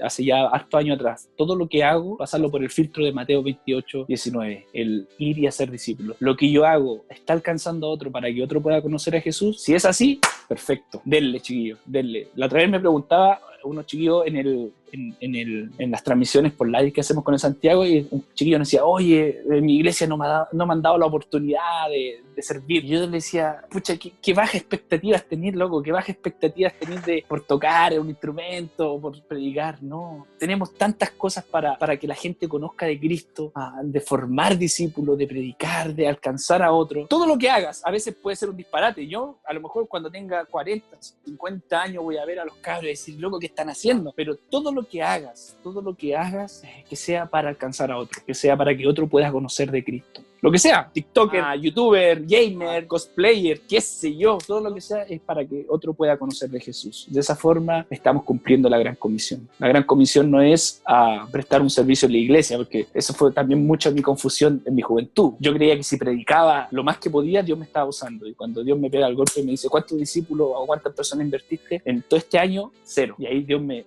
hace 0.00 0.24
ya 0.24 0.46
harto 0.46 0.76
años 0.76 0.96
atrás. 0.96 1.28
Todo 1.36 1.56
lo 1.56 1.68
que 1.68 1.84
hago, 1.84 2.16
pasarlo 2.16 2.50
por 2.50 2.62
el 2.62 2.70
filtro 2.70 3.04
de 3.04 3.12
Mateo 3.12 3.42
28, 3.42 4.06
19, 4.08 4.66
el 4.72 5.08
ir 5.18 5.38
y 5.38 5.46
hacer 5.46 5.70
discípulos. 5.70 6.16
Lo 6.20 6.36
que 6.36 6.50
yo 6.50 6.64
hago 6.64 7.04
está 7.08 7.32
alcanzando 7.32 7.86
a 7.86 7.90
otro 7.90 8.10
para 8.10 8.32
que 8.32 8.42
otro 8.42 8.60
pueda 8.60 8.80
conocer 8.82 9.16
a 9.16 9.20
Jesús. 9.20 9.60
Si 9.62 9.74
es 9.74 9.84
así, 9.84 10.20
perfecto. 10.48 11.00
Denle, 11.04 11.40
chiquillos, 11.40 11.78
denle. 11.84 12.28
La 12.34 12.46
otra 12.46 12.60
vez 12.60 12.70
me 12.70 12.80
preguntaba 12.80 13.40
unos 13.64 13.86
chiquillos 13.86 14.26
en, 14.26 14.36
el, 14.36 14.72
en, 14.92 15.34
el, 15.34 15.70
en, 15.78 15.90
las 15.90 16.04
transmisiones 16.04 16.52
por 16.52 16.68
live 16.68 16.92
que 16.92 17.00
hacemos 17.00 17.24
con 17.24 17.34
el 17.34 17.40
Santiago 17.40 17.84
y 17.86 18.06
un 18.10 18.24
chiquillo 18.34 18.58
nos 18.58 18.68
decía, 18.68 18.84
oye, 18.84 19.42
eh, 19.50 19.60
mi 19.60 19.76
iglesia 19.76 20.06
no 20.06 20.16
me 20.16 20.26
ha, 20.26 20.46
no 20.52 20.66
me 20.66 20.74
han 20.74 20.82
dado 20.82 20.98
la 20.98 21.06
oportunidad 21.06 21.88
de, 21.88 22.22
de 22.34 22.42
servir. 22.42 22.84
Y 22.84 22.88
yo 22.88 23.00
le 23.00 23.08
decía, 23.08 23.62
pucha, 23.70 23.96
qué, 23.96 24.12
qué 24.20 24.34
bajas 24.34 24.56
expectativas 24.56 25.24
tener, 25.24 25.56
loco, 25.56 25.82
qué 25.82 25.92
bajas 25.92 26.10
expectativas 26.10 26.74
tener 26.78 27.02
de, 27.02 27.24
por 27.26 27.42
tocar 27.42 27.98
un 27.98 28.08
instrumento, 28.08 29.00
por 29.00 29.20
predicar, 29.22 29.82
no. 29.82 30.26
Tenemos 30.38 30.74
tantas 30.74 31.10
cosas 31.10 31.44
para, 31.44 31.78
para 31.78 31.96
que 31.96 32.06
la 32.06 32.14
gente 32.14 32.48
conozca 32.48 32.86
de 32.86 32.98
Cristo, 32.98 33.52
de 33.82 34.00
formar 34.00 34.58
discípulos, 34.58 35.16
de 35.16 35.26
predicar, 35.26 35.94
de 35.94 36.06
alcanzar 36.06 36.62
a 36.62 36.72
otro. 36.72 37.06
Todo 37.06 37.26
lo 37.26 37.38
que 37.38 37.48
hagas 37.48 37.82
a 37.84 37.90
veces 37.90 38.14
puede 38.14 38.36
ser 38.36 38.50
un 38.50 38.56
disparate. 38.56 39.06
Yo, 39.06 39.38
a 39.44 39.52
lo 39.54 39.60
mejor 39.60 39.88
cuando 39.88 40.10
tenga 40.10 40.44
40, 40.44 40.98
50 41.24 41.82
años 41.82 42.02
voy 42.02 42.18
a 42.18 42.24
ver 42.24 42.40
a 42.40 42.44
los 42.44 42.56
cabros 42.56 42.84
y 42.84 42.88
decir, 42.88 43.20
loco, 43.20 43.38
¿qué 43.38 43.46
están 43.46 43.70
haciendo? 43.70 44.12
Pero 44.14 44.36
todo 44.36 44.72
lo 44.72 44.81
que 44.86 45.02
hagas, 45.02 45.56
todo 45.62 45.80
lo 45.82 45.94
que 45.94 46.16
hagas, 46.16 46.64
eh, 46.64 46.84
que 46.88 46.96
sea 46.96 47.26
para 47.26 47.48
alcanzar 47.48 47.90
a 47.90 47.98
otro, 47.98 48.22
que 48.26 48.34
sea 48.34 48.56
para 48.56 48.76
que 48.76 48.86
otro 48.86 49.08
pueda 49.08 49.30
conocer 49.30 49.70
de 49.70 49.84
Cristo 49.84 50.22
lo 50.42 50.50
que 50.50 50.58
sea, 50.58 50.90
TikToker, 50.92 51.40
ah. 51.40 51.54
YouTuber, 51.54 52.26
gamer, 52.26 52.88
cosplayer, 52.88 53.60
qué 53.60 53.80
sé 53.80 54.16
yo, 54.16 54.38
todo 54.44 54.60
lo 54.60 54.74
que 54.74 54.80
sea 54.80 55.02
es 55.04 55.20
para 55.20 55.44
que 55.44 55.64
otro 55.68 55.94
pueda 55.94 56.16
conocer 56.16 56.50
de 56.50 56.58
Jesús. 56.58 57.06
De 57.08 57.20
esa 57.20 57.36
forma 57.36 57.86
estamos 57.88 58.24
cumpliendo 58.24 58.68
la 58.68 58.76
gran 58.76 58.96
comisión. 58.96 59.48
La 59.60 59.68
gran 59.68 59.84
comisión 59.84 60.28
no 60.28 60.42
es 60.42 60.82
a 60.84 61.28
prestar 61.30 61.62
un 61.62 61.70
servicio 61.70 62.06
en 62.06 62.12
la 62.12 62.18
iglesia, 62.18 62.56
porque 62.56 62.88
eso 62.92 63.14
fue 63.14 63.30
también 63.30 63.64
mucha 63.64 63.92
mi 63.92 64.02
confusión 64.02 64.60
en 64.66 64.74
mi 64.74 64.82
juventud. 64.82 65.34
Yo 65.38 65.54
creía 65.54 65.76
que 65.76 65.84
si 65.84 65.96
predicaba 65.96 66.66
lo 66.72 66.82
más 66.82 66.98
que 66.98 67.08
podía, 67.08 67.40
Dios 67.44 67.56
me 67.56 67.64
estaba 67.64 67.86
usando. 67.86 68.26
Y 68.26 68.34
cuando 68.34 68.64
Dios 68.64 68.76
me 68.76 68.90
pega 68.90 69.06
el 69.06 69.14
golpe 69.14 69.40
y 69.40 69.44
me 69.44 69.52
dice, 69.52 69.68
¿cuántos 69.68 69.96
discípulos 69.96 70.48
o 70.56 70.66
cuántas 70.66 70.92
personas 70.92 71.24
invertiste 71.24 71.82
en 71.84 72.02
todo 72.02 72.18
este 72.18 72.40
año? 72.40 72.72
Cero. 72.82 73.14
Y 73.16 73.26
ahí 73.26 73.42
Dios 73.42 73.62
me, 73.62 73.84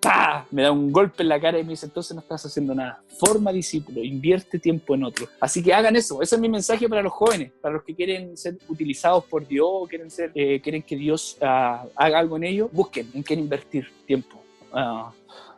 me 0.51 0.62
da 0.62 0.72
un 0.72 0.89
golpe 0.89 1.22
en 1.22 1.28
la 1.28 1.41
cara 1.41 1.60
y 1.60 1.66
me 1.66 1.72
dice, 1.72 1.86
entonces 1.86 2.16
no 2.16 2.22
estás 2.22 2.45
haciendo 2.45 2.74
nada. 2.74 3.01
Forma 3.20 3.51
discípulo, 3.51 4.01
invierte 4.01 4.58
tiempo 4.58 4.95
en 4.95 5.03
otro. 5.03 5.28
Así 5.41 5.62
que 5.62 5.74
hagan 5.74 5.97
eso. 5.97 6.22
Ese 6.22 6.36
es 6.36 6.41
mi 6.41 6.45
mensaje 6.50 6.88
para 6.88 7.02
los 7.02 7.14
jóvenes, 7.14 7.52
para 7.62 7.76
los 7.76 7.84
que 7.84 7.96
quieren 7.96 8.38
ser 8.38 8.58
utilizados 8.68 9.26
por 9.26 9.48
Dios, 9.48 9.88
quieren, 9.89 10.10
ser, 10.10 10.32
eh, 10.36 10.60
quieren 10.62 10.82
que 10.82 10.96
Dios 10.96 11.38
ah, 11.41 11.86
haga 11.96 12.20
algo 12.20 12.38
en 12.38 12.46
ellos, 12.46 12.70
busquen 12.72 13.10
en 13.14 13.24
quién 13.24 13.39
invertir 13.39 13.88
tiempo. 14.06 14.41
Ah, 14.74 15.12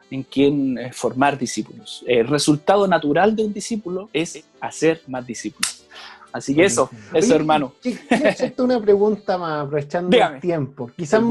en 0.09 0.23
quién 0.23 0.77
eh, 0.77 0.93
formar 0.93 1.37
discípulos. 1.37 2.03
El 2.07 2.27
resultado 2.27 2.87
natural 2.87 3.35
de 3.35 3.45
un 3.45 3.53
discípulo 3.53 4.09
es 4.13 4.43
hacer 4.61 5.01
más 5.07 5.25
discípulos. 5.25 5.85
Así 6.31 6.53
que 6.53 6.65
eso, 6.65 6.89
eso 7.13 7.35
hermano. 7.35 7.73
Quiero 7.81 8.63
una 8.63 8.79
pregunta 8.79 9.37
más, 9.37 9.65
aprovechando 9.65 10.15
el 10.15 10.39
tiempo. 10.39 10.91
Quizás, 10.95 11.21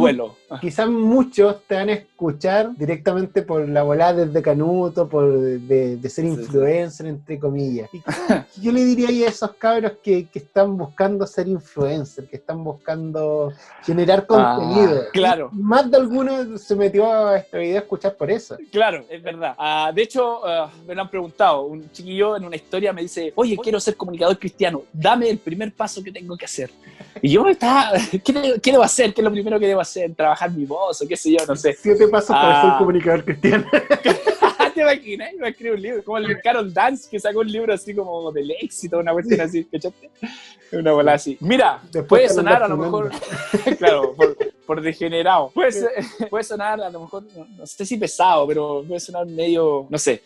quizás 0.61 0.89
muchos 0.89 1.63
te 1.67 1.75
van 1.75 1.89
a 1.89 1.93
escuchar 1.93 2.75
directamente 2.77 3.43
por 3.43 3.69
la 3.69 3.83
volada 3.83 4.27
desde 4.27 4.43
Canuto, 4.43 5.09
por 5.09 5.33
de, 5.33 6.09
ser 6.09 6.25
influencer, 6.25 7.07
entre 7.07 7.39
comillas. 7.39 7.89
yo 8.61 8.73
le 8.73 8.85
diría 8.85 9.27
a 9.27 9.31
esos 9.31 9.53
cabros 9.55 9.93
que, 10.03 10.27
están 10.35 10.77
buscando 10.77 11.27
ser 11.27 11.49
influencer, 11.49 12.27
que 12.27 12.37
están 12.37 12.63
buscando 12.63 13.53
generar 13.83 14.21
ah, 14.21 14.27
contenido. 14.27 15.03
claro. 15.13 15.49
más 15.53 15.91
de 15.91 15.97
alguno 15.97 16.59
se 16.59 16.77
metió 16.77 17.11
a 17.11 17.39
este 17.39 17.59
video 17.59 17.77
a 17.77 17.81
escuchar 17.81 18.15
por 18.15 18.31
eso. 18.31 18.57
Claro, 18.71 19.05
es 19.09 19.23
verdad. 19.23 19.55
Ah, 19.59 19.91
de 19.95 20.03
hecho, 20.03 20.47
ah, 20.47 20.71
me 20.87 20.95
lo 20.95 21.03
han 21.03 21.11
preguntado. 21.11 21.63
Un 21.63 21.91
chiquillo 21.91 22.37
en 22.37 22.45
una 22.45 22.57
historia 22.57 22.93
me 22.93 23.03
dice, 23.03 23.33
oye, 23.35 23.57
quiero 23.63 23.81
ser 23.81 23.97
comunicador 23.97 24.39
cristiano 24.39 24.67
dame 24.93 25.29
el 25.29 25.39
primer 25.39 25.73
paso 25.73 26.03
que 26.03 26.13
tengo 26.13 26.37
que 26.37 26.45
hacer. 26.45 26.71
Y 27.23 27.31
yo 27.31 27.47
estaba, 27.49 27.93
¿qué, 28.11 28.21
¿qué, 28.63 28.73
debo 28.73 28.83
hacer? 28.83 29.15
¿Qué 29.15 29.21
es 29.21 29.25
lo 29.25 29.31
primero 29.31 29.59
que 29.59 29.67
debo 29.67 29.81
hacer? 29.81 30.15
¿Trabajar 30.15 30.36
mi 30.51 30.65
voz 30.65 31.03
o 31.03 31.09
qué 31.09 31.17
sé 31.17 31.33
yo? 31.33 31.39
No 31.47 31.57
sé. 31.57 31.73
Siete 31.75 32.09
pasos 32.09 32.31
para 32.37 32.61
ser 32.61 32.71
ah. 32.73 32.77
comunicador 32.79 33.25
cristiano. 33.25 33.67
¿Te 34.75 34.83
imaginas? 34.83 35.33
Iba 35.33 35.47
a 35.47 35.51
escribir 35.51 35.75
un 35.75 35.83
libro, 35.83 36.05
como 36.05 36.19
el 36.19 36.41
Carol 36.43 36.73
Dance, 36.73 37.09
que 37.11 37.19
sacó 37.19 37.41
un 37.41 37.51
libro 37.51 37.73
así 37.73 37.95
como 37.95 38.31
del 38.31 38.51
éxito, 38.61 38.99
una 38.99 39.13
cuestión 39.13 39.41
así, 39.41 39.65
¿cachaste? 39.65 40.11
Una 40.73 40.93
bola 40.93 41.15
así. 41.15 41.39
Mira, 41.41 41.81
puede 42.07 42.29
sonar 42.29 42.63
a 42.63 42.69
lo 42.69 42.77
mejor, 42.77 43.11
claro, 43.79 44.13
por, 44.15 44.37
por 44.67 44.83
degenerado. 44.83 45.51
Puede, 45.55 45.73
puede 46.29 46.45
sonar 46.45 46.79
a 46.83 46.91
lo 46.91 47.01
mejor, 47.01 47.25
no, 47.57 47.67
sé 47.67 47.87
si 47.87 47.97
pesado, 47.97 48.47
pero 48.47 48.85
puede 48.87 49.01
sonar 49.01 49.25
medio, 49.27 49.87
no 49.89 49.97
sé, 49.97 50.23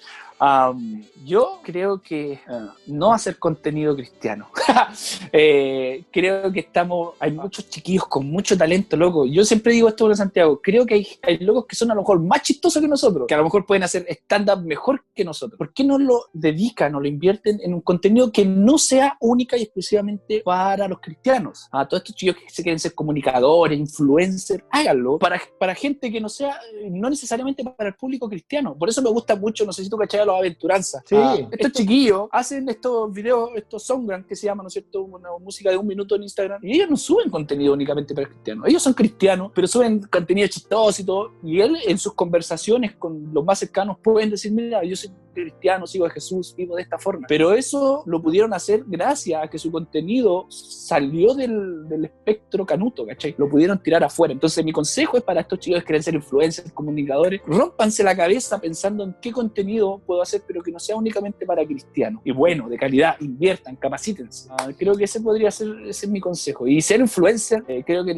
yo 1.24 1.60
creo 1.62 2.00
que 2.00 2.40
ah, 2.48 2.74
no 2.86 3.12
hacer 3.12 3.38
contenido 3.38 3.94
cristiano. 3.94 4.48
Eh, 5.32 6.04
creo 6.10 6.50
que 6.50 6.60
estamos, 6.60 7.14
hay 7.20 7.30
muchos 7.32 7.68
chiquillos 7.68 8.06
con 8.06 8.28
mucho 8.28 8.56
talento, 8.56 8.96
loco. 8.96 9.26
Yo 9.26 9.44
siempre 9.44 9.72
digo 9.72 9.88
esto 9.88 10.08
en 10.08 10.16
Santiago, 10.16 10.60
creo 10.60 10.84
que 10.84 10.94
hay, 10.94 11.06
hay 11.22 11.38
locos 11.38 11.66
que 11.66 11.76
son 11.76 11.90
a 11.90 11.94
lo 11.94 12.00
mejor 12.00 12.20
más 12.20 12.42
chistosos 12.42 12.82
que 12.82 12.88
nosotros, 12.88 13.26
que 13.28 13.34
a 13.34 13.38
lo 13.38 13.44
mejor 13.44 13.64
pueden 13.64 13.84
hacer 13.84 14.06
stand-up 14.08 14.64
mejor 14.64 15.04
que 15.14 15.24
nosotros. 15.24 15.56
¿Por 15.56 15.72
qué 15.72 15.84
no 15.84 15.98
lo 15.98 16.24
dedican 16.32 16.94
o 16.94 17.00
lo 17.00 17.06
invierten 17.06 17.60
en 17.62 17.74
un 17.74 17.80
contenido 17.80 18.32
que 18.32 18.44
no 18.44 18.78
sea 18.78 19.16
única 19.20 19.56
y 19.56 19.62
exclusivamente 19.62 20.42
para 20.44 20.88
los 20.88 21.00
cristianos? 21.00 21.68
A 21.70 21.86
todos 21.86 22.02
estos 22.02 22.16
chicos 22.16 22.36
que 22.42 22.50
se 22.50 22.62
quieren 22.62 22.78
ser 22.78 22.94
comunicadores, 22.94 23.78
influencers, 23.78 24.64
háganlo 24.70 25.18
para, 25.18 25.40
para 25.58 25.74
gente 25.74 26.10
que 26.10 26.20
no 26.20 26.28
sea, 26.28 26.58
no 26.90 27.08
necesariamente 27.08 27.62
para 27.64 27.90
el 27.90 27.94
público 27.94 28.28
cristiano. 28.28 28.76
Por 28.76 28.88
eso 28.88 29.02
me 29.02 29.10
gusta 29.10 29.36
mucho, 29.36 29.64
no 29.64 29.72
sé 29.72 29.84
si 29.84 29.90
tú 29.90 29.96
cachai 29.96 30.20
los 30.30 30.38
aventuranzas. 30.38 31.02
Sí. 31.06 31.16
Ah, 31.16 31.36
estos 31.50 31.72
chiquillos 31.72 32.28
hacen 32.30 32.68
estos 32.68 33.12
videos, 33.12 33.50
estos 33.56 33.82
songran 33.82 34.24
que 34.24 34.36
se 34.36 34.46
llaman, 34.46 34.64
¿no 34.64 34.68
es 34.68 34.74
cierto? 34.74 35.02
Una 35.02 35.28
música 35.40 35.70
de 35.70 35.76
un 35.76 35.86
minuto 35.86 36.14
en 36.14 36.22
Instagram. 36.22 36.60
Y 36.64 36.76
ellos 36.76 36.90
no 36.90 36.96
suben 36.96 37.30
contenido 37.30 37.72
únicamente 37.72 38.14
para 38.14 38.28
cristianos. 38.28 38.66
Ellos 38.68 38.82
son 38.82 38.94
cristianos, 38.94 39.52
pero 39.54 39.66
suben 39.66 40.00
contenido 40.00 40.48
chistoso 40.48 41.02
y 41.02 41.04
todo. 41.04 41.32
Y 41.42 41.60
él 41.60 41.76
en 41.86 41.98
sus 41.98 42.14
conversaciones 42.14 42.96
con 42.96 43.32
los 43.32 43.44
más 43.44 43.58
cercanos 43.58 43.98
pueden 44.02 44.30
decir, 44.30 44.52
mira, 44.52 44.84
yo 44.84 44.96
soy 44.96 45.10
cristiano, 45.32 45.86
sigo 45.86 46.06
a 46.06 46.10
Jesús, 46.10 46.54
vivo 46.56 46.76
de 46.76 46.82
esta 46.82 46.98
forma. 46.98 47.26
Pero 47.28 47.52
eso 47.52 48.02
lo 48.06 48.20
pudieron 48.22 48.52
hacer 48.52 48.84
gracias 48.86 49.42
a 49.42 49.48
que 49.48 49.58
su 49.58 49.70
contenido 49.70 50.46
salió 50.48 51.34
del, 51.34 51.88
del 51.88 52.04
espectro 52.06 52.66
canuto, 52.66 53.06
¿cachai? 53.06 53.34
Lo 53.38 53.48
pudieron 53.48 53.82
tirar 53.82 54.04
afuera. 54.04 54.32
Entonces 54.32 54.64
mi 54.64 54.72
consejo 54.72 55.16
es 55.16 55.22
para 55.22 55.40
estos 55.40 55.58
chicos 55.58 55.80
que 55.80 55.86
quieren 55.86 56.02
ser 56.02 56.14
influencers, 56.14 56.72
comunicadores, 56.72 57.40
rompanse 57.46 58.02
la 58.02 58.16
cabeza 58.16 58.60
pensando 58.60 59.04
en 59.04 59.16
qué 59.20 59.32
contenido 59.32 60.00
puedo 60.06 60.22
hacer, 60.22 60.42
pero 60.46 60.62
que 60.62 60.70
no 60.70 60.78
sea 60.78 60.96
únicamente 60.96 61.46
para 61.46 61.64
cristianos. 61.64 62.22
Y 62.24 62.32
bueno, 62.32 62.68
de 62.68 62.76
calidad, 62.76 63.16
inviertan, 63.20 63.76
capacítense. 63.76 64.48
Ah, 64.50 64.68
creo 64.76 64.94
que 64.94 65.04
ese 65.04 65.20
podría 65.20 65.50
ser, 65.50 65.68
ese 65.86 66.06
es 66.06 66.12
mi 66.12 66.20
consejo. 66.20 66.66
Y 66.66 66.80
ser 66.80 67.00
influencer, 67.00 67.62
eh, 67.68 67.82
creo 67.84 68.04
que 68.04 68.16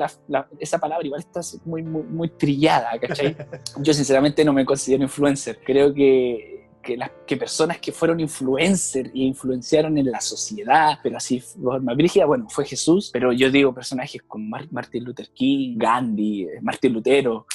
esa 0.59 0.79
palabra 0.79 1.07
igual 1.07 1.21
está 1.21 1.41
muy, 1.65 1.83
muy, 1.83 2.03
muy 2.03 2.29
trillada, 2.29 2.99
¿cachai? 3.01 3.37
Yo 3.81 3.93
sinceramente 3.93 4.45
no 4.45 4.53
me 4.53 4.65
considero 4.65 5.03
influencer. 5.03 5.61
Creo 5.65 5.93
que 5.93 6.62
que, 6.83 6.97
las, 6.97 7.11
que 7.27 7.37
personas 7.37 7.79
que 7.79 7.93
fueron 7.93 8.21
influencers 8.21 9.09
e 9.15 9.19
influenciaron 9.21 9.97
en 9.97 10.11
la 10.11 10.21
sociedad, 10.21 10.99
pero 11.03 11.17
así 11.17 11.41
forma 11.41 11.95
bueno, 12.27 12.49
fue 12.49 12.65
Jesús, 12.65 13.11
pero 13.13 13.33
yo 13.33 13.51
digo 13.51 13.73
personajes 13.73 14.23
como 14.27 14.57
Martin 14.71 15.05
Luther 15.05 15.31
King, 15.33 15.77
Gandhi, 15.79 16.45
eh, 16.45 16.61
Martín 16.61 16.93
Lutero, 16.93 17.47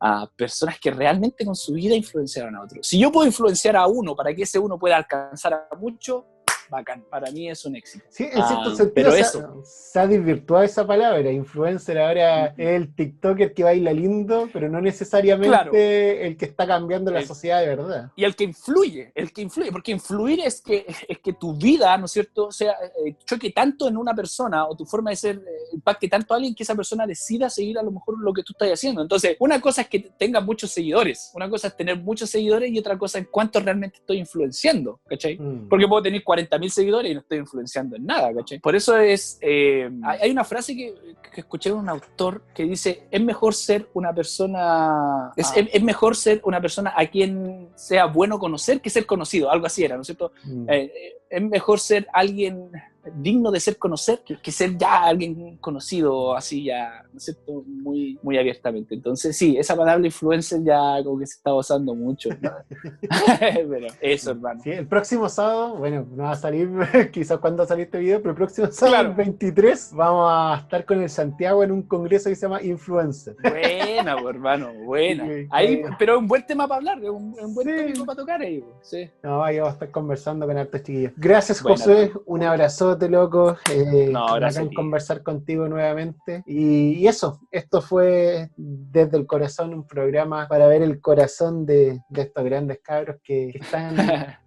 a 0.00 0.28
personas 0.36 0.80
que 0.80 0.90
realmente 0.90 1.44
con 1.44 1.54
su 1.54 1.74
vida 1.74 1.94
influenciaron 1.94 2.56
a 2.56 2.62
otros. 2.62 2.86
Si 2.86 2.98
yo 2.98 3.12
puedo 3.12 3.26
influenciar 3.26 3.76
a 3.76 3.86
uno 3.86 4.16
para 4.16 4.34
que 4.34 4.42
ese 4.42 4.58
uno 4.58 4.76
pueda 4.78 4.96
alcanzar 4.96 5.54
a 5.54 5.76
mucho, 5.76 6.26
bacán. 6.72 7.04
Para 7.08 7.30
mí 7.30 7.48
es 7.48 7.64
un 7.64 7.76
éxito. 7.76 8.04
Sí, 8.08 8.24
en 8.24 8.32
cierto 8.32 8.70
ah, 8.70 8.76
sentido 8.76 8.92
pero 8.94 9.12
se, 9.12 9.20
eso. 9.20 9.62
se, 9.64 10.00
ha 10.00 10.06
desvirtuado 10.06 10.64
esa 10.64 10.86
palabra. 10.86 11.30
Influencer 11.30 11.98
ahora 11.98 12.46
es 12.46 12.68
el 12.68 12.94
TikToker 12.94 13.54
que 13.54 13.62
baila 13.62 13.92
lindo, 13.92 14.48
pero 14.52 14.68
no 14.68 14.80
necesariamente 14.80 16.26
el 16.26 16.36
que 16.36 16.46
está 16.46 16.66
cambiando 16.66 17.10
la 17.10 17.24
sociedad 17.24 17.60
de 17.60 17.68
verdad. 17.68 18.10
Y 18.16 18.24
el 18.24 18.34
que 18.34 18.44
influye, 18.44 19.12
el 19.14 19.32
que 19.32 19.42
influye, 19.42 19.70
porque 19.70 19.92
influir 19.92 20.40
es 20.40 20.60
que, 20.60 20.86
es 21.08 21.18
que 21.18 21.34
tu 21.34 21.54
vida, 21.54 21.96
¿no 21.98 22.06
es 22.06 22.12
cierto?, 22.12 22.50
sea, 22.50 22.72
eh, 23.04 23.14
choque 23.24 23.50
tanto 23.50 23.88
en 23.88 23.96
una 23.96 24.14
persona 24.14 24.66
o 24.66 24.74
tu 24.74 24.84
forma 24.84 25.10
de 25.10 25.16
ser 25.16 25.36
eh, 25.36 25.74
impacte 25.74 26.08
tanto 26.08 26.32
a 26.32 26.36
alguien 26.36 26.54
que 26.54 26.62
esa 26.62 26.74
persona 26.74 27.06
decida 27.06 27.50
seguir 27.50 27.78
a 27.78 27.82
lo 27.82 27.90
mejor 27.90 28.18
lo 28.18 28.32
que 28.32 28.42
tú 28.42 28.52
estás 28.52 28.70
haciendo. 28.70 29.02
Entonces, 29.02 29.36
una 29.38 29.60
cosa 29.60 29.82
es 29.82 29.88
que 29.88 30.00
tengas 30.00 30.44
muchos 30.44 30.70
seguidores, 30.70 31.30
una 31.34 31.48
cosa 31.48 31.68
es 31.68 31.76
tener 31.76 31.98
muchos 32.00 32.30
seguidores 32.30 32.70
y 32.70 32.78
otra 32.78 32.96
cosa 32.96 33.18
es 33.18 33.28
cuánto 33.30 33.60
realmente 33.60 33.98
estoy 33.98 34.18
influenciando, 34.18 35.00
¿cachai? 35.06 35.38
Mm. 35.38 35.68
Porque 35.68 35.86
puedo 35.86 36.02
tener 36.02 36.22
40 36.22 36.58
mil 36.62 36.70
seguidores 36.70 37.10
y 37.10 37.14
no 37.14 37.20
estoy 37.20 37.38
influenciando 37.38 37.96
en 37.96 38.06
nada, 38.06 38.32
¿cachai? 38.32 38.60
Por 38.60 38.76
eso 38.76 38.96
es, 38.96 39.38
eh, 39.40 39.90
hay 40.04 40.30
una 40.30 40.44
frase 40.44 40.74
que, 40.76 40.94
escuché 41.34 41.70
de 41.70 41.76
un 41.76 41.88
autor 41.88 42.42
que 42.54 42.62
dice, 42.62 43.08
es 43.10 43.20
mejor 43.22 43.54
ser 43.54 43.88
una 43.94 44.14
persona, 44.14 45.32
es, 45.36 45.50
ah. 45.50 45.78
mejor 45.82 46.14
ser 46.14 46.40
una 46.44 46.60
persona 46.60 46.92
a 46.96 47.06
quien 47.06 47.70
sea 47.74 48.06
bueno 48.06 48.38
conocer 48.38 48.80
que 48.80 48.90
ser 48.90 49.06
conocido, 49.06 49.50
algo 49.50 49.66
así 49.66 49.84
era, 49.84 49.96
¿no 49.96 50.02
es 50.02 50.06
cierto? 50.06 50.32
Mm. 50.44 50.70
Eh, 50.70 50.92
eh, 50.94 51.16
es 51.28 51.42
mejor 51.42 51.80
ser 51.80 52.06
alguien 52.12 52.70
digno 53.16 53.50
de 53.50 53.58
ser 53.58 53.78
conocer 53.78 54.22
que, 54.22 54.52
ser 54.52 54.76
ya 54.76 55.02
alguien 55.02 55.56
conocido 55.56 56.36
así 56.36 56.64
ya, 56.64 57.04
¿no 57.12 57.16
es 57.16 57.24
cierto? 57.24 57.64
Muy, 57.66 58.18
muy 58.22 58.38
abiertamente. 58.38 58.94
Entonces 58.94 59.36
sí, 59.36 59.56
esa 59.58 59.76
palabra 59.76 60.04
influencer 60.04 60.62
ya 60.62 61.02
como 61.02 61.18
que 61.18 61.26
se 61.26 61.34
está 61.34 61.52
usando 61.54 61.94
mucho. 61.94 62.30
pero 63.40 63.86
eso, 64.00 64.30
hermano. 64.30 64.60
Sí, 64.62 64.70
el 64.70 64.86
próximo 64.86 65.28
sábado, 65.28 65.76
bueno, 65.76 66.06
no 66.14 66.24
va 66.24 66.32
a 66.32 66.36
salir 66.36 66.70
quizás 67.12 67.38
cuando 67.38 67.58
va 67.58 67.64
a 67.64 67.68
salir 67.68 67.86
este 67.86 67.98
video, 67.98 68.18
pero 68.18 68.30
el 68.30 68.36
próximo 68.36 68.68
sábado, 68.70 69.08
el 69.08 69.14
23, 69.14 69.92
vamos 69.94 70.28
a 70.30 70.60
estar 70.62 70.84
con 70.84 71.02
el 71.02 71.10
Santiago 71.10 71.64
en 71.64 71.72
un 71.72 71.82
congreso 71.82 72.28
que 72.28 72.36
se 72.36 72.42
llama 72.42 72.62
Influencer. 72.62 73.34
Buena, 73.42 74.16
hermano, 74.28 74.72
buena. 74.84 75.24
ahí, 75.50 75.82
pero 75.98 76.18
un 76.18 76.28
buen 76.28 76.46
tema 76.46 76.68
para 76.68 76.78
hablar, 76.78 77.10
un, 77.10 77.34
un 77.38 77.54
buen 77.54 77.66
tema 77.66 78.04
para 78.04 78.16
tocar 78.16 78.40
ahí. 78.40 78.64
Sí. 78.82 79.10
No, 79.22 79.42
ahí 79.42 79.58
vamos 79.58 79.70
a 79.70 79.74
estar 79.74 79.90
conversando 79.90 80.46
con 80.46 80.56
hartos 80.56 80.82
chiquillos. 80.82 81.12
Gracias, 81.16 81.60
José. 81.60 82.12
Un 82.26 82.42
abrazo 82.42 82.91
loco. 83.08 83.56
Eh, 83.70 84.10
no, 84.10 84.26
conversar 84.74 85.22
contigo 85.22 85.68
nuevamente. 85.68 86.42
Y, 86.46 87.06
eso, 87.06 87.40
esto 87.50 87.82
fue 87.82 88.50
desde 88.56 89.16
el 89.16 89.26
corazón 89.26 89.74
un 89.74 89.86
programa 89.86 90.46
para 90.48 90.66
ver 90.66 90.82
el 90.82 91.00
corazón 91.00 91.66
de, 91.66 92.00
estos 92.14 92.44
grandes 92.44 92.80
cabros 92.82 93.16
que, 93.22 93.50
están 93.54 93.96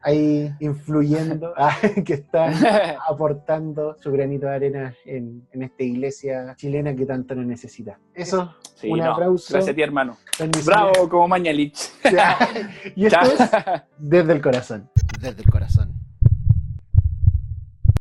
ahí 0.01 0.51
influyendo, 0.59 1.53
ah, 1.57 1.75
que 2.05 2.13
están 2.13 2.53
aportando 3.07 3.95
su 4.01 4.11
granito 4.11 4.47
de 4.47 4.55
arena 4.55 4.95
en, 5.05 5.47
esta 5.51 5.83
iglesia 5.83 6.55
chilena 6.57 6.95
que 6.95 7.05
tanto 7.05 7.35
nos 7.35 7.45
necesita. 7.45 7.99
Eso, 8.13 8.55
un 8.83 9.01
aplauso. 9.01 9.53
Gracias 9.53 9.73
a 9.73 9.75
ti, 9.75 9.81
hermano. 9.81 10.17
Bravo, 10.65 11.09
como 11.09 11.27
Mañalich. 11.27 11.91
y 12.95 13.05
esto 13.05 13.19
es 13.21 13.49
desde 13.97 14.33
el 14.33 14.41
corazón. 14.41 14.89
Desde 15.19 15.41
el 15.41 15.49
corazón. 15.49 15.94